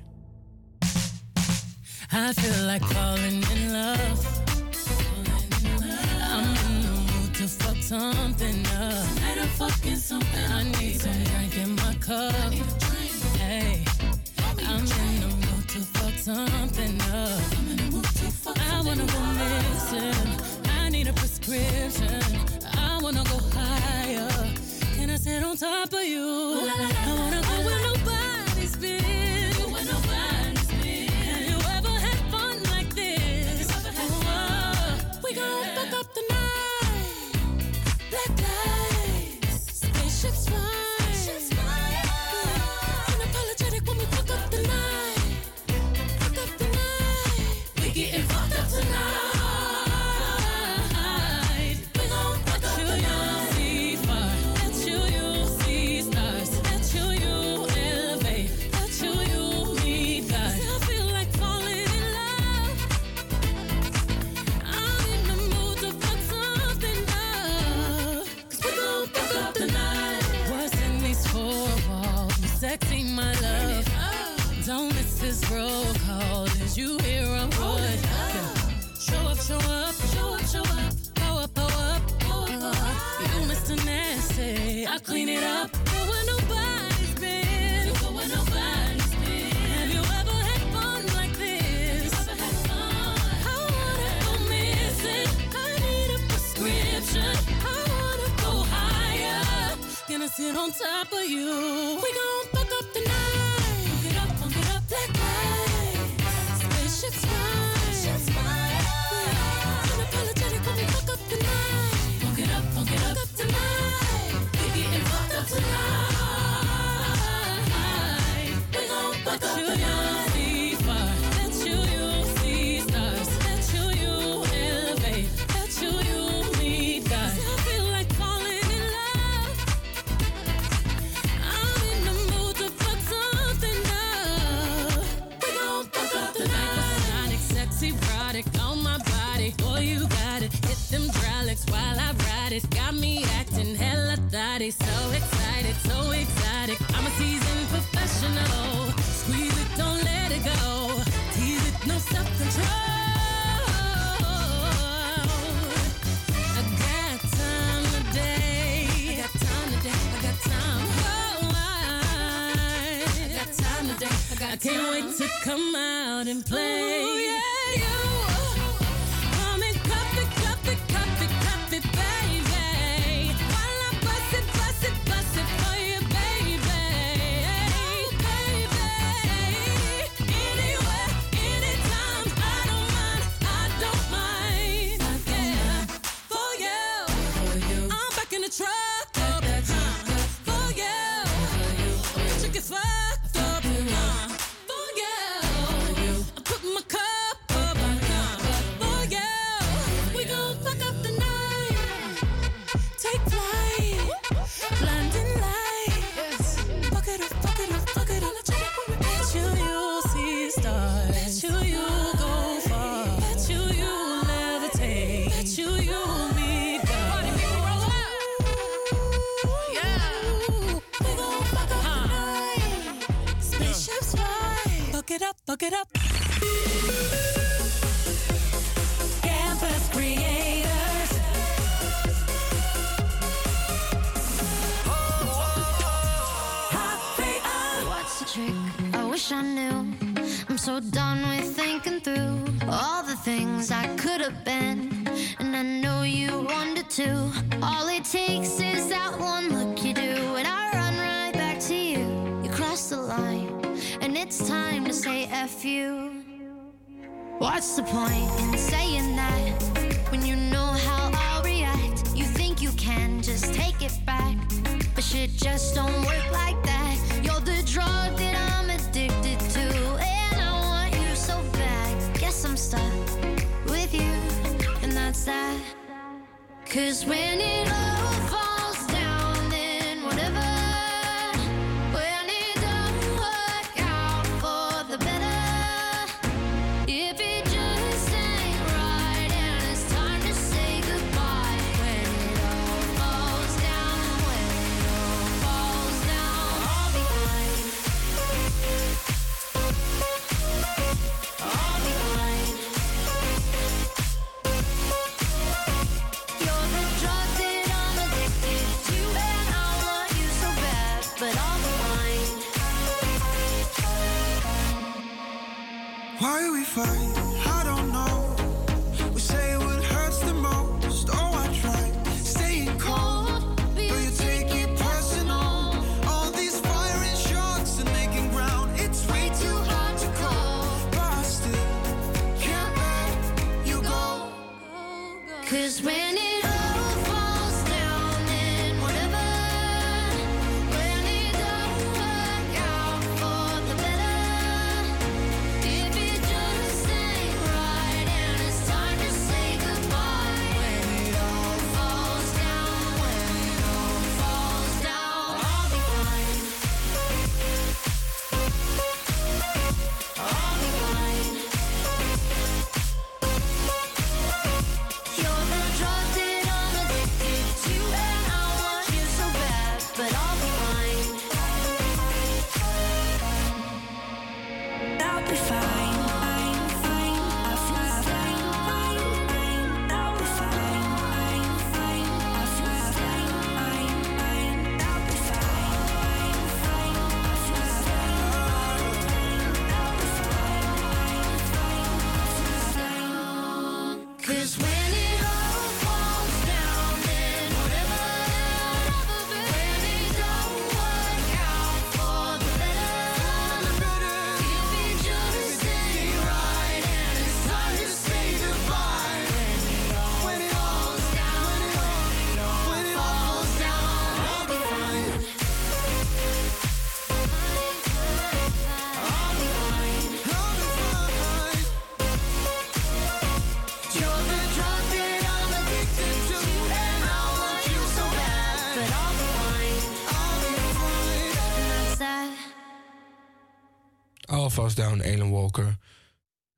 Alpha's 434.58 434.76
Down, 434.76 435.02
Alan 435.02 435.30
Walker, 435.30 435.78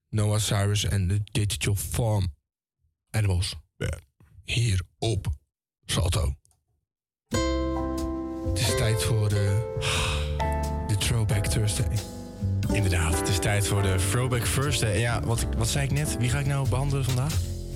Noah 0.10 0.40
Cyrus 0.40 0.84
en 0.84 1.08
de 1.08 1.22
Digital 1.32 1.76
Farm 1.76 2.34
Animals. 3.12 3.56
Hier 4.44 4.82
op 4.98 5.28
Salto. 5.86 6.34
Het 8.48 8.60
is 8.60 8.76
tijd 8.76 9.04
voor 9.04 9.30
de, 9.30 9.76
de 10.88 10.98
Throwback 10.98 11.46
Thursday. 11.46 11.98
Inderdaad, 12.72 13.20
het 13.20 13.28
is 13.28 13.40
tijd 13.40 13.68
voor 13.68 13.82
de 13.82 13.96
Throwback 14.10 14.44
Thursday. 14.44 14.94
En 14.94 15.00
ja, 15.00 15.22
wat, 15.22 15.48
wat 15.58 15.68
zei 15.68 15.86
ik 15.86 15.92
net? 15.92 16.18
Wie 16.18 16.30
ga 16.30 16.40
ik 16.40 16.46
nou 16.46 16.70
behandelen 16.70 17.06
vandaag? 17.06 17.34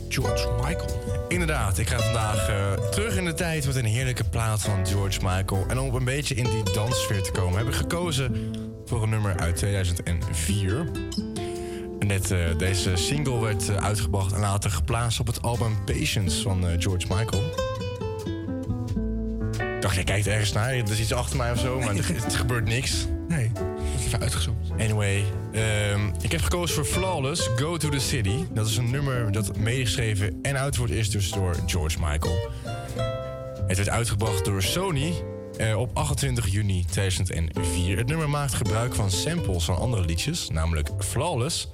George 0.09 0.51
Michael. 0.51 1.25
Inderdaad, 1.27 1.77
ik 1.77 1.87
ga 1.87 1.99
vandaag 1.99 2.49
eh, 2.49 2.73
terug 2.89 3.17
in 3.17 3.25
de 3.25 3.33
tijd 3.33 3.65
met 3.65 3.75
een 3.75 3.85
heerlijke 3.85 4.23
plaat 4.23 4.61
van 4.61 4.87
George 4.87 5.19
Michael. 5.23 5.65
En 5.67 5.79
om 5.79 5.95
een 5.95 6.03
beetje 6.03 6.35
in 6.35 6.49
die 6.49 6.73
danssfeer 6.73 7.23
te 7.23 7.31
komen, 7.31 7.57
heb 7.57 7.67
ik 7.67 7.73
gekozen 7.73 8.51
voor 8.85 9.03
een 9.03 9.09
nummer 9.09 9.22
uit 9.39 9.55
2004. 9.55 10.87
En 11.99 12.07
net, 12.07 12.31
eh, 12.31 12.39
deze 12.57 12.95
single 12.95 13.39
werd 13.39 13.69
eh, 13.69 13.75
uitgebracht 13.75 14.33
en 14.33 14.39
later 14.39 14.71
geplaatst 14.71 15.19
op 15.19 15.27
het 15.27 15.41
album 15.41 15.83
Patience 15.85 16.41
van 16.41 16.67
eh, 16.67 16.73
George 16.77 17.07
Michael. 17.09 17.43
Ik 19.75 19.81
dacht, 19.81 19.95
jij 19.95 20.03
kijkt 20.03 20.27
ergens 20.27 20.51
naar, 20.51 20.69
er 20.69 20.91
is 20.91 20.99
iets 20.99 21.13
achter 21.13 21.37
mij 21.37 21.51
of 21.51 21.59
zo, 21.59 21.79
maar 21.79 21.95
er, 21.95 22.23
het 22.23 22.35
gebeurt 22.35 22.65
niks. 22.65 23.07
Nee, 23.27 23.51
even 23.99 24.21
uitgezoomd. 24.21 24.71
Anyway, 24.79 25.23
ehm, 25.51 26.07
ik 26.21 26.31
heb 26.31 26.41
gekozen 26.41 26.75
voor 26.75 26.85
Flawless, 26.85 27.49
Go 27.55 27.77
to 27.77 27.89
the 27.89 27.99
City. 27.99 28.45
Dat 28.53 28.67
is 28.67 28.77
een 28.77 28.91
nummer 28.91 29.31
dat 29.31 29.57
meegeschreven 29.57 30.39
en 30.41 30.57
uitgevoerd 30.57 30.91
is 30.91 31.09
dus 31.09 31.31
door 31.31 31.55
George 31.65 31.97
Michael. 31.99 32.37
Het 33.67 33.77
werd 33.77 33.89
uitgebracht 33.89 34.45
door 34.45 34.61
Sony 34.61 35.13
eh, 35.57 35.79
op 35.79 35.89
28 35.93 36.47
juni 36.47 36.85
2004. 36.85 37.97
Het 37.97 38.07
nummer 38.07 38.29
maakt 38.29 38.53
gebruik 38.53 38.93
van 38.95 39.11
samples 39.11 39.65
van 39.65 39.77
andere 39.77 40.05
liedjes, 40.05 40.49
namelijk 40.49 40.89
Flawless 40.99 41.67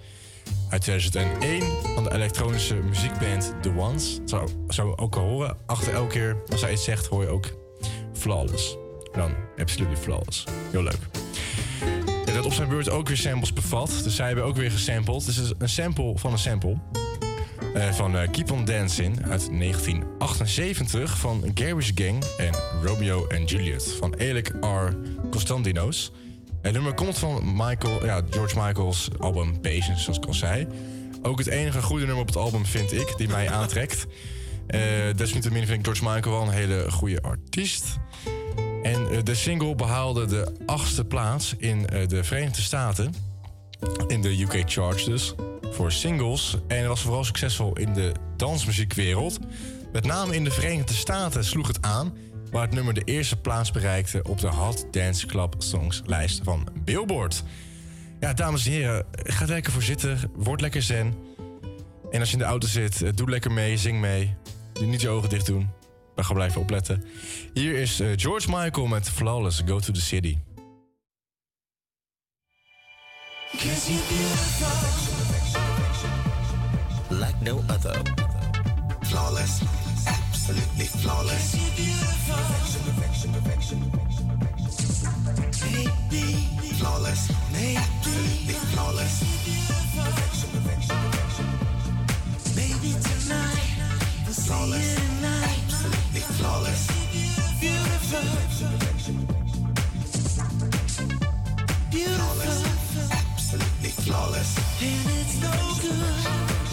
uit 0.69 0.81
2001 0.81 1.63
van 1.93 2.03
de 2.03 2.13
elektronische 2.13 2.75
muziekband 2.75 3.53
The 3.61 3.73
Ones. 3.77 4.19
Zo, 4.25 4.47
zo 4.69 4.93
ook 4.95 5.15
al 5.15 5.23
horen. 5.23 5.57
Achter 5.65 5.93
elke 5.93 6.11
keer 6.11 6.37
als 6.51 6.61
hij 6.61 6.71
iets 6.71 6.83
zegt, 6.83 7.05
hoor 7.05 7.21
je 7.21 7.29
ook 7.29 7.45
Flawless. 8.13 8.77
Dan 9.11 9.31
Absolutely 9.57 9.97
Flawless. 9.97 10.43
Heel 10.71 10.83
leuk. 10.83 10.99
Dat 12.33 12.45
op 12.45 12.53
zijn 12.53 12.69
beurt 12.69 12.89
ook 12.89 13.07
weer 13.07 13.17
samples 13.17 13.53
bevat. 13.53 14.01
Dus 14.03 14.15
zij 14.15 14.25
hebben 14.25 14.45
ook 14.45 14.55
weer 14.55 14.71
gesampled. 14.71 15.25
Dus 15.25 15.35
het 15.35 15.45
is 15.45 15.51
een 15.57 15.69
sample 15.69 16.13
van 16.17 16.31
een 16.31 16.37
sample. 16.37 16.77
Eh, 17.73 17.93
van 17.93 18.17
eh, 18.17 18.31
Keep 18.31 18.51
On 18.51 18.65
Dancing 18.65 19.25
uit 19.25 19.49
1978 19.51 21.17
van 21.17 21.51
Garage 21.53 21.91
Gang 21.95 22.23
en 22.37 22.53
Romeo 22.83 23.27
and 23.27 23.49
Juliet 23.49 23.95
van 23.99 24.19
Alec 24.19 24.51
R. 24.61 24.95
Constantinos. 25.31 26.11
Het 26.61 26.73
nummer 26.73 26.93
komt 26.93 27.17
van 27.17 27.41
Michael, 27.55 28.05
ja, 28.05 28.21
George 28.29 28.59
Michael's 28.59 29.07
album 29.19 29.61
Patience, 29.61 30.03
zoals 30.03 30.17
ik 30.17 30.25
al 30.25 30.33
zei. 30.33 30.67
Ook 31.21 31.37
het 31.37 31.47
enige 31.47 31.81
goede 31.81 32.05
nummer 32.05 32.21
op 32.21 32.27
het 32.27 32.37
album 32.37 32.65
vind 32.65 32.93
ik, 32.93 33.13
die 33.17 33.27
mij 33.27 33.49
aantrekt. 33.49 34.05
Eh 34.69 34.79
desniettemin 35.15 35.65
vind 35.65 35.79
ik 35.79 35.85
George 35.85 36.03
Michael 36.03 36.35
wel 36.35 36.47
een 36.47 36.53
hele 36.53 36.91
goede 36.91 37.21
artiest. 37.21 37.97
En 38.83 39.23
de 39.23 39.35
single 39.35 39.75
behaalde 39.75 40.25
de 40.25 40.51
achtste 40.65 41.05
plaats 41.05 41.53
in 41.57 41.81
de 42.07 42.23
Verenigde 42.23 42.61
Staten. 42.61 43.13
In 44.07 44.21
de 44.21 44.41
UK 44.41 44.63
charts 44.65 45.05
dus. 45.05 45.35
Voor 45.71 45.91
singles. 45.91 46.57
En 46.67 46.87
was 46.87 47.01
vooral 47.01 47.23
succesvol 47.23 47.77
in 47.77 47.93
de 47.93 48.11
dansmuziekwereld. 48.37 49.39
Met 49.91 50.05
name 50.05 50.35
in 50.35 50.43
de 50.43 50.51
Verenigde 50.51 50.93
Staten 50.93 51.45
sloeg 51.45 51.67
het 51.67 51.81
aan. 51.81 52.13
Waar 52.51 52.61
het 52.61 52.73
nummer 52.73 52.93
de 52.93 53.03
eerste 53.03 53.37
plaats 53.37 53.71
bereikte 53.71 54.23
op 54.23 54.39
de 54.39 54.47
Hot 54.47 54.85
Dance 54.91 55.25
Club 55.25 55.55
Songs 55.57 56.01
lijst 56.05 56.41
van 56.43 56.67
Billboard. 56.83 57.43
Ja, 58.19 58.33
dames 58.33 58.65
en 58.65 58.71
heren, 58.71 59.05
ga 59.11 59.41
er 59.41 59.47
lekker 59.47 59.71
voor 59.71 59.81
zitten. 59.81 60.31
Word 60.35 60.61
lekker 60.61 60.81
zen. 60.81 61.15
En 62.11 62.19
als 62.19 62.29
je 62.29 62.33
in 62.33 62.41
de 62.41 62.47
auto 62.49 62.67
zit, 62.67 63.01
eh, 63.01 63.09
doe 63.15 63.29
lekker 63.29 63.51
mee, 63.51 63.77
zing 63.77 63.99
mee. 63.99 64.35
Niet 64.81 65.01
je 65.01 65.09
ogen 65.09 65.29
dicht 65.29 65.45
doen. 65.45 65.69
Maar 66.15 66.25
ga 66.25 66.33
blijven 66.33 66.61
opletten. 66.61 67.03
Hier 67.53 67.75
is 67.75 67.99
eh, 67.99 68.07
George 68.15 68.49
Michael 68.49 68.87
met 68.87 69.09
Flawless, 69.09 69.61
Go 69.65 69.79
to 69.79 69.93
the 69.93 70.01
City. 70.01 70.37
like 77.11 77.39
no 77.41 77.63
other. 77.69 78.01
Flawless, 79.03 79.61
absolutely 80.07 80.85
flawless. 80.85 81.55
Perfection, 81.55 82.81
perfection, 82.83 83.33
perfection, 83.33 83.79
Baby. 86.09 86.23
Flawless, 86.79 87.27
Baby. 87.51 87.77
absolutely 87.77 88.53
flawless. 88.71 89.19
Perfection, 89.95 90.49
perfection, 90.53 90.95
perfection. 91.03 91.47
Baby, 92.55 92.91
tonight, 93.01 93.69
we'll 94.25 94.33
flawless, 94.33 94.95
tonight. 94.95 95.59
absolutely 95.65 96.21
flawless. 96.37 96.81
Beautiful, 97.59 98.23
beautiful, 101.91 102.29
flawless, 102.29 103.11
absolutely 103.11 103.89
flawless. 103.89 104.49
And 104.81 105.09
it's 105.19 105.35
no 105.41 105.51
good. 105.81 106.58